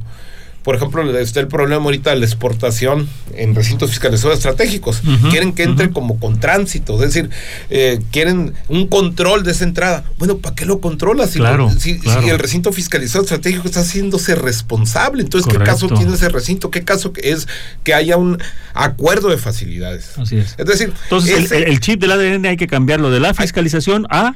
por 0.66 0.74
ejemplo, 0.74 1.16
está 1.16 1.38
el 1.38 1.46
problema 1.46 1.84
ahorita 1.84 2.10
de 2.10 2.16
la 2.16 2.26
exportación 2.26 3.08
en 3.36 3.54
recintos 3.54 3.90
fiscalizados 3.90 4.38
estratégicos? 4.38 5.00
Ujú, 5.06 5.28
quieren 5.30 5.52
que 5.52 5.62
entre 5.62 5.90
como 5.92 6.18
con 6.18 6.40
tránsito, 6.40 6.94
es 6.96 7.00
decir, 7.14 7.30
eh, 7.70 8.00
quieren 8.10 8.52
un 8.68 8.88
control 8.88 9.44
de 9.44 9.52
esa 9.52 9.62
entrada. 9.62 10.02
Bueno, 10.18 10.38
¿para 10.38 10.56
qué 10.56 10.64
lo 10.66 10.80
controlas? 10.80 11.30
Si, 11.30 11.38
Claro, 11.38 11.70
si- 11.78 12.00
claro. 12.00 12.20
si 12.22 12.28
el 12.30 12.38
recinto 12.40 12.72
fiscalizado 12.72 13.22
estratégico 13.22 13.68
está 13.68 13.80
haciéndose 13.82 14.34
responsable, 14.34 15.22
entonces, 15.22 15.52
¿qué 15.52 15.62
caso 15.62 15.86
tiene 15.86 16.14
ese 16.14 16.28
recinto? 16.30 16.68
¿Qué 16.72 16.82
caso 16.82 17.12
que 17.12 17.30
es 17.30 17.46
que 17.84 17.94
haya 17.94 18.16
un 18.16 18.42
acuerdo 18.74 19.28
de 19.28 19.38
facilidades? 19.38 20.18
Así 20.18 20.36
es. 20.38 20.56
Es 20.58 20.66
decir, 20.66 20.92
Entonces, 21.04 21.30
el, 21.38 21.44
ese- 21.44 21.56
el- 21.58 21.62
el 21.68 21.78
chip 21.80 22.00
del 22.00 22.10
ADN 22.10 22.44
hay 22.48 22.56
que 22.56 22.66
cambiarlo 22.66 23.10
de 23.12 23.20
la 23.20 23.34
fiscalización 23.34 24.04
a. 24.10 24.34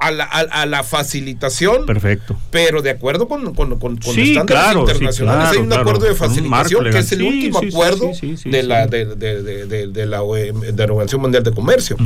a, 0.00 0.12
la, 0.12 0.24
a- 0.24 0.62
a 0.62 0.66
la 0.66 0.84
facilitación, 0.84 1.84
Perfecto. 1.84 2.36
pero 2.52 2.82
de 2.82 2.90
acuerdo 2.90 3.26
con, 3.26 3.52
con, 3.54 3.78
con- 3.80 3.96
con 3.96 4.14
Sí, 4.14 4.30
estándares 4.30 4.46
claro, 4.46 4.78
sí, 4.86 4.92
internacionales. 4.92 5.40
claro, 5.42 5.50
hay 5.56 5.58
un 5.62 5.66
claro, 5.66 5.82
acuerdo 5.82 6.06
de 6.06 6.14
facilitación 6.14 6.84
que 6.84 6.98
es 6.98 7.12
el 7.12 7.18
Sí, 7.18 7.26
último 7.26 7.58
acuerdo 7.58 8.12
de, 8.44 8.62
la, 8.62 8.86
de, 8.86 9.04
de- 9.16 9.42
de- 9.42 9.66
de- 9.66 9.86
de 9.88 10.06
la 10.06 10.22
OEM 10.22 10.60
de 10.60 10.72
la 10.86 10.92
Organización 10.92 11.22
Mundial 11.22 11.42
de 11.42 11.50
Comercio. 11.50 11.96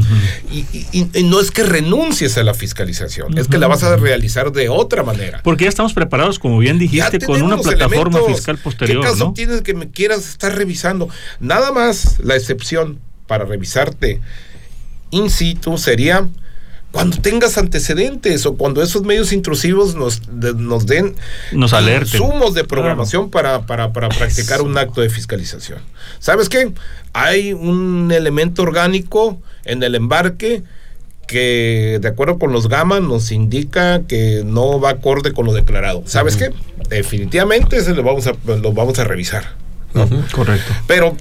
y, 0.51 0.61
y- 0.73 0.87
y- 0.93 1.11
y 1.21 1.25
no 1.25 1.39
es 1.39 1.51
que 1.51 1.65
renuncies 1.65 2.39
a 2.39 2.43
la 2.45 2.55
fiscalización, 2.55 3.37
es 3.37 3.47
que 3.49 3.59
la 3.59 3.67
vas 3.69 3.83
a 3.83 3.95
realizar 3.97 4.53
de 4.53 4.71
otra 4.71 5.03
manera. 5.03 5.43
Porque 5.45 5.65
ya 5.65 5.69
estamos 5.69 5.93
preparados, 5.93 6.39
como 6.39 6.59
bien 6.59 6.79
dijiste, 6.79 7.19
con 7.21 7.43
una 7.43 7.59
plataforma 7.59 8.21
fiscal 8.27 8.57
posterior, 8.57 9.03
¿Qué 9.03 9.07
caso 9.11 9.25
¿no? 9.27 9.33
tienes 9.35 9.61
que 9.61 9.75
me 9.75 9.91
quieras 9.91 10.27
estar 10.31 10.55
revisando? 10.57 11.11
Nada 11.41 11.71
más 11.73 12.21
la 12.21 12.37
excepción 12.37 13.01
para 13.27 13.45
revisarte 13.45 14.21
in 15.11 15.29
situ 15.29 15.77
sería 15.77 16.27
cuando 16.93 17.17
tengas 17.17 17.59
antecedentes 17.59 18.47
o 18.47 18.55
cuando 18.57 18.83
esos 18.83 19.03
medios 19.03 19.33
intrusivos 19.33 19.95
nos, 19.97 20.21
de- 20.31 20.55
nos 20.55 20.87
den 20.87 21.17
Nos 21.51 21.73
alerten. 21.73 22.21
insumos 22.23 22.55
de 22.55 22.63
programación 22.65 23.31
para, 23.31 23.67
para, 23.67 23.93
para 23.93 24.09
practicar 24.11 24.63
un 24.63 24.77
acto 24.79 25.01
de 25.01 25.11
fiscalización. 25.11 25.79
¿Sabes 26.21 26.49
qué? 26.49 26.73
Hay 27.15 27.53
un 27.55 28.13
elemento 28.13 28.63
orgánico 28.63 29.41
en 29.65 29.83
el 29.83 29.95
embarque 29.95 30.63
que 31.27 31.99
de 32.03 32.09
acuerdo 32.09 32.39
con 32.39 32.53
los 32.53 32.69
GAMA 32.69 33.01
nos 33.01 33.33
indica 33.33 34.03
que 34.07 34.43
no 34.45 34.79
va 34.79 34.91
acorde 34.91 35.33
con 35.33 35.47
lo 35.47 35.55
declarado. 35.55 36.03
¿Sabes 36.07 36.37
qué? 36.37 36.51
Definitivamente 36.91 37.79
ese 37.79 37.95
lo 37.95 38.03
vamos 38.03 38.27
a, 38.27 38.33
lo 38.47 38.73
vamos 38.73 38.99
a 38.99 39.05
revisar. 39.05 39.55
¿no? 39.95 40.09
Correcto. 40.33 40.73
Pero 40.87 41.17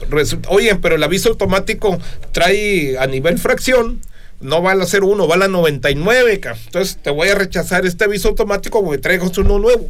oye, 0.50 0.76
pero 0.76 0.96
el 0.96 1.04
aviso 1.04 1.30
automático 1.30 1.98
trae 2.34 2.98
a 2.98 3.06
nivel 3.08 3.38
fracción, 3.38 4.02
no 4.42 4.62
va 4.62 4.72
a 4.72 4.76
la 4.76 4.86
01, 4.86 5.28
va 5.28 5.36
a 5.36 5.38
la 5.38 5.48
99, 5.48 6.40
ca. 6.40 6.56
entonces 6.66 6.98
te 7.02 7.10
voy 7.10 7.30
a 7.30 7.36
rechazar 7.36 7.86
este 7.86 8.04
aviso 8.06 8.30
automático 8.30 8.84
porque 8.84 8.98
traigo 9.00 9.32
uno 9.38 9.60
nuevo. 9.60 9.90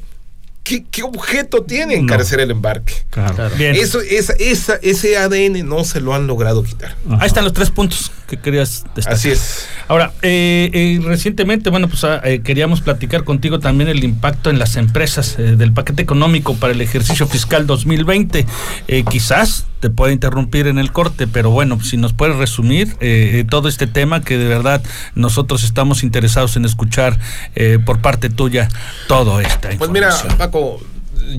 ¿Qué, 0.64 0.86
qué 0.92 1.02
objeto 1.02 1.64
tiene 1.64 1.96
No. 1.96 2.04
encarecer 2.04 2.40
el 2.40 2.52
embarque? 2.52 2.94
Claro. 3.10 3.34
Claro. 3.34 3.56
Bien. 3.56 3.76
Eso, 3.76 4.00
esa, 4.00 4.34
esa, 4.34 4.76
ese 4.84 5.18
ADN 5.18 5.68
no 5.68 5.84
se 5.84 6.00
lo 6.02 6.14
han 6.14 6.28
logrado 6.28 6.62
quitar. 6.64 6.96
Ahí 7.20 7.26
están 7.26 7.46
los 7.46 7.54
tres 7.54 7.72
puntos 7.72 8.12
que 8.28 8.38
querías 8.38 8.84
destacar. 8.96 9.14
Así 9.18 9.32
es. 9.32 9.66
Ahora, 9.88 10.14
eh, 10.22 10.70
eh, 10.72 11.00
recientemente, 11.04 11.72
bueno, 11.72 11.90
pues 11.90 12.04
ah, 12.04 12.22
eh, 12.24 12.42
queríamos 12.44 12.80
platicar 12.82 13.24
contigo 13.24 13.60
también 13.60 13.90
el 13.90 14.04
impacto 14.04 14.52
en 14.52 14.60
las 14.60 14.76
empresas 14.76 15.36
eh, 15.40 15.56
del 15.56 15.74
paquete 15.74 16.04
económico 16.04 16.56
para 16.56 16.74
el 16.74 16.82
ejercicio 16.82 17.26
fiscal 17.28 17.66
2020. 17.66 18.46
Eh, 18.88 19.04
quizás 19.10 19.66
te 19.82 19.90
pueda 19.90 20.14
interrumpir 20.14 20.68
en 20.68 20.78
el 20.78 20.92
corte, 20.92 21.28
pero 21.28 21.50
bueno, 21.50 21.82
si 21.82 21.98
nos 21.98 22.14
puedes 22.14 22.38
resumir 22.38 22.96
eh, 23.02 23.40
eh, 23.40 23.46
todo 23.50 23.68
este 23.68 23.88
tema 23.88 24.22
que 24.22 24.38
de 24.38 24.48
verdad 24.48 24.82
nosotros 25.16 25.64
estamos 25.64 26.04
interesados 26.04 26.56
en 26.56 26.64
escuchar 26.66 27.20
eh, 27.56 27.80
por 27.84 28.00
parte 28.00 28.30
tuya 28.30 28.70
todo 29.08 29.42
esta 29.42 29.70
Pues 29.78 29.90
mira. 29.90 30.12
Paco, 30.38 30.80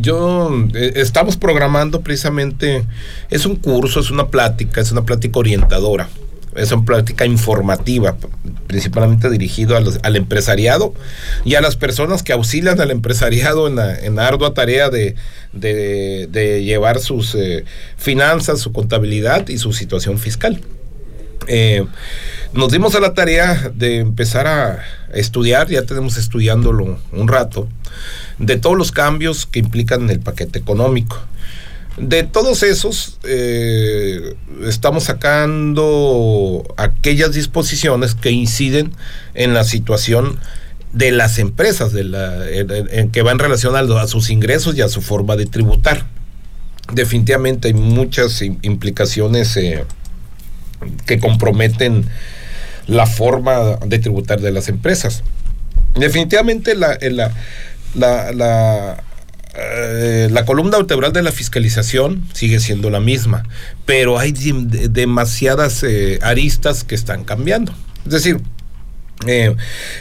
yo 0.00 0.51
eh, 0.74 0.93
estamos 0.97 1.36
programando 1.36 2.01
precisamente, 2.01 2.84
es 3.30 3.47
un 3.47 3.57
curso, 3.57 4.01
es 4.01 4.11
una 4.11 4.28
plática, 4.28 4.80
es 4.80 4.93
una 4.93 5.05
plática 5.05 5.38
orientadora, 5.38 6.09
es 6.57 6.70
una 6.72 6.84
plática 6.84 7.24
informativa, 7.26 8.16
principalmente 8.66 9.30
dirigido 9.30 9.76
a 9.76 9.82
al 10.03 10.16
empresariado 10.16 10.94
y 11.44 11.55
a 11.55 11.61
las 11.61 11.76
personas 11.76 12.22
que 12.22 12.32
auxilian 12.32 12.80
al 12.80 12.90
empresariado 12.90 13.68
en 13.68 13.76
la, 13.76 13.98
en 13.98 14.18
ardua 14.18 14.55
tarea 14.55 14.90
de, 14.90 15.14
de- 15.53 16.28
de 16.30 16.62
llevar 16.64 17.00
sus 17.00 17.34
eh, 17.34 17.64
finanzas, 17.96 18.61
su 18.61 18.72
contabilidad 18.72 19.48
y 19.48 19.59
su 19.59 19.72
situación 19.72 20.18
fiscal. 20.18 20.61
Eh, 21.48 21.84
nos 22.53 22.70
dimos 22.70 22.94
a 22.94 23.00
la 23.00 23.14
tarea 23.14 23.72
de 23.74 23.98
empezar 23.98 24.46
a 24.46 24.84
estudiar, 25.12 25.68
ya 25.68 25.82
tenemos 25.82 26.16
estudiándolo 26.16 26.98
un 27.12 27.28
rato, 27.28 27.68
de 28.38 28.57
todos 28.59 28.76
los 28.76 28.92
cambios 28.92 29.46
que 29.46 29.59
implican 29.59 30.09
el 30.11 30.20
paquete 30.20 30.59
económico. 30.59 31.20
De 31.99 32.22
todos 32.22 32.62
esos, 32.62 33.18
eh, 33.24 34.34
estamos 34.64 35.05
sacando 35.05 36.64
aquellas 36.78 37.32
disposiciones 37.32 38.14
que 38.14 38.30
inciden 38.30 38.93
en 39.34 39.53
la 39.53 39.64
situación 39.64 40.38
de 40.93 41.11
las 41.11 41.38
empresas, 41.38 41.93
de 41.93 42.05
la, 42.05 42.49
en, 42.49 43.11
que 43.11 43.22
va 43.22 43.32
en 43.32 43.38
relación 43.38 43.76
a, 43.76 44.07
sus 44.07 44.30
ingresos 44.30 44.74
y 44.76 44.80
a 44.80 44.88
su 44.88 45.03
forma 45.03 45.36
de 45.36 45.45
tributar. 45.45 46.07
Definitivamente 46.93 47.68
hay 47.68 47.74
muchas 47.74 48.40
implicaciones 48.40 49.55
eh, 49.59 49.84
que 51.07 51.18
comprometen 51.18 52.07
la 52.86 53.07
forma 53.07 53.76
de 53.84 53.99
tributar 53.99 54.40
de 54.40 54.51
las 54.51 54.68
empresas. 54.68 55.22
Definitivamente 55.95 56.74
la, 56.74 56.99
la, 57.95 58.32
la 58.32 59.05
eh, 59.55 60.28
la 60.30 60.46
columna 60.46 60.78
vertebral 60.78 61.12
de 61.12 61.22
la 61.22 61.30
fiscalización 61.30 62.24
sigue 62.32 62.59
siendo 62.59 62.88
la 62.88 63.00
misma, 63.00 63.42
pero 63.84 64.18
hay 64.18 64.32
demasiadas 64.32 65.82
eh, 65.82 66.18
aristas 66.22 66.84
que 66.84 66.94
están 66.94 67.24
cambiando. 67.24 67.72
Es 68.07 68.12
decir, 68.12 68.40
eh, 69.26 69.55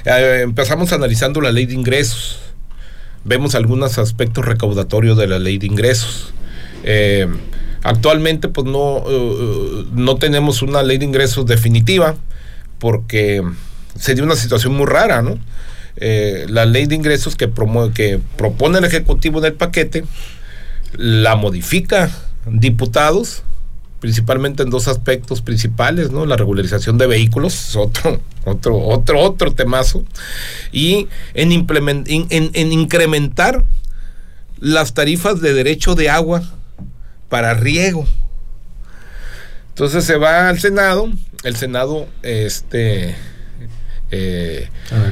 empezamos 0.05 0.93
analizando 0.93 1.41
la 1.41 1.51
ley 1.51 1.65
de 1.65 1.73
ingresos, 1.73 2.39
vemos 3.25 3.53
algunos 3.53 3.97
aspectos 3.97 4.45
recaudatorios 4.45 5.17
de 5.17 5.27
la 5.27 5.37
ley 5.37 5.57
de 5.57 5.67
ingresos. 5.67 6.33
actualmente, 7.83 8.47
pues 8.47 8.67
no, 8.67 9.03
no 9.93 10.15
tenemos 10.15 10.61
una 10.61 10.81
ley 10.81 10.97
de 10.97 11.05
ingresos 11.05 11.45
definitiva 11.45 12.15
porque 12.79 13.43
sería 13.99 14.23
una 14.23 14.35
situación 14.35 14.73
muy 14.73 14.85
rara, 14.85 15.21
¿no? 15.21 15.37
Eh, 15.97 16.45
la 16.49 16.65
ley 16.65 16.85
de 16.85 16.95
ingresos 16.95 17.35
que, 17.35 17.49
que 17.93 18.19
propone 18.37 18.79
el 18.79 18.85
Ejecutivo 18.85 19.39
en 19.39 19.45
el 19.45 19.53
paquete, 19.53 20.03
la 20.93 21.35
modifica 21.35 22.11
diputados, 22.45 23.43
principalmente 23.99 24.63
en 24.63 24.69
dos 24.69 24.87
aspectos 24.87 25.41
principales, 25.41 26.11
¿no? 26.11 26.25
La 26.25 26.35
regularización 26.35 26.97
de 26.97 27.07
vehículos, 27.07 27.75
otro, 27.75 28.19
otro, 28.45 28.77
otro, 28.77 29.19
otro 29.19 29.53
temazo, 29.53 30.03
y 30.71 31.07
en, 31.33 31.51
en, 31.51 32.71
incrementar 32.71 33.63
las 34.59 34.93
tarifas 34.93 35.41
de 35.41 35.53
derecho 35.53 35.95
de 35.95 36.09
agua 36.09 36.43
para 37.29 37.53
riego. 37.53 38.05
Entonces 39.69 40.03
se 40.03 40.17
va 40.17 40.49
al 40.49 40.59
Senado, 40.59 41.09
el 41.43 41.55
Senado, 41.55 42.07
este, 42.23 43.15
eh, 44.11 44.69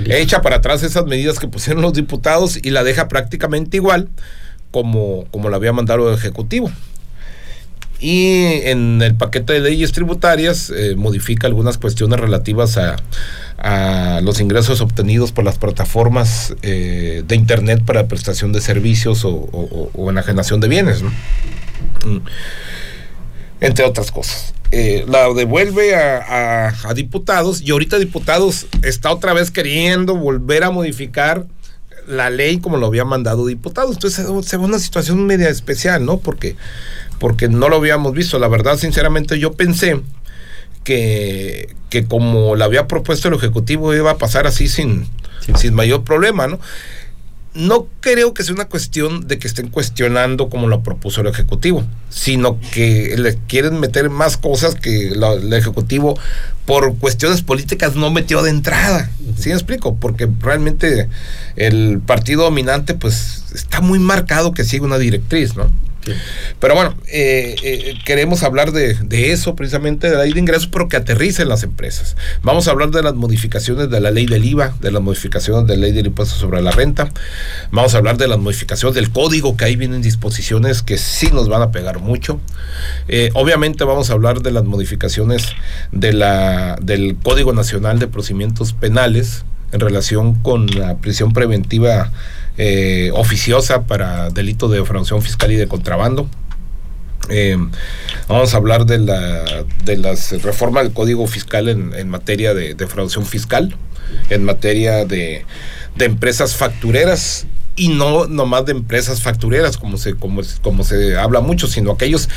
echa 0.08 0.42
para 0.42 0.58
atrás 0.58 0.84
esas 0.84 1.06
medidas 1.06 1.40
que 1.40 1.48
pusieron 1.48 1.82
los 1.82 1.94
diputados 1.94 2.60
y 2.62 2.70
la 2.70 2.84
deja 2.84 3.08
prácticamente 3.08 3.78
igual 3.78 4.10
como, 4.72 5.26
como 5.32 5.50
la 5.50 5.56
había 5.56 5.74
mandado 5.74 6.10
el 6.10 6.16
Ejecutivo. 6.16 6.72
Y 8.02 8.62
en 8.64 9.02
el 9.02 9.16
paquete 9.16 9.54
de 9.54 9.60
leyes 9.60 9.92
tributarias 9.92 10.70
eh, 10.70 10.96
modifica 10.96 11.48
algunas 11.48 11.78
cuestiones 11.78 12.20
relativas 12.20 12.78
a, 12.78 12.96
los 14.22 14.40
ingresos 14.40 14.80
obtenidos 14.80 15.34
por 15.34 15.44
las 15.44 15.58
plataformas 15.58 16.56
eh, 16.62 17.24
de 17.28 17.36
Internet 17.36 17.84
para 17.86 18.08
prestación 18.08 18.54
de 18.54 18.62
servicios 18.62 19.24
o, 19.26 20.10
enajenación 20.10 20.62
de 20.62 20.70
bienes, 20.70 21.02
mm. 21.04 22.18
Entre 23.62 23.86
otras 23.86 24.12
cosas. 24.12 24.54
Eh, 24.72 25.04
la 25.08 25.34
devuelve 25.34 25.96
a, 25.96 26.74
diputados 26.94 27.62
y 27.62 27.72
ahorita 27.72 27.98
diputados 27.98 28.68
está 28.84 29.12
otra 29.12 29.34
vez 29.34 29.50
queriendo 29.50 30.16
volver 30.16 30.64
a 30.64 30.70
modificar 30.70 31.46
la 32.08 32.30
ley 32.30 32.60
como 32.60 32.78
lo 32.78 32.86
había 32.86 33.06
mandado 33.06 33.48
diputados. 33.48 33.96
Entonces 33.96 34.28
se, 34.46 34.58
ve 34.58 34.64
una 34.64 34.80
situación 34.80 35.26
media 35.26 35.50
especial, 35.50 36.06
¿no? 36.06 36.18
Porque, 36.18 36.56
porque 37.20 37.48
no 37.48 37.70
lo 37.70 37.78
habíamos 37.78 38.14
visto. 38.14 38.38
La 38.38 38.48
verdad, 38.48 38.78
sinceramente, 38.78 39.40
yo 39.40 39.54
pensé 39.54 40.02
que, 40.84 41.76
que 41.90 42.06
como 42.06 42.56
la 42.56 42.66
había 42.66 42.88
propuesto 42.88 43.28
el 43.28 43.36
Ejecutivo 43.36 43.94
iba 43.96 44.12
a 44.12 44.18
pasar 44.18 44.46
así 44.46 44.68
sin, 44.68 45.08
sin 45.56 45.74
mayor 45.74 46.04
problema, 46.04 46.48
¿no? 46.48 46.60
No 47.54 47.88
creo 48.00 48.34
que 48.34 48.44
sea 48.44 48.54
una 48.54 48.66
cuestión 48.66 49.28
de 49.28 49.40
que 49.40 49.48
estén 49.48 49.70
cuestionando 49.70 50.50
como 50.50 50.68
lo 50.68 50.84
propuso 50.84 51.22
el 51.22 51.28
Ejecutivo, 51.28 51.84
sino 52.10 52.60
que 52.74 53.16
le 53.18 53.38
quieren 53.48 53.80
meter 53.80 54.10
más 54.10 54.38
cosas 54.38 54.76
que 54.76 55.10
el 55.10 55.54
Ejecutivo 55.54 56.18
por 56.66 56.96
cuestiones 56.98 57.42
políticas 57.42 57.96
no 57.96 58.12
metió 58.12 58.44
de 58.44 58.52
entrada. 58.52 59.10
¿Sí 59.38 59.50
me 59.50 59.56
explico? 59.56 59.96
Porque 59.96 60.30
realmente 60.40 61.10
el 61.56 62.00
partido 62.06 62.44
dominante 62.44 62.94
pues 62.94 63.44
está 63.54 63.82
muy 63.82 64.00
marcado 64.00 64.54
que 64.54 64.64
sigue 64.64 64.86
una 64.86 65.00
directriz, 65.00 65.56
¿no? 65.56 65.72
Pero 66.60 66.76
bueno, 66.76 66.96
eh, 67.08 67.56
eh, 67.64 67.96
queremos 68.06 68.44
hablar 68.44 68.72
de, 68.72 69.32
eso, 69.32 69.56
precisamente 69.56 70.10
de 70.10 70.16
la 70.16 70.24
ley 70.24 70.34
de 70.34 70.40
ingresos, 70.40 70.68
pero 70.68 70.88
que 70.88 70.98
aterrice 70.98 71.46
las 71.46 71.64
empresas. 71.64 72.16
Vamos 72.42 72.68
a 72.68 72.72
hablar 72.72 72.90
de 72.92 73.04
las 73.04 73.16
modificaciones 73.16 73.90
de 73.90 74.00
la 74.00 74.12
ley 74.12 74.26
del 74.26 74.46
IVA, 74.46 74.74
de 74.80 74.92
las 74.92 75.02
modificaciones 75.02 75.68
de 75.68 75.76
la 75.76 75.84
ley 75.84 75.92
del 75.92 76.08
impuesto 76.08 76.36
sobre 76.36 76.62
la 76.62 76.72
renta. 76.72 77.10
Vamos 77.72 77.94
a 77.94 77.98
hablar 77.98 78.18
de 78.18 78.28
las 78.28 78.40
modificaciones 78.40 78.96
del 78.96 79.12
código, 79.12 79.58
que 79.58 79.66
ahí 79.66 79.76
vienen 79.76 80.02
disposiciones 80.02 80.82
que 80.82 80.98
sí 80.98 81.30
nos 81.32 81.50
van 81.50 81.62
a 81.62 81.72
pegar 81.72 82.00
mucho. 82.00 82.40
Eh, 83.08 83.30
obviamente 83.34 83.84
vamos 83.84 84.10
a 84.10 84.14
hablar 84.14 84.42
de 84.42 84.52
las 84.52 84.64
modificaciones 84.64 85.50
de 85.92 86.14
la, 86.14 86.78
del 86.82 87.18
Código 87.22 87.54
Nacional 87.54 88.00
de 88.00 88.08
Procedimientos 88.08 88.74
Penales 88.74 89.44
en 89.72 89.80
relación 89.80 90.36
con 90.36 90.68
la 90.68 90.98
prisión 90.98 91.34
preventiva 91.34 92.12
eh, 92.58 93.12
oficiosa 93.14 93.84
para 93.84 94.30
delito 94.30 94.68
de 94.68 94.80
defraudación 94.80 95.22
fiscal 95.22 95.52
y 95.52 95.56
de 95.56 95.68
contrabando. 95.68 96.30
Eh, 97.30 97.58
vamos 98.28 98.54
a 98.54 98.58
hablar 98.58 98.86
de 98.86 98.98
la 98.98 99.44
de 99.86 99.98
las 99.98 100.42
reformas 100.42 100.84
del 100.84 100.94
Código 100.94 101.28
Fiscal 101.28 101.70
en, 101.70 102.10
materia 102.10 102.54
de 102.54 102.74
defraudación 102.74 103.26
fiscal, 103.26 103.76
en 104.30 104.44
materia 104.44 105.06
de, 105.06 105.46
de 105.96 106.06
empresas 106.06 106.56
factureras 106.56 107.46
y 107.76 107.90
no 107.90 108.28
nomás 108.28 108.66
de 108.66 108.74
empresas 108.74 109.22
factureras 109.22 109.78
como 109.78 109.98
se 109.98 110.16
como, 110.16 110.42
como 110.62 110.84
se 110.84 111.18
habla 111.18 111.40
mucho, 111.40 111.68
sino 111.68 111.92
aquellos 111.92 112.30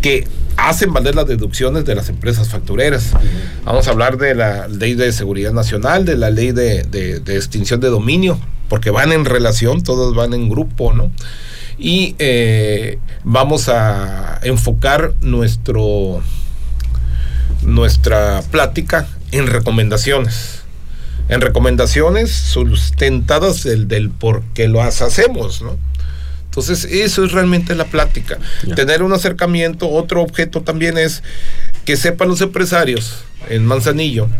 que 0.00 0.26
hacen 0.56 0.92
valer 0.92 1.14
las 1.14 1.26
deducciones 1.26 1.84
de 1.84 1.94
las 1.94 2.08
empresas 2.08 2.48
factureras. 2.48 3.12
Vamos 3.64 3.88
a 3.88 3.90
hablar 3.90 4.16
de 4.16 4.34
la 4.34 4.68
ley 4.68 4.94
de 4.94 5.12
seguridad 5.12 5.52
nacional, 5.52 6.04
de 6.04 6.16
la 6.16 6.30
ley 6.30 6.52
de, 6.52 6.82
de 6.84 7.36
extinción 7.36 7.80
de 7.80 7.88
dominio, 7.88 8.38
porque 8.68 8.90
van 8.90 9.12
en 9.12 9.24
relación, 9.24 9.82
todos 9.82 10.14
van 10.14 10.32
en 10.34 10.48
grupo, 10.48 10.92
¿no? 10.92 11.10
Y 11.78 12.14
eh, 12.18 12.98
vamos 13.22 13.68
a 13.68 14.40
enfocar 14.42 15.12
nuestro, 15.20 16.22
nuestra 17.62 18.42
plática 18.50 19.06
en 19.30 19.46
recomendaciones. 19.46 20.62
En 21.28 21.40
recomendaciones 21.40 22.30
sustentadas 22.30 23.64
del, 23.64 23.88
del 23.88 24.10
por 24.10 24.42
qué 24.54 24.68
lo 24.68 24.80
hacemos, 24.80 25.60
¿no? 25.60 25.76
Entonces, 26.56 26.84
eso 26.90 27.22
es 27.22 27.32
realmente 27.32 27.74
la 27.74 27.84
plática. 27.84 28.38
Tener 28.74 29.02
un 29.02 29.12
acercamiento, 29.12 29.90
otro 29.90 30.22
objeto 30.22 30.62
también 30.62 30.96
es 30.96 31.22
que 31.84 31.98
sepan 31.98 32.28
los 32.28 32.40
empresarios 32.40 33.24
en 33.50 33.66
Manzanillo 33.66 34.30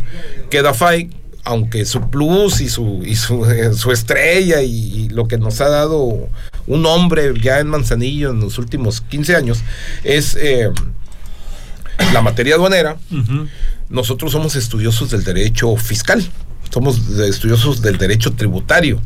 que 0.48 0.62
DAFAI 0.62 1.10
aunque 1.44 1.84
su 1.84 2.08
plus 2.10 2.60
y 2.62 2.70
su, 2.70 3.02
y 3.04 3.14
su, 3.14 3.44
eh, 3.44 3.70
estrella 3.92 4.62
y, 4.62 5.10
lo 5.10 5.28
que 5.28 5.38
nos 5.38 5.60
ha 5.60 5.68
dado 5.68 6.28
un 6.66 6.86
hombre 6.86 7.34
ya 7.40 7.60
en 7.60 7.68
Manzanillo 7.68 8.30
en 8.30 8.40
los 8.40 8.58
últimos 8.58 9.02
15 9.02 9.36
años 9.36 9.58
es 10.02 10.36
eh, 10.40 10.70
la 12.12 12.22
materia 12.22 12.54
aduanera. 12.54 12.96
Nosotros 13.90 14.32
somos 14.32 14.56
estudiosos 14.56 15.10
del 15.10 15.22
derecho 15.22 15.76
fiscal, 15.76 16.26
somos 16.76 17.08
estudiosos 17.18 17.80
del 17.80 17.96
derecho 17.96 18.34
tributario 18.34 19.00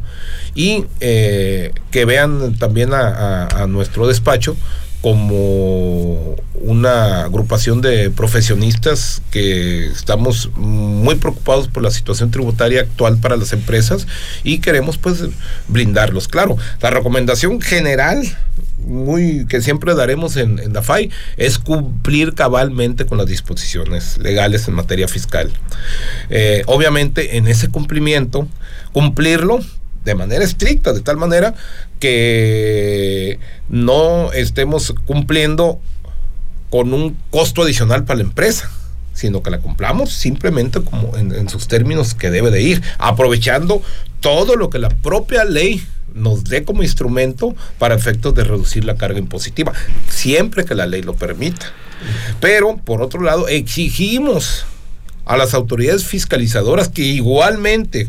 y 0.57 0.87
eh, 0.99 1.73
que 1.93 2.05
vean 2.05 2.57
también 2.59 2.91
a 2.93 3.65
nuestro 3.69 4.09
despacho 4.09 4.57
como 5.01 6.37
una 6.55 7.23
agrupación 7.23 7.81
de 7.81 8.11
profesionistas 8.11 9.23
que 9.31 9.87
estamos 9.87 10.51
muy 10.57 11.15
preocupados 11.15 11.69
por 11.69 11.85
la 11.85 11.93
situación 11.93 12.33
tributaria 12.33 12.83
actual 12.83 13.19
para 13.19 13.37
las 13.37 13.53
empresas 13.53 14.07
y 14.45 14.59
queremos 14.59 14.99
pues 14.99 15.23
brindarlos. 15.69 16.29
Claro, 16.29 16.57
la 16.83 16.91
recomendación 16.91 17.61
general 17.61 18.23
muy 18.87 19.47
que 19.47 19.61
siempre 19.61 19.95
daremos 19.95 20.37
en, 20.37 20.59
en 20.59 20.73
DAFAI 20.73 21.11
es 21.37 21.59
cumplir 21.59 22.35
cabalmente 22.35 23.07
con 23.07 23.19
las 23.19 23.27
disposiciones 23.27 24.19
legales 24.19 24.69
en 24.69 24.75
materia 24.75 25.09
fiscal. 25.09 25.51
Eh, 26.29 26.63
obviamente 26.67 27.37
en 27.37 27.47
ese 27.47 27.69
cumplimiento, 27.69 28.49
cumplirlo 28.93 29.61
de 30.05 30.15
manera 30.15 30.45
estricta, 30.45 30.93
de 30.93 31.01
tal 31.01 31.17
manera 31.17 31.55
que 31.99 33.39
no 33.69 34.33
estemos 34.33 34.95
cumpliendo 35.05 35.81
con 36.71 36.95
un 36.95 37.17
costo 37.31 37.63
adicional 37.63 38.05
para 38.05 38.19
la 38.19 38.25
empresa. 38.25 38.71
sino 39.13 39.43
que 39.43 39.51
la 39.51 39.59
cumplamos 39.59 40.13
simplemente 40.13 40.81
como 40.81 41.17
en, 41.19 41.35
en 41.35 41.49
sus 41.49 41.69
términos 41.69 42.15
que 42.15 42.31
debe 42.31 42.51
de 42.51 42.63
ir, 42.63 42.83
aprovechando 42.97 43.83
todo 44.21 44.57
lo 44.57 44.71
que 44.71 44.79
la 44.79 44.89
propia 44.89 45.45
ley 45.45 45.83
nos 46.15 46.45
dé 46.45 46.65
como 46.65 46.83
instrumento 46.83 47.55
para 47.79 47.95
efectos 47.95 48.35
de 48.35 48.45
reducir 48.45 48.85
la 48.85 48.97
carga 48.97 49.19
impositiva, 49.19 49.73
siempre 50.09 50.65
que 50.65 50.75
la 50.75 50.87
ley 50.87 51.03
lo 51.03 51.15
permita. 51.15 51.67
Pero, 52.41 52.77
por 52.77 53.03
otro 53.03 53.23
lado, 53.23 53.49
exigimos 53.49 54.65
a 55.27 55.37
las 55.37 55.55
autoridades 55.55 56.05
fiscalizadoras 56.05 56.89
que 56.89 57.03
igualmente 57.03 58.09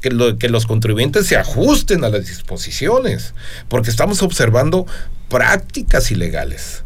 que, 0.00 0.10
lo- 0.10 0.36
que 0.38 0.48
los 0.48 0.66
contribuyentes 0.66 1.26
se 1.26 1.36
ajusten 1.36 2.04
a 2.04 2.08
las 2.08 2.26
disposiciones, 2.26 3.34
porque 3.68 3.90
estamos 3.90 4.22
observando 4.22 4.86
prácticas 5.28 6.10
ilegales. 6.10 6.82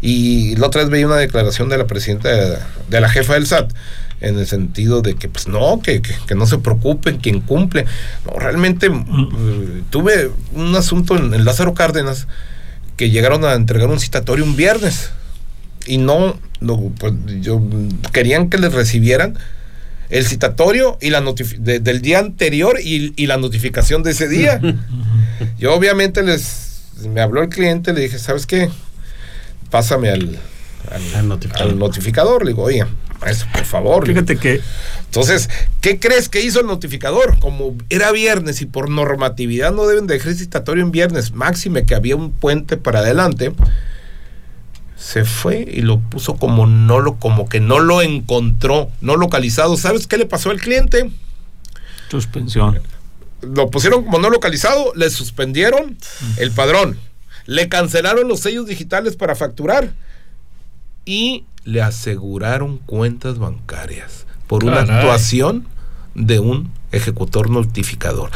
Y 0.00 0.56
la 0.56 0.68
otra 0.68 0.82
vez 0.82 0.90
veía 0.90 1.06
una 1.06 1.16
declaración 1.16 1.68
de 1.68 1.76
la 1.78 1.86
presidenta 1.86 2.28
de, 2.30 2.58
de 2.88 3.00
la 3.00 3.08
jefa 3.08 3.34
del 3.34 3.46
SAT 3.46 3.72
en 4.20 4.38
el 4.38 4.46
sentido 4.46 5.00
de 5.02 5.14
que 5.14 5.28
pues 5.28 5.48
no, 5.48 5.80
que, 5.82 6.02
que- 6.02 6.14
que 6.26 6.34
no 6.34 6.46
se 6.46 6.58
preocupen 6.58 7.18
quien 7.18 7.40
cumple. 7.40 7.86
No, 8.26 8.38
realmente 8.38 8.86
eh, 8.88 9.82
tuve 9.90 10.30
un 10.54 10.74
asunto 10.76 11.16
en, 11.16 11.32
en 11.34 11.44
Lázaro 11.44 11.74
Cárdenas 11.74 12.26
que 12.96 13.10
llegaron 13.10 13.44
a 13.44 13.54
entregar 13.54 13.88
un 13.88 13.98
citatorio 14.00 14.44
un 14.44 14.56
viernes 14.56 15.10
y 15.86 15.96
no, 15.98 16.38
no, 16.60 16.92
pues, 16.98 17.14
yo 17.40 17.62
querían 18.12 18.50
que 18.50 18.58
les 18.58 18.72
recibieran 18.74 19.38
el 20.10 20.26
citatorio 20.26 20.98
y 21.00 21.10
la 21.10 21.22
de- 21.58 21.78
del 21.80 22.02
día 22.02 22.18
anterior 22.18 22.78
y, 22.82 23.14
y 23.16 23.26
la 23.26 23.36
notificación 23.38 24.02
de 24.02 24.10
ese 24.10 24.28
día. 24.28 24.60
Yo 25.58 25.72
obviamente 25.74 26.22
les 26.22 26.82
me 27.08 27.20
habló 27.22 27.42
el 27.42 27.48
cliente, 27.48 27.94
le 27.94 28.02
dije, 28.02 28.18
¿sabes 28.18 28.44
qué? 28.44 28.68
Pásame 29.70 30.10
al, 30.10 30.36
al, 30.90 31.14
Al 31.14 31.28
notificador. 31.28 31.72
al 31.72 31.78
notificador. 31.78 32.44
Le 32.44 32.50
digo, 32.52 32.62
oye, 32.62 32.84
maestro, 33.20 33.48
por 33.52 33.64
favor. 33.64 34.06
Digo, 34.06 34.20
Fíjate 34.20 34.36
que 34.36 34.60
entonces, 35.06 35.50
¿qué 35.80 35.98
crees 35.98 36.28
que 36.28 36.40
hizo 36.40 36.60
el 36.60 36.66
notificador? 36.66 37.38
Como 37.40 37.76
era 37.88 38.12
viernes 38.12 38.60
y 38.62 38.66
por 38.66 38.88
normatividad 38.88 39.72
no 39.72 39.86
deben 39.86 40.06
de 40.06 40.14
dejar 40.14 40.34
citatorio 40.34 40.84
en 40.84 40.92
viernes, 40.92 41.32
máxime 41.32 41.84
que 41.84 41.94
había 41.94 42.14
un 42.16 42.30
puente 42.32 42.76
para 42.76 43.00
adelante, 43.00 43.52
se 44.96 45.24
fue 45.24 45.66
y 45.68 45.80
lo 45.80 45.98
puso 45.98 46.36
como 46.36 46.66
no 46.66 47.00
lo, 47.00 47.16
como 47.16 47.48
que 47.48 47.58
no 47.58 47.80
lo 47.80 48.02
encontró, 48.02 48.90
no 49.00 49.16
localizado. 49.16 49.76
¿Sabes 49.76 50.06
qué 50.06 50.16
le 50.18 50.26
pasó 50.26 50.50
al 50.50 50.60
cliente? 50.60 51.10
suspensión. 52.10 52.80
Lo 53.42 53.70
pusieron 53.70 54.04
como 54.04 54.18
no 54.18 54.30
localizado, 54.30 54.92
le 54.94 55.08
suspendieron 55.10 55.96
el 56.36 56.50
padrón, 56.50 56.98
le 57.46 57.68
cancelaron 57.68 58.28
los 58.28 58.40
sellos 58.40 58.66
digitales 58.66 59.16
para 59.16 59.34
facturar 59.34 59.92
y 61.04 61.44
le 61.64 61.82
aseguraron 61.82 62.78
cuentas 62.78 63.38
bancarias 63.38 64.26
por 64.46 64.64
una 64.64 64.80
actuación 64.80 65.66
de 66.14 66.38
un 66.40 66.70
ejecutor 66.92 67.50
notificador. 67.50 68.30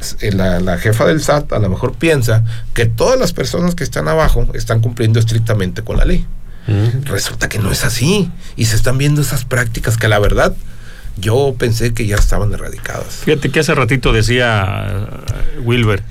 S- 0.00 0.30
La, 0.32 0.60
la 0.60 0.78
jefa 0.78 1.06
del 1.06 1.20
SAT 1.22 1.52
a 1.52 1.58
lo 1.58 1.68
mejor 1.68 1.94
piensa 1.94 2.44
que 2.74 2.86
todas 2.86 3.18
las 3.18 3.32
personas 3.32 3.74
que 3.74 3.84
están 3.84 4.08
abajo 4.08 4.46
están 4.54 4.80
cumpliendo 4.80 5.18
estrictamente 5.18 5.82
con 5.82 5.96
la 5.96 6.04
ley. 6.04 6.26
Mm. 6.66 7.04
Resulta 7.06 7.48
que 7.48 7.58
no 7.58 7.70
es 7.72 7.84
así 7.84 8.30
y 8.56 8.66
se 8.66 8.76
están 8.76 8.98
viendo 8.98 9.22
esas 9.22 9.44
prácticas 9.44 9.96
que 9.96 10.06
la 10.08 10.18
verdad 10.18 10.54
yo 11.16 11.54
pensé 11.58 11.94
que 11.94 12.06
ya 12.06 12.16
estaban 12.16 12.52
erradicadas. 12.52 13.06
Fíjate 13.24 13.50
que 13.50 13.60
hace 13.60 13.74
ratito 13.74 14.12
decía 14.12 14.86
eh, 15.56 15.58
Wilber, 15.60 16.02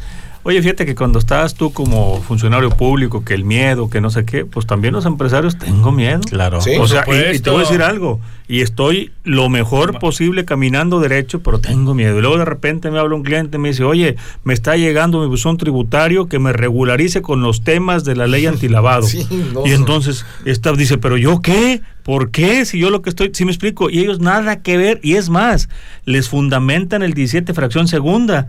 oye, 0.47 0.61
fíjate 0.61 0.85
que 0.85 0.95
cuando 0.95 1.19
estás 1.19 1.55
tú 1.55 1.73
como 1.73 2.21
funcionario 2.21 2.69
público, 2.69 3.25
que 3.25 3.33
el 3.33 3.43
miedo, 3.43 3.89
que 3.89 3.99
no 3.99 4.09
sé 4.09 4.23
qué, 4.23 4.45
pues 4.45 4.65
también 4.65 4.93
los 4.93 5.05
empresarios 5.05 5.57
tengo 5.57 5.91
miedo. 5.91 6.21
Claro. 6.21 6.61
Sí. 6.61 6.71
O 6.79 6.87
sea, 6.87 7.03
y- 7.05 7.35
y, 7.35 7.39
te 7.39 7.49
voy 7.49 7.59
a 7.59 7.63
decir 7.63 7.81
algo, 7.81 8.21
y 8.47 8.61
estoy 8.61 9.11
lo 9.25 9.49
mejor 9.49 9.99
posible 9.99 10.45
caminando 10.45 11.01
derecho, 11.01 11.41
pero 11.43 11.59
tengo 11.59 11.93
miedo. 11.93 12.17
Y 12.17 12.21
luego 12.21 12.37
de 12.37 12.45
repente 12.45 12.89
me 12.91 12.97
habla 12.97 13.15
un 13.15 13.23
cliente 13.23 13.57
y 13.57 13.59
me 13.59 13.67
dice, 13.69 13.83
oye, 13.83 14.15
me 14.45 14.53
está 14.53 14.77
llegando 14.77 15.19
mi 15.19 15.27
buzón 15.27 15.57
tributario 15.57 16.29
que 16.29 16.39
me 16.39 16.53
regularice 16.53 17.21
con 17.21 17.41
los 17.41 17.65
temas 17.65 18.05
de 18.05 18.15
la 18.15 18.25
ley 18.27 18.45
antilavado. 18.47 19.03
Sí, 19.05 19.27
no, 19.53 19.67
y 19.67 19.73
entonces 19.73 20.25
esta 20.45 20.71
dice, 20.71 20.97
pero 20.97 21.17
yo 21.17 21.41
qué, 21.41 21.81
¿por 22.03 22.31
qué? 22.31 22.63
Si 22.63 22.79
yo 22.79 22.89
lo 22.89 23.01
que 23.01 23.09
estoy, 23.09 23.31
si 23.33 23.43
me 23.43 23.51
explico, 23.51 23.89
y 23.89 23.99
ellos 23.99 24.21
nada 24.21 24.61
que 24.61 24.77
ver, 24.77 25.01
y 25.03 25.15
es 25.15 25.27
más, 25.29 25.67
les 26.05 26.29
fundamentan 26.29 27.03
el 27.03 27.13
17 27.13 27.53
fracción 27.53 27.89
segunda. 27.89 28.47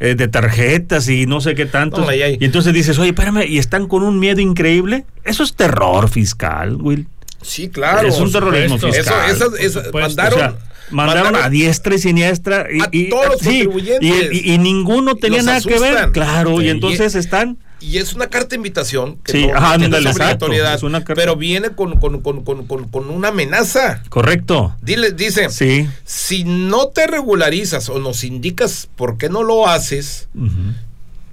Eh, 0.00 0.14
de 0.14 0.28
tarjetas 0.28 1.08
y 1.08 1.26
no 1.26 1.40
sé 1.40 1.54
qué 1.54 1.66
tanto. 1.66 2.00
No, 2.00 2.12
Y 2.12 2.38
entonces 2.44 2.72
dices, 2.72 2.98
oye, 2.98 3.10
espérame, 3.10 3.44
y 3.46 3.58
están 3.58 3.86
con 3.86 4.02
un 4.02 4.18
miedo 4.18 4.40
increíble. 4.40 5.04
Eso 5.24 5.42
es 5.42 5.54
terror 5.54 6.08
fiscal, 6.08 6.76
Will. 6.76 7.06
Sí, 7.42 7.68
claro. 7.68 8.06
es 8.08 8.18
un 8.18 8.32
terrorismo 8.32 8.78
supuesto. 8.78 9.02
fiscal. 9.14 9.52
Eso, 9.60 9.82
mandaron, 9.92 10.34
O 10.34 10.38
sea, 10.38 10.54
mandaron, 10.90 11.36
a 11.36 11.48
diestra 11.48 11.94
y 11.94 11.98
siniestra 11.98 12.66
y, 12.70 12.80
a 12.80 12.88
y- 12.90 13.08
todos 13.10 13.26
los 13.28 13.38
sí, 13.40 13.64
contribuyentes. 13.64 14.32
y, 14.32 14.50
y- 14.50 14.54
y 14.54 14.58
ninguno 14.58 15.14
tenía 15.16 15.42
nada 15.42 15.60
que 15.60 15.78
ver, 15.78 16.10
claro, 16.12 16.58
Sí. 16.58 16.66
y 16.66 16.68
entonces 16.70 17.14
están 17.14 17.56
y 17.80 17.98
es 17.98 18.12
una 18.14 18.28
carta 18.28 18.48
de 18.50 18.56
invitación 18.56 19.16
que 19.24 19.32
Sí, 19.32 19.46
no, 19.46 19.56
ajá, 19.56 19.72
ándale, 19.74 19.96
exacto, 20.10 20.46
obligatoriedad, 20.46 20.74
es 20.74 20.82
una 20.82 20.98
carta. 21.04 21.14
pero 21.20 21.36
viene 21.36 21.70
con, 21.70 21.98
con, 21.98 22.20
con, 22.20 22.44
con, 22.44 23.10
una 23.10 23.28
amenaza. 23.28 24.02
correcto. 24.08 24.74
Dile, 24.82 25.12
dice, 25.12 25.48
Sí. 25.50 25.88
si 26.04 26.44
no 26.44 26.88
te 26.88 27.06
regularizas 27.06 27.88
o 27.88 27.98
nos 27.98 28.24
indicas 28.24 28.88
por 28.96 29.16
qué 29.18 29.28
no 29.28 29.42
lo 29.42 29.66
haces, 29.68 30.28
Ujú. 30.34 30.74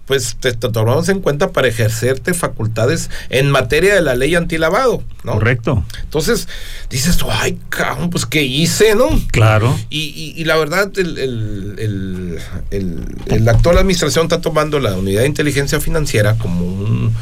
Pues 0.07 0.37
te, 0.39 0.53
te 0.53 0.69
tomamos 0.69 1.09
en 1.09 1.19
cuenta 1.19 1.51
para 1.51 1.67
ejercerte 1.67 2.33
facultades 2.33 3.09
en 3.29 3.51
materia 3.51 3.93
de 3.93 4.01
la 4.01 4.15
ley 4.15 4.33
antilavado, 4.35 5.03
¿no? 5.23 5.33
Correcto. 5.33 5.83
Entonces, 6.03 6.47
dices 6.89 7.17
ay, 7.29 7.59
cabrón, 7.69 8.09
pues 8.09 8.25
qué 8.25 8.41
hice, 8.43 8.95
¿no? 8.95 9.09
Claro. 9.31 9.77
Y, 9.89 9.99
y- 10.15 10.33
y 10.41 10.45
la 10.45 10.55
verdad, 10.55 10.89
el, 10.97 11.17
el, 11.17 12.39
el, 12.71 13.05
el- 13.29 13.49
actual 13.49 13.77
administración 13.77 14.25
está 14.25 14.39
tomando 14.41 14.79
la 14.79 14.93
unidad 14.97 15.21
de 15.21 15.27
inteligencia 15.27 15.79
financiera 15.81 16.35
como 16.37 16.65
un... 16.65 17.13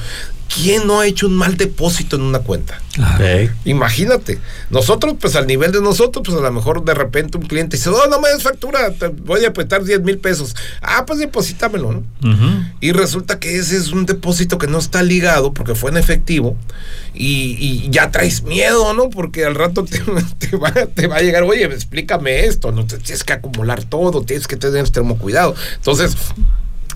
¿Quién 0.53 0.87
no 0.87 0.99
ha 0.99 1.07
hecho 1.07 1.27
un 1.27 1.35
mal 1.35 1.57
depósito 1.57 2.15
en 2.15 2.21
una 2.21 2.39
cuenta? 2.39 2.79
Imagínate, 3.65 4.39
nosotros, 4.69 5.15
pues 5.19 5.35
al 5.35 5.47
nivel 5.47 5.71
de 5.71 5.81
nosotros, 5.81 6.23
pues 6.25 6.37
a 6.37 6.41
lo 6.41 6.51
mejor 6.51 6.85
de 6.85 6.93
repente 6.93 7.37
un 7.37 7.45
cliente 7.45 7.77
dice, 7.77 7.89
no, 7.89 8.05
no 8.07 8.21
me 8.21 8.29
des 8.29 8.43
factura, 8.43 8.91
te 8.93 9.09
voy 9.09 9.43
a 9.43 9.49
apretar 9.49 9.83
10 9.83 10.01
mil 10.03 10.17
pesos. 10.17 10.55
Ah, 10.81 11.05
pues 11.05 11.19
deposítamelo, 11.19 11.91
¿no? 11.91 12.03
Y 12.79 12.91
resulta 12.93 13.39
que 13.39 13.57
ese 13.57 13.75
es 13.75 13.89
un 13.89 14.05
depósito 14.05 14.57
que 14.57 14.67
no 14.67 14.77
está 14.77 15.03
ligado 15.03 15.53
porque 15.53 15.75
fue 15.75 15.91
en 15.91 15.97
efectivo 15.97 16.55
y, 17.13 17.57
y 17.59 17.89
ya 17.89 18.11
traes 18.11 18.43
miedo, 18.43 18.93
¿no? 18.93 19.09
Porque 19.09 19.45
al 19.45 19.55
rato 19.55 19.83
te, 19.83 19.99
te 20.39 20.55
va, 20.55 20.71
te 20.71 21.07
va 21.07 21.17
a 21.17 21.21
llegar, 21.21 21.43
oye, 21.43 21.65
explícame 21.65 22.45
esto, 22.45 22.71
no 22.71 22.85
te 22.85 22.97
tienes 22.97 23.23
que 23.23 23.33
acumular 23.33 23.83
todo, 23.83 24.21
tienes 24.21 24.47
que 24.47 24.55
tener 24.55 24.79
extremo 24.79 25.17
cuidado. 25.17 25.55
Entonces, 25.75 26.15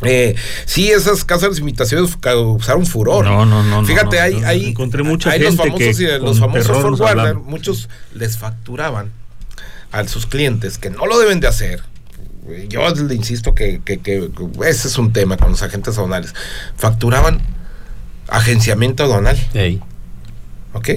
eh, 0.03 0.35
sí, 0.65 0.89
esas 0.91 1.23
casas 1.25 1.55
de 1.55 1.61
imitaciones 1.61 2.15
causaron 2.17 2.85
furor. 2.85 3.25
No, 3.25 3.45
no, 3.45 3.63
no, 3.63 3.81
no, 3.81 3.87
Fíjate, 3.87 4.17
no, 4.17 4.23
hay, 4.23 4.35
no. 4.39 4.47
hay, 4.47 4.65
Encontré 4.69 5.03
mucha 5.03 5.31
hay 5.31 5.39
los 5.41 5.55
famosos, 5.55 5.77
que 5.97 6.03
y 6.03 6.19
los 6.19 6.39
famosos 6.39 6.67
forwarder, 6.81 7.19
hablaban. 7.19 7.43
muchos 7.45 7.89
les 8.13 8.37
facturaban 8.37 9.11
a 9.91 10.07
sus 10.07 10.25
clientes 10.25 10.77
que 10.77 10.89
no 10.89 11.05
lo 11.05 11.19
deben 11.19 11.39
de 11.39 11.47
hacer. 11.47 11.83
Yo 12.67 12.89
le 12.89 13.13
insisto 13.13 13.53
que, 13.53 13.81
que- 13.85 13.99
que 13.99 14.29
ese 14.65 14.87
es 14.87 14.97
un 14.97 15.13
tema 15.13 15.37
con 15.37 15.51
los 15.51 15.61
agentes 15.61 15.97
aduanales. 15.97 16.33
Facturaban 16.77 17.41
agenciamiento 18.27 19.03
aduanal, 19.03 19.37
Ey. 19.53 19.81
¿Ok? 20.73 20.89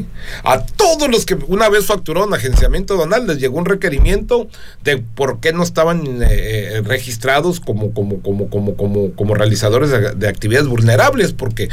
A 0.44 0.64
todos 0.64 1.08
los 1.10 1.24
que 1.24 1.34
una 1.46 1.68
vez 1.68 1.86
facturaron 1.86 2.34
agenciamiento 2.34 2.94
aduanal 2.94 3.26
les 3.26 3.38
llegó 3.38 3.58
un 3.58 3.64
requerimiento 3.64 4.48
de 4.84 4.98
por 4.98 5.40
qué 5.40 5.52
no 5.52 5.62
estaban 5.62 6.22
eh, 6.22 6.26
eh, 6.30 6.82
registrados 6.84 7.60
como, 7.60 7.92
como, 7.92 8.20
como, 8.20 8.48
como, 8.48 8.76
como, 8.76 9.12
como 9.12 9.34
realizadores 9.34 9.90
de, 9.90 10.12
de 10.14 10.28
actividades 10.28 10.68
vulnerables, 10.68 11.32
porque 11.32 11.68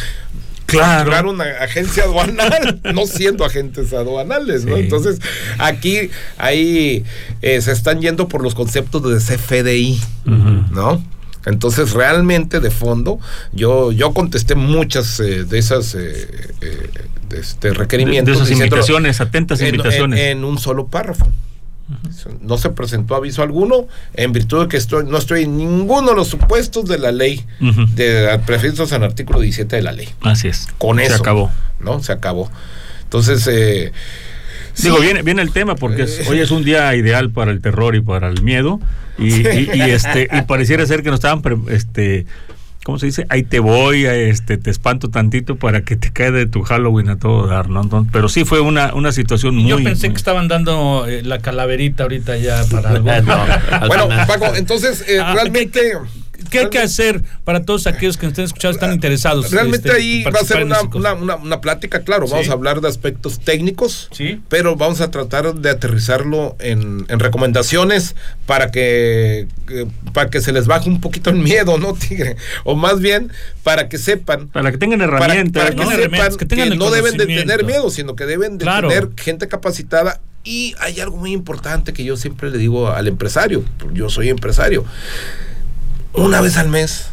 Claro. 0.70 0.98
facturar 1.12 1.26
una 1.26 1.46
agencia 1.64 2.04
aduanal, 2.04 2.80
no 2.94 3.08
siendo 3.08 3.44
agentes 3.44 3.92
aduanales, 3.92 4.66
¿no? 4.66 4.76
Sí. 4.76 4.82
Entonces, 4.84 5.20
aquí, 5.58 6.12
ahí 6.38 7.04
eh, 7.42 7.60
se 7.62 7.72
están 7.72 8.02
yendo 8.02 8.28
por 8.28 8.44
los 8.44 8.54
conceptos 8.54 9.02
de 9.04 9.18
CFDI, 9.18 10.00
Ujú. 10.28 10.74
¿no? 10.76 11.04
Entonces, 11.46 11.94
realmente, 11.94 12.60
de 12.60 12.70
fondo, 12.70 13.20
yo, 13.54 13.92
yo 13.92 14.14
contesté 14.14 14.56
muchas 14.56 15.20
eh, 15.20 15.46
de 15.46 15.58
esas 15.58 15.96
eh, 15.96 16.28
este, 17.38 17.70
De, 17.70 17.74
requerimientos. 17.74 18.38
de 18.38 18.44
esas 18.44 18.52
invitaciones, 18.52 19.22
atentas 19.22 19.60
en, 19.62 19.68
invitaciones. 19.68 20.20
en- 20.20 20.38
en 20.40 20.44
un 20.46 20.58
solo 20.60 20.88
párrafo. 20.88 21.28
No 22.42 22.60
se 22.60 22.70
presentó 22.70 23.16
aviso 23.16 23.42
alguno 23.42 23.88
en 24.14 24.32
virtud 24.32 24.62
de 24.64 24.68
que 24.68 24.78
estoy, 24.78 25.06
no 25.06 25.18
estoy 25.18 25.44
en 25.46 25.58
ninguno 25.58 26.12
de 26.12 26.16
los 26.16 26.28
supuestos 26.28 26.86
de 26.86 27.00
la 27.00 27.12
ley, 27.12 27.44
de 27.96 28.40
previstos 28.46 28.92
en 28.92 29.02
el 29.02 29.10
artículo 29.10 29.40
17 29.40 29.76
de 29.76 29.82
la 29.82 29.92
ley 29.92 30.08
Así 30.22 30.48
es. 30.50 30.68
con 30.78 30.98
Se 30.98 31.06
eso. 31.08 31.16
acabó. 31.16 31.52
¿No? 31.80 32.04
Se 32.04 32.12
acabó. 32.12 32.52
Entonces, 33.04 33.48
eh, 33.52 33.92
Digo, 34.84 34.98
sí, 34.98 35.02
viene, 35.04 35.24
viene 35.24 35.42
el 35.42 35.52
tema 35.52 35.74
porque 35.76 36.04
es- 36.04 36.28
hoy 36.30 36.40
es 36.40 36.52
un 36.52 36.64
día 36.64 36.94
ideal 36.96 37.32
para 37.32 37.50
el 37.50 37.60
terror 37.60 37.96
y 37.96 38.02
para 38.02 38.30
el 38.30 38.44
miedo 38.44 38.80
y, 39.18 39.34
y- 39.48 39.70
y, 39.74 39.82
este 39.82 40.28
y 40.32 40.42
pareciera 40.44 40.86
ser 40.86 41.02
que 41.02 41.10
nos 41.10 41.18
estaban 41.18 41.42
pre- 41.42 41.58
este 41.72 42.28
¿cómo 42.84 42.98
se 43.00 43.06
dice? 43.08 43.26
Ahí 43.30 43.44
te 43.44 43.60
voy, 43.60 44.06
este, 44.06 44.58
te 44.58 44.70
espanto 44.70 45.10
tantito 45.10 45.56
para 45.58 45.82
que 45.82 45.96
te 45.96 46.12
quede 46.12 46.32
de 46.32 46.46
tu 46.48 46.64
Halloween 46.64 47.10
a 47.10 47.18
todo 47.18 47.48
dar, 47.48 47.70
¿no? 47.70 47.82
Entonces, 47.82 48.10
pero 48.14 48.30
sí 48.30 48.46
fue 48.46 48.60
una, 48.62 48.94
una 48.94 49.12
situación 49.12 49.56
muy... 49.56 49.70
Yo 49.70 49.78
pensé 49.84 50.08
muy- 50.08 50.14
que 50.14 50.18
estaban 50.18 50.48
dando 50.48 51.06
eh, 51.08 51.22
la 51.24 51.40
calaverita 51.40 52.04
ahorita 52.04 52.38
ya 52.38 52.64
para 52.72 52.90
algo. 52.92 53.10
Bueno, 53.88 54.08
Paco, 54.28 54.56
entonces 54.56 55.04
eh, 55.08 55.20
Ah, 55.22 55.34
realmente... 55.34 55.80
¿Qué 56.50 56.60
hay 56.60 56.70
que 56.70 56.80
hacer 56.80 57.22
para 57.44 57.64
todos 57.64 57.88
aquellos 57.88 58.18
que 58.18 58.26
nos 58.26 58.32
estén 58.34 58.46
escuchando, 58.46 58.76
están 58.76 58.94
interesados? 58.94 59.52
Realmente 59.52 59.90
este, 59.90 60.00
ahí 60.02 60.24
va 60.24 60.40
a 60.40 60.44
ser 60.44 60.64
una, 60.64 60.82
una, 60.82 61.14
una, 61.14 61.36
una 61.36 61.62
plática, 61.62 62.02
claro, 62.02 62.28
vamos 62.28 62.50
a 62.50 62.54
hablar 62.54 62.82
de 62.82 62.88
aspectos 62.88 63.40
técnicos, 63.40 64.10
Sí. 64.12 64.42
pero 64.50 64.76
vamos 64.76 65.02
a 65.02 65.12
tratar 65.12 65.54
de 65.56 65.70
aterrizarlo 65.70 66.56
en, 66.60 67.06
en 67.10 67.20
recomendaciones 67.20 68.16
para 68.46 68.72
que, 68.72 69.48
que- 69.68 69.88
para 70.14 70.30
que 70.30 70.42
se 70.42 70.52
les 70.52 70.68
baje 70.68 70.90
un 70.90 71.02
poquito 71.02 71.30
el 71.30 71.38
miedo, 71.38 71.78
¿no, 71.78 71.94
Tigre? 71.94 72.36
O 72.64 72.76
más 72.76 73.00
bien 73.00 73.32
para 73.64 73.90
que 73.90 73.98
sepan 73.98 74.48
Para 74.48 74.72
que 74.72 74.78
tengan 74.78 75.02
herramientas, 75.02 75.64
para 75.64 75.76
que 75.76 75.96
sepan 75.96 76.36
que 76.38 76.46
tengan 76.46 76.78
no 76.78 76.90
deben 76.92 77.18
de 77.18 77.26
tener 77.26 77.64
miedo, 77.66 77.90
sino 77.90 78.16
que 78.16 78.26
deben 78.26 78.58
de 78.58 78.64
Claro. 78.66 78.88
tener 78.90 79.10
gente 79.18 79.48
capacitada. 79.48 80.20
Y 80.44 80.74
hay 80.80 81.00
algo 81.02 81.18
muy 81.18 81.34
importante 81.34 81.92
que 81.92 82.04
yo 82.06 82.16
siempre 82.16 82.50
le 82.50 82.58
digo 82.58 82.90
al 82.90 83.08
empresario, 83.08 83.64
yo 83.94 84.10
soy 84.10 84.30
empresario, 84.30 84.86
una 86.14 86.42
vez 86.42 86.58
al 86.58 86.70
mes, 86.70 87.08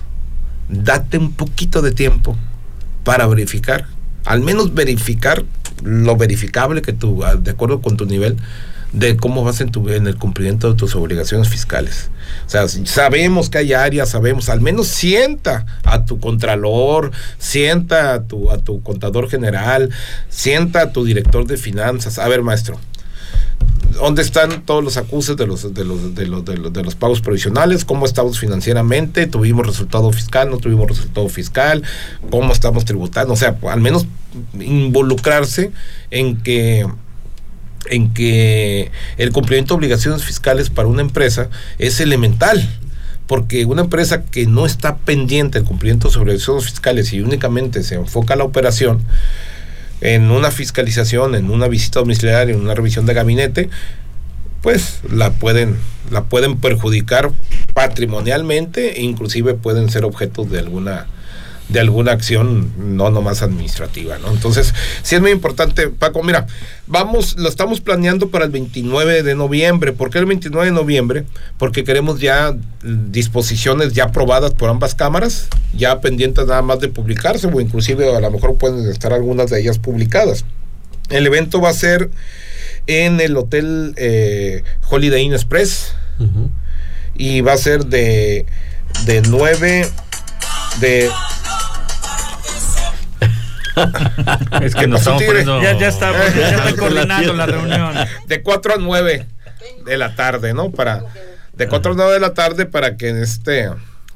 date 0.68 1.18
un 1.18 1.32
poquito 1.32 1.82
de 1.82 1.92
tiempo 1.92 2.36
para 3.04 3.26
verificar, 3.26 3.86
al 4.24 4.40
menos 4.40 4.74
verificar 4.74 5.44
lo 5.82 6.16
verificable 6.16 6.82
que 6.82 6.92
tú, 6.92 7.24
ah, 7.24 7.36
de 7.36 7.50
acuerdo 7.50 7.80
con 7.80 7.96
tu 7.96 8.06
nivel, 8.06 8.36
de 8.92 9.16
cómo 9.16 9.44
vas 9.44 9.60
en, 9.60 9.70
tu, 9.70 9.88
en 9.90 10.06
el 10.06 10.16
cumplimiento 10.16 10.70
de 10.70 10.76
tus 10.76 10.94
obligaciones 10.94 11.48
fiscales. 11.48 12.10
O 12.46 12.50
sea, 12.50 12.66
sabemos 12.68 13.50
que 13.50 13.58
hay 13.58 13.72
áreas, 13.74 14.10
sabemos, 14.10 14.48
al 14.48 14.60
menos 14.60 14.88
sienta 14.88 15.66
a 15.84 16.04
tu 16.04 16.18
contralor, 16.18 17.10
sienta 17.38 18.14
a 18.14 18.22
tu, 18.22 18.50
a 18.50 18.58
tu 18.58 18.82
contador 18.82 19.28
general, 19.28 19.90
sienta 20.30 20.82
a 20.82 20.92
tu 20.92 21.04
director 21.04 21.46
de 21.46 21.56
finanzas. 21.56 22.18
A 22.18 22.26
ver, 22.28 22.42
maestro, 22.42 22.78
¿Dónde 23.92 24.20
están 24.20 24.62
todos 24.62 24.84
los 24.84 24.98
acuses 24.98 25.36
de 25.36 25.46
los, 25.46 25.72
de 25.72 25.84
los, 25.84 26.14
de 26.14 26.26
los, 26.26 26.44
de 26.44 26.56
los, 26.58 26.72
de 26.72 26.82
los 26.82 26.94
pagos 26.94 27.22
provisionales? 27.22 27.84
¿Cómo 27.84 28.04
estamos 28.04 28.38
financieramente? 28.38 29.26
¿Tuvimos 29.26 29.66
resultado 29.66 30.12
fiscal? 30.12 30.50
¿No 30.50 30.58
tuvimos 30.58 30.86
resultado 30.88 31.28
fiscal? 31.28 31.82
¿Cómo 32.30 32.52
estamos 32.52 32.84
tributando? 32.84 33.32
O 33.32 33.36
sea, 33.36 33.56
al 33.70 33.80
menos 33.80 34.06
involucrarse 34.58 35.72
en 36.10 36.36
que 36.42 36.86
en 37.88 38.12
que 38.12 38.90
el 39.16 39.32
cumplimiento 39.32 39.74
de 39.74 39.78
obligaciones 39.78 40.24
fiscales 40.24 40.70
para 40.70 40.88
una 40.88 41.02
empresa 41.02 41.48
es 41.78 42.00
elemental. 42.00 42.68
Porque 43.26 43.64
una 43.64 43.82
empresa 43.82 44.22
que 44.22 44.46
no 44.46 44.66
está 44.66 44.98
pendiente 44.98 45.58
del 45.58 45.66
cumplimiento 45.66 46.08
de 46.08 46.18
obligaciones 46.18 46.64
fiscales 46.64 47.12
y 47.12 47.20
únicamente 47.20 47.82
se 47.82 47.96
enfoca 47.96 48.34
a 48.34 48.36
la 48.36 48.44
operación, 48.44 49.02
en 50.00 50.30
una 50.30 50.50
fiscalización, 50.50 51.34
en 51.34 51.50
una 51.50 51.68
visita 51.68 52.00
domiciliaria, 52.00 52.54
en 52.54 52.60
una 52.60 52.74
revisión 52.74 53.06
de 53.06 53.14
gabinete, 53.14 53.70
pues 54.62 55.00
la 55.10 55.30
pueden, 55.32 55.76
la 56.10 56.24
pueden 56.24 56.58
perjudicar 56.58 57.32
patrimonialmente 57.72 58.98
e 58.98 59.02
inclusive 59.02 59.54
pueden 59.54 59.90
ser 59.90 60.04
objetos 60.04 60.50
de 60.50 60.58
alguna 60.58 61.06
de 61.68 61.80
alguna 61.80 62.12
acción 62.12 62.72
no 62.96 63.10
nomás 63.10 63.42
administrativa, 63.42 64.18
¿no? 64.18 64.30
Entonces, 64.30 64.72
sí 65.02 65.16
es 65.16 65.20
muy 65.20 65.32
importante, 65.32 65.88
Paco, 65.88 66.22
mira, 66.22 66.46
vamos, 66.86 67.36
lo 67.36 67.48
estamos 67.48 67.80
planeando 67.80 68.30
para 68.30 68.44
el 68.44 68.50
29 68.50 69.22
de 69.22 69.34
noviembre. 69.34 69.92
¿Por 69.92 70.10
qué 70.10 70.18
el 70.18 70.26
29 70.26 70.66
de 70.66 70.72
noviembre? 70.72 71.24
Porque 71.58 71.82
queremos 71.82 72.20
ya 72.20 72.52
mm, 72.52 73.10
disposiciones 73.10 73.94
ya 73.94 74.04
aprobadas 74.04 74.54
por 74.54 74.70
ambas 74.70 74.94
cámaras, 74.94 75.48
ya 75.76 76.00
pendientes 76.00 76.46
nada 76.46 76.62
más 76.62 76.78
de 76.80 76.88
publicarse, 76.88 77.48
o 77.48 77.60
inclusive 77.60 78.14
a 78.14 78.20
lo 78.20 78.30
mejor 78.30 78.56
pueden 78.56 78.88
estar 78.88 79.12
algunas 79.12 79.50
de 79.50 79.60
ellas 79.60 79.78
publicadas. 79.78 80.44
El 81.08 81.26
evento 81.26 81.60
va 81.60 81.70
a 81.70 81.74
ser 81.74 82.10
en 82.86 83.20
el 83.20 83.36
hotel 83.36 83.94
eh, 83.96 84.62
Holiday 84.88 85.22
Inn 85.22 85.32
Express 85.32 85.94
y 87.14 87.40
va 87.40 87.52
a 87.52 87.56
ser 87.56 87.86
de, 87.86 88.46
de 89.04 89.22
9 89.22 89.88
de 90.80 91.10
Es 94.62 94.74
que 94.74 94.82
¿Qué 94.82 94.86
nos 94.86 95.00
estamos 95.00 95.22
poniendo... 95.22 95.62
Ya, 95.62 95.78
ya 95.78 95.88
está, 95.88 96.12
ya 96.34 96.50
está 96.50 96.76
coordinando 96.76 97.34
la 97.34 97.46
reunión. 97.46 97.94
de 98.26 98.42
4 98.42 98.74
a 98.74 98.76
9 98.78 99.26
de 99.84 99.96
la 99.96 100.14
tarde, 100.14 100.54
¿no? 100.54 100.70
Para 100.70 101.04
de 101.52 101.68
4 101.68 101.92
a 101.92 101.94
9 101.94 102.12
de 102.12 102.20
la 102.20 102.34
tarde 102.34 102.66
para 102.66 102.96
que 102.96 103.10
este 103.22 103.70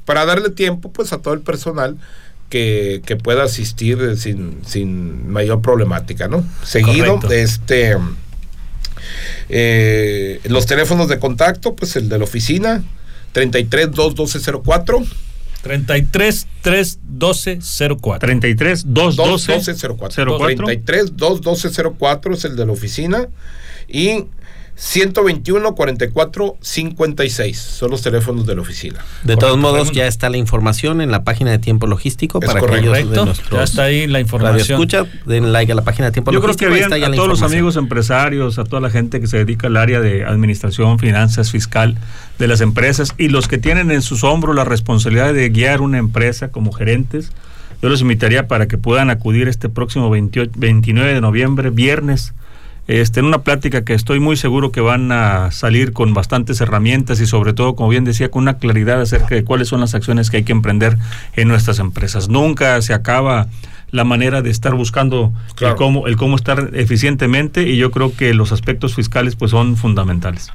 para 0.05 0.25
darle 0.25 0.51
tiempo 0.51 0.91
pues 0.93 1.13
a 1.13 1.19
todo 1.19 1.35
el 1.35 1.41
personal 1.41 1.97
que, 2.49 3.01
que 3.07 3.17
pueda 3.17 3.45
asistir 3.45 4.17
sin, 4.17 4.61
sin 4.67 5.31
mayor 5.31 5.63
problemática, 5.63 6.29
¿no? 6.29 6.45
Seguido 6.65 7.21
Correcto. 7.21 7.33
este 7.33 7.97
eh, 9.49 10.41
los 10.45 10.67
teléfonos 10.67 11.09
de 11.09 11.19
contacto, 11.19 11.75
pues 11.75 11.97
el 11.97 12.09
de 12.09 12.19
la 12.19 12.25
oficina 12.25 12.83
33 13.33 13.91
21204 13.93 15.03
33 15.63 16.47
3 16.63 16.99
12 17.03 17.59
04. 18.01 18.19
33 18.19 18.85
212 18.87 19.53
21204 19.53 20.39
04. 20.39 20.67
33 20.67 21.17
21204 21.17 22.35
es 22.35 22.45
el 22.45 22.57
de 22.57 22.67
la 22.67 22.73
oficina 22.73 23.29
y 23.89 24.25
121 24.81 25.75
44 25.75 26.57
56 26.59 27.59
son 27.59 27.91
los 27.91 28.01
teléfonos 28.01 28.47
de 28.47 28.55
la 28.55 28.63
oficina. 28.63 29.05
De 29.25 29.37
todos 29.37 29.59
modos, 29.59 29.93
ya 29.93 30.07
está 30.07 30.31
la 30.31 30.39
información 30.39 31.03
en 31.03 31.11
la 31.11 31.23
página 31.23 31.51
de 31.51 31.59
Tiempo 31.59 31.87
Logístico 31.87 32.39
Es 32.41 32.47
para 32.47 32.61
correcto. 32.61 32.95
aquellos 32.95 33.37
de 33.39 33.57
ya 33.57 33.63
está 33.63 33.83
ahí 33.83 34.07
la 34.07 34.21
información. 34.21 34.81
escucha, 34.81 35.05
den 35.27 35.53
like 35.53 35.71
a 35.71 35.75
la 35.75 35.83
página 35.83 36.07
de 36.07 36.13
Tiempo 36.13 36.33
Yo 36.33 36.41
creo 36.41 36.55
que 36.57 36.65
Logístico. 36.65 36.73
ahí 36.73 36.81
bien 36.81 36.85
está 36.85 36.99
ya 36.99 37.09
a 37.09 37.15
todos 37.15 37.29
los 37.29 37.43
amigos 37.43 37.77
empresarios, 37.77 38.59
a 38.59 38.65
toda 38.65 38.81
la 38.81 38.89
gente 38.89 39.21
que 39.21 39.27
se 39.27 39.37
dedica 39.37 39.67
al 39.67 39.77
área 39.77 40.01
de 40.01 40.25
administración, 40.25 40.99
finanzas, 40.99 41.51
fiscal 41.51 41.99
de 42.39 42.49
las 42.49 42.63
empresas 42.63 43.13
y 43.19 43.29
los 43.29 43.49
que 43.49 43.59
tienen 43.59 43.91
en 43.91 44.01
sus 44.01 44.25
hombros 44.25 44.57
la 44.57 44.65
responsabilidad 44.65 45.35
de 45.35 45.47
guiar 45.51 45.83
una 45.83 45.99
empresa 45.99 46.49
como 46.49 46.73
gerentes, 46.73 47.33
yo 47.83 47.91
los 47.91 48.01
invitaría 48.01 48.49
para 48.49 48.67
que 48.67 48.79
puedan 48.79 49.11
acudir 49.11 49.47
este 49.47 49.69
próximo 49.69 50.09
28 50.09 50.53
29 50.57 51.13
de 51.13 51.21
noviembre, 51.21 51.69
viernes, 51.69 52.33
este, 52.91 53.21
en 53.21 53.27
una 53.27 53.39
plática 53.43 53.85
que 53.85 53.95
estoy 53.95 54.19
muy 54.21 54.37
seguro 54.37 54.73
que 54.73 54.81
van 54.81 55.13
a 55.13 55.51
salir 55.51 55.93
con 55.93 56.13
bastantes 56.15 56.61
herramientas 56.61 57.21
y 57.21 57.27
sobre 57.27 57.53
todo, 57.53 57.75
como 57.77 57.89
bien 57.89 58.05
decía, 58.05 58.31
con 58.31 58.43
una 58.43 58.59
claridad 58.59 59.01
acerca 59.01 59.35
de 59.35 59.45
cuáles 59.45 59.69
son 59.69 59.81
las 59.81 59.95
acciones 59.95 60.31
que 60.31 60.39
hay 60.39 60.43
que 60.45 60.53
emprender 60.53 60.97
en 61.37 61.49
nuestras 61.49 61.79
empresas. 61.79 62.29
Nunca 62.29 62.81
se 62.83 62.93
acaba 62.95 63.47
la 63.93 64.05
manera 64.05 64.43
de 64.43 64.51
estar 64.51 64.75
buscando 64.75 65.33
Claro. 65.57 65.75
el, 65.75 65.79
cómo, 65.79 66.07
el 66.07 66.17
cómo 66.17 66.37
estar 66.37 66.71
eficientemente 66.75 67.69
y 67.69 67.77
yo 67.77 67.91
creo 67.91 68.15
que 68.15 68.35
los 68.35 68.53
aspectos 68.53 68.95
fiscales 68.95 69.37
pues 69.37 69.51
son 69.51 69.77
fundamentales. 69.77 70.53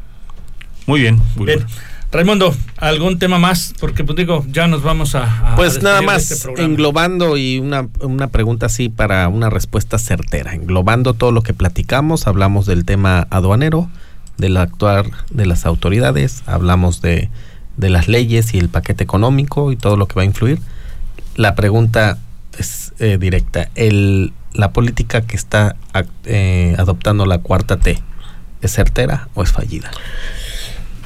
Muy 0.88 1.02
bien. 1.02 1.20
muy 1.36 1.46
Bien. 1.48 1.60
bien. 1.60 1.70
Raimundo, 2.16 2.56
¿algún 2.78 3.20
tema 3.20 3.40
más? 3.40 3.74
Porque, 3.78 4.06
pues 4.06 4.16
digo, 4.16 4.46
ya 4.50 4.68
nos 4.68 4.84
vamos 4.84 5.16
a. 5.16 5.52
a 5.52 5.56
Pues 5.58 5.84
nada 5.84 6.02
más, 6.02 6.32
este 6.32 6.64
englobando 6.64 7.36
y 7.36 7.60
una, 7.60 7.90
una 8.00 8.28
pregunta 8.28 8.68
así 8.68 8.88
para 8.88 9.28
una 9.28 9.50
respuesta 9.50 10.00
certera. 10.00 10.54
Englobando 10.54 11.14
todo 11.14 11.34
lo 11.34 11.42
que 11.42 11.54
platicamos, 11.54 12.26
hablamos 12.26 12.68
del 12.68 12.86
tema 12.86 13.28
aduanero, 13.32 13.90
del 14.38 14.56
actuar 14.56 15.08
de 15.30 15.46
las 15.46 15.66
autoridades, 15.66 16.44
hablamos 16.46 17.02
de, 17.02 17.30
de 17.76 17.90
las 17.90 18.08
leyes 18.08 18.54
y 18.54 18.60
el 18.60 18.70
paquete 18.70 19.04
económico 19.04 19.74
y 19.74 19.76
todo 19.76 19.98
lo 19.98 20.08
que 20.08 20.16
va 20.16 20.22
a 20.22 20.26
influir. 20.26 20.62
La 21.36 21.54
pregunta 21.54 22.18
es 22.58 22.94
eh, 23.00 23.18
directa. 23.20 23.70
El, 23.76 24.32
¿La 24.54 24.72
política 24.72 25.24
que 25.24 25.36
está 25.36 25.76
eh, 26.24 26.76
adoptando 26.78 27.26
la 27.26 27.40
cuarta 27.40 27.76
T 27.76 28.02
es 28.62 28.72
certera 28.72 29.28
o 29.34 29.44
es 29.44 29.52
fallida? 29.52 29.92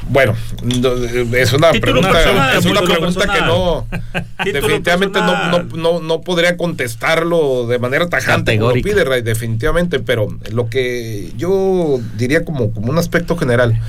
Bueno, 0.10 0.36
no, 0.64 0.94
es 1.36 1.54
una 1.54 1.72
pregunta, 1.72 2.12
personal, 2.12 2.58
es 2.58 2.66
una 2.66 2.82
pregunta 2.82 3.28
que 3.32 3.42
no 3.42 3.88
definitivamente 4.52 5.20
no, 5.20 5.50
no, 5.52 5.64
no, 5.76 6.00
no 6.02 6.22
podría 6.22 6.58
contestarlo 6.58 7.68
de 7.68 7.78
manera 7.78 8.10
tajante 8.10 8.54
como 8.60 8.72
pide 8.82 9.04
Ray, 9.04 9.22
definitivamente, 9.22 10.00
pero 10.00 10.28
lo 10.52 10.68
que 10.68 11.32
yo 11.38 12.00
diría 12.18 12.44
como, 12.44 12.72
como 12.72 12.90
un 12.92 12.98
aspecto 12.98 13.38
general, 13.38 13.80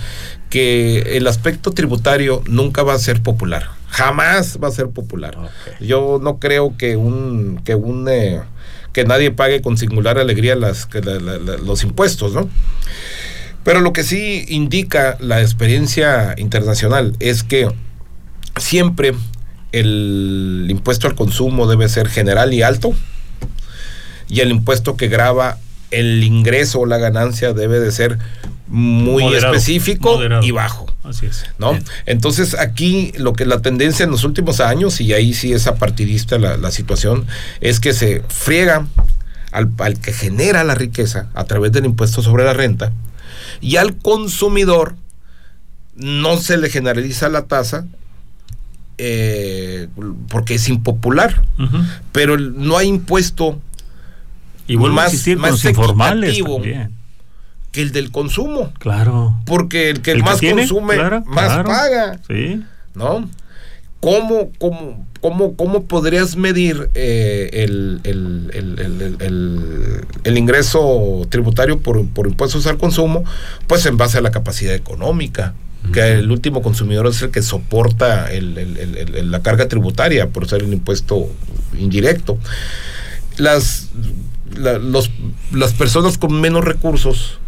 que 0.51 1.17
el 1.17 1.27
aspecto 1.27 1.71
tributario 1.73 2.43
nunca 2.47 2.83
va 2.83 2.93
a 2.95 2.99
ser 2.99 3.23
popular, 3.23 3.71
jamás 3.89 4.59
va 4.63 4.69
a 4.69 4.73
ser 4.73 4.89
popular. 4.91 5.39
Yo 5.81 6.19
no 6.23 6.39
creo 6.39 6.77
que 6.77 6.97
un 6.97 7.63
que 7.65 7.75
un 7.77 8.07
eh, 8.11 8.41
que 8.93 9.05
nadie 9.05 9.31
pague 9.31 9.63
con 9.63 9.79
singular 9.79 10.19
alegría 10.19 10.55
las, 10.57 10.85
que 10.85 11.01
la- 11.01 11.21
la- 11.21 11.39
la- 11.39 11.57
los 11.57 11.83
impuestos, 11.85 12.35
¿no? 12.35 12.49
Pero 13.65 13.81
lo 13.81 13.93
que 13.93 14.05
sí 14.05 14.45
indica 14.49 15.17
la 15.21 15.41
experiencia 15.43 16.35
internacional 16.39 17.15
es 17.21 17.43
que 17.43 17.69
siempre 18.57 19.15
el 19.73 20.67
impuesto 20.69 21.07
al 21.07 21.15
consumo 21.15 21.67
debe 21.67 21.89
ser 21.89 22.09
general 22.09 22.53
y 22.55 22.63
alto 22.63 22.93
y 24.29 24.41
el 24.41 24.51
impuesto 24.51 24.97
que 24.97 25.09
grava 25.09 25.59
el 25.91 26.23
ingreso 26.25 26.81
o 26.81 26.87
la 26.87 26.99
ganancia 26.99 27.53
debe 27.53 27.81
de 27.81 27.93
ser 27.93 28.19
muy 28.69 29.25
Moderado, 29.25 29.55
específico 29.55 30.13
moderado. 30.15 30.45
y 30.45 30.51
bajo. 30.53 30.87
Así 31.03 31.27
es. 31.27 31.45
¿no? 31.59 31.77
Entonces 32.07 32.55
aquí 32.55 33.13
lo 33.17 33.33
que 33.33 33.45
la 33.45 33.61
tendencia 33.61 34.05
en 34.05 34.11
los 34.11 34.23
últimos 34.23 34.61
años, 34.61 35.01
y 35.01 35.13
ahí 35.13 35.35
sí 35.35 35.53
es 35.53 35.67
apartidista 35.67 36.39
la, 36.39 36.57
la 36.57 36.71
situación, 36.71 37.27
es 37.61 37.81
que 37.81 37.93
se 37.93 38.23
friega 38.29 38.87
al, 39.51 39.71
al 39.79 39.99
que 39.99 40.13
genera 40.13 40.63
la 40.63 40.77
riqueza 40.77 41.29
a 41.35 41.45
través 41.45 41.73
del 41.73 41.85
impuesto 41.87 42.23
sobre 42.23 42.45
la 42.45 42.53
renta 42.53 42.93
y 43.61 43.77
al 43.77 43.97
consumidor 43.97 44.95
no 45.97 46.37
se 46.39 46.57
le 46.57 46.71
generaliza 46.71 47.29
la 47.29 47.43
tasa 47.47 47.87
eh, 48.99 49.89
porque 50.29 50.57
es 50.57 50.69
impopular, 50.69 51.43
pero 52.13 52.37
no 52.39 52.77
hay 52.77 52.89
impuesto 52.89 53.59
Y 54.67 54.77
Más- 54.77 55.27
a 55.27 55.37
más 55.37 55.65
informales 55.65 56.39
también. 56.45 56.93
que 57.73 57.83
el 57.83 57.93
del 57.93 58.11
consumo, 58.13 58.73
Claro. 58.79 59.37
porque 59.47 59.91
el 59.91 60.01
que 60.03 60.13
El 60.13 60.19
que 60.19 60.23
más 60.23 60.39
tiene, 60.39 60.63
consume 60.63 60.95
claro, 60.95 61.23
más 61.27 61.47
claro. 61.47 61.65
paga. 61.69 62.21
Sí. 62.29 62.63
¿no? 62.95 63.29
¿Cómo, 64.01 64.51
cómo, 64.59 65.07
cómo, 65.21 65.57
cómo 65.57 65.85
podrías 65.85 66.35
medir 66.37 66.89
eh, 66.95 67.51
el, 67.53 68.01
el- 68.05 68.51
el- 68.55 70.05
el- 70.25 70.39
ingreso 70.39 71.27
tributario 71.29 71.81
por, 71.81 72.07
por 72.09 72.27
impuestos 72.27 72.67
al 72.67 72.79
consumo? 72.79 73.25
Pues 73.67 73.85
en 73.85 73.99
base 73.99 74.17
a 74.19 74.21
la 74.23 74.31
capacidad 74.31 74.75
económica, 74.75 75.53
que 75.93 76.13
el 76.15 76.31
último 76.31 76.63
consumidor 76.63 77.07
es 77.09 77.21
el 77.23 77.31
que 77.31 77.43
soporta 77.43 78.29
la 78.33 79.41
carga 79.43 79.69
tributaria 79.69 80.29
por 80.29 80.49
ser 80.49 80.63
el 80.63 80.73
impuesto 80.73 81.29
indirecto. 81.79 82.39
Las, 83.37 83.89
la- 84.57 84.79
los- 84.79 85.11
las 85.53 85.73
personas 85.75 86.17
con 86.17 86.41
menos 86.41 86.65
recursos 86.65 87.39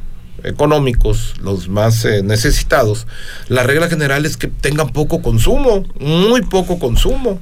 económicos, 0.45 1.34
los 1.43 1.68
más 1.68 2.05
eh, 2.05 2.22
necesitados, 2.22 3.07
la 3.49 3.62
regla 3.62 3.88
general 3.88 4.26
es 4.26 4.36
que 4.36 4.49
tengan 4.49 4.90
poco 4.90 5.22
consumo, 5.22 5.84
muy 6.01 6.43
poco 6.43 6.78
consumo. 6.78 7.40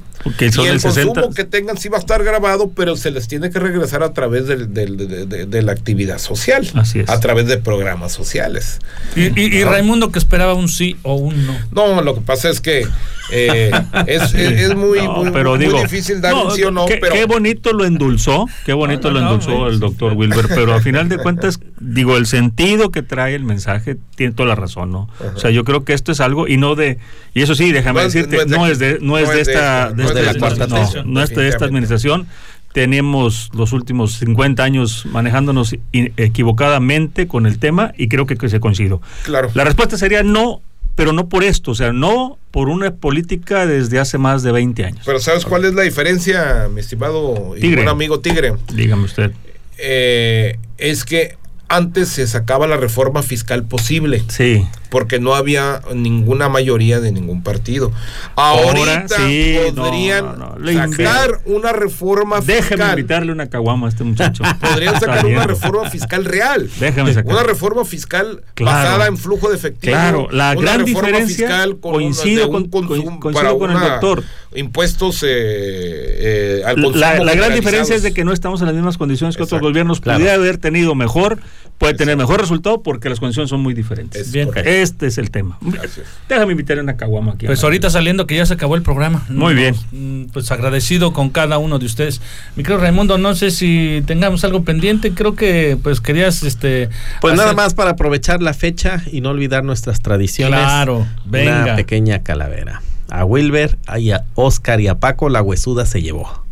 Son 0.51 0.65
y 0.65 0.67
el 0.67 0.73
el 0.75 0.79
60. 0.79 1.13
consumo 1.13 1.33
que 1.33 1.43
tengan 1.45 1.77
sí 1.77 1.89
va 1.89 1.97
a 1.97 1.99
estar 1.99 2.23
grabado, 2.23 2.71
pero 2.75 2.95
se 2.95 3.11
les 3.11 3.27
tiene 3.27 3.49
que 3.49 3.59
regresar 3.59 4.03
a 4.03 4.13
través 4.13 4.47
del- 4.47 4.73
del- 4.73 4.97
de, 4.97 5.25
de- 5.25 5.45
de 5.45 5.61
la 5.61 5.71
actividad 5.71 6.17
social, 6.19 6.67
Así 6.75 6.99
es. 6.99 7.09
a 7.09 7.19
través 7.19 7.47
de 7.47 7.57
programas 7.57 8.11
sociales. 8.11 8.79
Y, 9.15 9.39
y- 9.39 9.59
y 9.59 9.63
¿No? 9.63 9.71
Raimundo 9.71 10.11
que 10.11 10.19
esperaba 10.19 10.53
un 10.53 10.69
sí 10.69 10.95
o 11.03 11.15
un 11.15 11.45
no. 11.47 11.55
No, 11.71 12.01
lo 12.01 12.15
que 12.15 12.21
pasa 12.21 12.49
es 12.49 12.61
que 12.61 12.87
eh, 13.33 13.71
es, 14.07 14.33
es- 14.33 14.35
es 14.61 14.75
muy, 14.75 14.99
No, 14.99 15.13
muy, 15.23 15.31
pero 15.31 15.51
muy 15.55 15.65
digo, 15.65 15.81
difícil 15.81 16.19
dar 16.21 16.33
no, 16.33 16.45
un 16.45 16.51
sí 16.51 16.63
o 16.63 16.71
no, 16.71 16.85
qué, 16.85 16.97
pero 16.97 17.13
qué 17.15 17.25
bonito 17.25 17.71
lo 17.73 17.85
endulzó, 17.85 18.45
qué 18.65 18.73
bonito 18.73 19.07
No, 19.09 19.13
lo 19.15 19.19
no, 19.21 19.31
endulzó 19.33 19.67
el 19.67 19.79
doctor. 19.79 20.13
Wilber, 20.13 20.47
pero 20.49 20.73
a 20.73 20.81
final 20.81 21.07
de 21.09 21.17
cuentas, 21.17 21.59
digo, 21.79 22.17
el 22.17 22.25
sentido 22.25 22.91
que 22.91 23.01
trae 23.01 23.33
el 23.35 23.43
mensaje 23.45 23.95
tiene 24.15 24.33
toda 24.33 24.49
la 24.49 24.55
razón, 24.55 24.91
¿no? 24.91 25.09
O 25.35 25.39
sea, 25.39 25.49
yo 25.49 25.63
creo 25.63 25.85
que 25.85 25.93
esto 25.93 26.11
es 26.11 26.19
algo 26.19 26.47
y 26.47 26.57
no 26.57 26.75
de, 26.75 26.97
y 27.33 27.41
eso 27.41 27.55
sí, 27.55 27.71
déjame 27.71 28.01
decirte, 28.03 28.45
no 28.45 28.57
no 28.57 28.67
es 28.67 28.79
de 28.79 28.97
no 29.01 29.17
es 29.17 29.29
de 29.29 29.41
esta, 29.41 29.91
no 30.13 30.19
de 30.19 30.21
es 30.29 30.35
esta- 30.35 30.49
de 30.49 30.57
la 30.59 30.67
cuarta 30.67 31.03
no, 31.05 31.21
es 31.23 31.29
de 31.35 31.47
esta 31.47 31.65
administración. 31.65 32.27
Tenemos 32.73 33.49
los 33.53 33.73
últimos 33.73 34.13
50 34.19 34.63
años 34.63 35.05
manejándonos 35.11 35.75
equivocadamente 35.91 37.27
con 37.27 37.45
el 37.45 37.59
tema 37.59 37.93
y 37.97 38.07
creo 38.07 38.25
que, 38.25 38.37
que 38.37 38.49
se 38.49 38.59
coincido. 38.59 39.01
claro. 39.23 39.49
La 39.53 39.63
respuesta 39.65 39.97
sería 39.97 40.23
no, 40.23 40.61
pero 40.95 41.11
no 41.13 41.27
por 41.27 41.43
esto, 41.43 41.71
o 41.71 41.75
sea, 41.75 41.91
no 41.91 42.37
por 42.51 42.69
una 42.69 42.91
política 42.95 43.65
desde 43.65 43.99
hace 43.99 44.17
más 44.17 44.41
de 44.43 44.51
20 44.51 44.85
años. 44.85 45.01
Pero 45.05 45.19
¿sabes 45.19 45.45
cuál 45.45 45.65
es 45.65 45.73
la 45.73 45.81
diferencia, 45.83 46.69
mi 46.73 46.79
estimado 46.81 47.55
y 47.57 47.61
Tigre. 47.61 47.77
buen 47.77 47.89
amigo 47.89 48.19
Tigre? 48.21 48.53
Dígame 48.73 49.03
usted. 49.03 49.31
Eh, 49.77 50.57
es 50.77 51.03
que 51.05 51.37
antes 51.67 52.09
se 52.09 52.27
sacaba 52.27 52.67
la 52.67 52.77
reforma 52.77 53.21
fiscal 53.23 53.63
posible. 53.63 54.23
Sí. 54.27 54.65
Porque 54.91 55.19
no 55.19 55.33
había 55.33 55.81
ninguna 55.95 56.49
mayoría 56.49 56.99
de 56.99 57.11
ningún 57.11 57.41
partido. 57.41 57.91
Ahorita 58.35 58.91
Ahora 58.91 59.07
sí, 59.07 59.57
podrían 59.75 60.37
no, 60.37 60.55
sacar 60.97 61.39
una 61.45 61.71
reforma 61.71 62.41
Déjeme 62.41 62.61
fiscal. 62.83 62.99
invitarle 62.99 63.31
una 63.31 63.47
caguama 63.49 63.87
a 63.87 63.89
este 63.89 64.03
muchacho. 64.03 64.43
Podrían 64.59 64.93
Está 64.93 65.07
sacar 65.07 65.25
una 65.25 65.47
reforma 65.47 65.89
fiscal 65.89 66.25
real. 66.25 66.69
Déjame 66.79 67.13
sacar. 67.13 67.31
Una 67.33 67.43
reforma 67.43 67.85
fiscal 67.85 68.43
Claro. 68.53 68.77
basada 68.77 69.07
en 69.07 69.17
flujo 69.17 69.49
de 69.49 69.55
efectivo. 69.55 69.93
Claro, 69.93 70.27
la 70.29 70.51
una 70.51 70.61
gran 70.61 70.79
reforma 70.85 71.07
diferencia, 71.07 71.47
fiscal 71.47 71.77
con 71.79 71.93
coincido 71.93 72.49
un, 72.49 72.69
con- 72.69 72.87
consum- 72.87 73.19
coincido 73.19 73.31
para 73.33 73.53
con 73.57 73.71
el 73.71 73.79
doctor. 73.79 74.23
Impuestos 74.53 75.23
eh, 75.23 75.27
eh, 75.29 76.61
al 76.65 76.75
consumo. 76.75 76.97
La, 76.97 77.23
la 77.23 77.33
gran 77.35 77.55
diferencia 77.55 77.95
es 77.95 78.03
de 78.03 78.13
que 78.13 78.25
no 78.25 78.33
estamos 78.33 78.59
en 78.61 78.67
las 78.67 78.75
mismas 78.75 78.97
condiciones 78.97 79.37
que 79.37 79.43
otros 79.43 79.61
gobiernos. 79.61 80.01
Claro. 80.01 80.19
Pudiera 80.19 80.35
haber 80.35 80.57
tenido 80.57 80.93
mejor, 80.93 81.39
puede 81.77 81.93
tener 81.93 82.17
mejor 82.17 82.41
resultado 82.41 82.83
porque 82.83 83.07
las 83.09 83.19
condiciones 83.19 83.49
son 83.49 83.61
muy 83.61 83.73
diferentes. 83.73 84.21
Es 84.27 84.31
Bien. 84.33 84.49
Este 84.81 85.07
es 85.07 85.17
el 85.17 85.31
tema. 85.31 85.57
Gracias. 85.61 86.07
Déjame 86.27 86.51
invitarle 86.53 86.81
una 86.83 86.97
caguama 86.97 87.33
aquí. 87.33 87.45
Pues 87.45 87.63
ahorita 87.63 87.89
saliendo 87.89 88.25
que 88.27 88.35
ya 88.35 88.45
se 88.45 88.53
acabó 88.55 88.75
el 88.75 88.81
programa. 88.81 89.23
Muy 89.29 89.53
bien. 89.53 89.75
Mm, 89.91 90.25
Pues 90.33 90.51
agradecido 90.51 91.13
con 91.13 91.29
cada 91.29 91.57
uno 91.57 91.77
de 91.79 91.85
ustedes. 91.85 92.21
Mi 92.55 92.63
querido 92.63 92.81
Raimundo, 92.81 93.17
no 93.17 93.35
sé 93.35 93.51
si 93.51 94.03
tengamos 94.05 94.43
algo 94.43 94.63
pendiente. 94.63 95.13
Creo 95.13 95.35
que 95.35 95.77
pues 95.81 96.01
querías 96.01 96.43
este 96.43 96.89
Pues 97.21 97.35
nada 97.35 97.53
más 97.53 97.73
para 97.73 97.91
aprovechar 97.91 98.41
la 98.41 98.53
fecha 98.53 99.03
y 99.11 99.21
no 99.21 99.29
olvidar 99.29 99.63
nuestras 99.63 100.01
tradiciones. 100.01 100.59
Claro, 100.59 101.07
venga. 101.25 101.63
Una 101.63 101.75
pequeña 101.75 102.23
calavera. 102.23 102.81
A 103.09 103.25
Wilber, 103.25 103.77
y 103.97 104.11
a 104.11 104.23
Oscar 104.35 104.79
y 104.79 104.87
a 104.87 104.95
Paco 104.99 105.29
la 105.29 105.41
huesuda 105.41 105.85
se 105.85 106.01
llevó. 106.01 106.43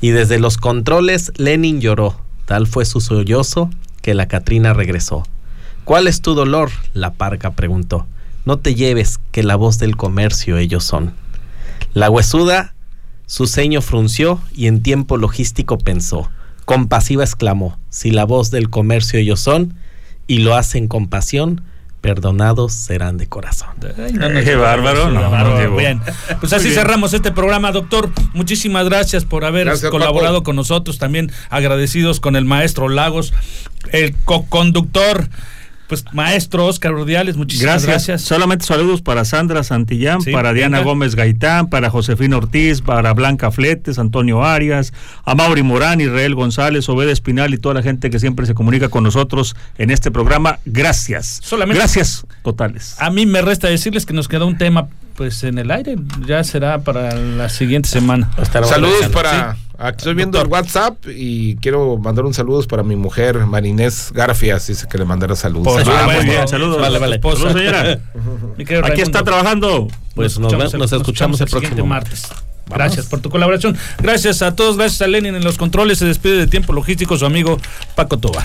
Y 0.00 0.10
desde 0.10 0.38
los 0.38 0.56
controles 0.56 1.32
Lenin 1.36 1.80
lloró. 1.80 2.20
Tal 2.46 2.66
fue 2.66 2.84
su 2.84 3.00
sollozo 3.00 3.70
que 4.02 4.14
la 4.14 4.26
Catrina 4.26 4.72
regresó. 4.72 5.24
¿Cuál 5.86 6.08
es 6.08 6.20
tu 6.20 6.34
dolor? 6.34 6.72
La 6.94 7.12
parca 7.12 7.52
preguntó. 7.52 8.08
No 8.44 8.58
te 8.58 8.74
lleves, 8.74 9.20
que 9.30 9.44
la 9.44 9.54
voz 9.54 9.78
del 9.78 9.96
comercio 9.96 10.58
ellos 10.58 10.82
son. 10.82 11.14
La 11.94 12.10
huesuda 12.10 12.74
su 13.26 13.46
ceño 13.46 13.80
frunció 13.80 14.40
y 14.52 14.66
en 14.66 14.82
tiempo 14.82 15.16
logístico 15.16 15.78
pensó. 15.78 16.28
Compasiva 16.64 17.22
exclamó, 17.22 17.78
si 17.88 18.10
la 18.10 18.24
voz 18.24 18.50
del 18.50 18.68
comercio 18.68 19.20
ellos 19.20 19.38
son, 19.38 19.74
y 20.26 20.38
lo 20.38 20.56
hacen 20.56 20.88
con 20.88 21.06
pasión, 21.06 21.62
perdonados 22.00 22.72
serán 22.72 23.16
de 23.16 23.28
corazón. 23.28 23.68
Ay, 23.96 24.12
no, 24.12 24.28
no, 24.28 24.40
Qué 24.42 24.56
no, 24.56 24.62
bárbaro, 24.62 25.08
no, 25.12 25.30
bárbaro. 25.30 25.76
Bien, 25.76 26.00
pues 26.40 26.52
así 26.52 26.70
bien. 26.70 26.80
cerramos 26.80 27.14
este 27.14 27.30
programa, 27.30 27.70
doctor. 27.70 28.10
Muchísimas 28.34 28.86
gracias 28.86 29.24
por 29.24 29.44
haber 29.44 29.66
Gracias, 29.66 29.92
colaborado 29.92 30.38
Paco. 30.38 30.46
con 30.46 30.56
nosotros. 30.56 30.98
También 30.98 31.30
agradecidos 31.48 32.18
con 32.18 32.34
el 32.34 32.44
maestro 32.44 32.88
Lagos, 32.88 33.32
el 33.92 34.16
co-conductor, 34.24 35.28
pues 35.88 36.04
maestro 36.12 36.66
Oscar 36.66 36.92
Urdiales. 36.94 37.36
Muchísimas 37.36 37.84
Gracias. 37.84 38.06
gracias. 38.08 38.22
Solamente 38.22 38.64
saludos 38.66 39.02
para 39.02 39.24
Sandra 39.24 39.62
Santillán, 39.62 40.20
Sí, 40.20 40.32
para 40.32 40.52
Diana 40.52 40.78
venga. 40.78 40.90
Gómez 40.90 41.14
Gaitán, 41.14 41.68
para 41.68 41.90
Josefina 41.90 42.36
Ortiz, 42.36 42.80
para 42.82 43.12
Blanca 43.14 43.50
Fletes, 43.50 43.98
Antonio 43.98 44.44
Arias, 44.44 44.92
a 45.24 45.34
Mauri 45.34 45.62
Morán, 45.62 46.00
Israel 46.00 46.34
González, 46.34 46.88
Obed 46.88 47.08
Espinal 47.08 47.54
y 47.54 47.58
toda 47.58 47.74
la 47.76 47.82
gente 47.82 48.10
que 48.10 48.18
siempre 48.18 48.46
se 48.46 48.54
comunica 48.54 48.88
con 48.88 49.04
nosotros 49.04 49.54
en 49.78 49.90
este 49.90 50.10
programa. 50.10 50.58
Gracias. 50.64 51.40
Solamente- 51.42 51.78
Gracias 51.78 52.26
totales. 52.42 52.96
A 52.98 53.10
mí 53.10 53.26
me 53.26 53.42
resta 53.42 53.68
decirles 53.68 54.06
que 54.06 54.12
nos 54.12 54.28
queda 54.28 54.44
un 54.44 54.58
tema 54.58 54.88
pues 55.16 55.44
en 55.44 55.56
el 55.58 55.70
aire. 55.70 55.96
Ya 56.26 56.44
será 56.44 56.80
para 56.80 57.14
la 57.14 57.48
siguiente 57.48 57.88
semana. 57.88 58.30
Estaremos 58.40 58.68
Saludos 58.70 58.94
revisando. 59.00 59.14
para. 59.16 59.56
Aquí 59.78 59.96
estoy 59.98 60.14
viendo 60.14 60.40
el 60.40 60.48
WhatsApp 60.48 60.96
y 61.06 61.56
quiero 61.56 61.98
mandar 61.98 62.24
un 62.24 62.32
saludos 62.32 62.66
para 62.66 62.82
mi 62.82 62.96
mujer, 62.96 63.44
Marinés 63.46 64.10
Garfias. 64.12 64.66
Dice 64.66 64.86
que 64.88 64.96
le 64.96 65.04
mandara 65.04 65.36
saludos. 65.36 65.82
Ah, 65.86 66.08
muy 66.14 66.24
bien, 66.24 66.48
saludos. 66.48 66.80
Vale, 66.80 66.98
vale. 66.98 67.20
Saludos, 67.20 67.52
señora. 67.52 67.98
Aquí 68.84 69.02
está 69.02 69.22
trabajando. 69.22 69.88
Pues 70.14 70.38
nos, 70.38 70.52
ve- 70.56 70.78
nos 70.78 70.92
escuchamos 70.92 71.40
el 71.42 71.48
próximo 71.48 71.84
martes. 71.86 72.26
Gracias 72.68 73.06
por 73.06 73.20
tu 73.20 73.28
colaboración. 73.30 73.76
Gracias 74.02 74.42
a 74.42 74.56
todos. 74.56 74.76
Gracias 74.76 75.02
a 75.02 75.06
Lenin 75.06 75.34
en 75.34 75.44
los 75.44 75.56
controles. 75.58 75.98
Se 75.98 76.06
despide 76.06 76.36
de 76.38 76.46
tiempo 76.46 76.72
logístico 76.72 77.16
su 77.18 77.26
amigo 77.26 77.58
Paco 77.94 78.18
Tobar. 78.18 78.44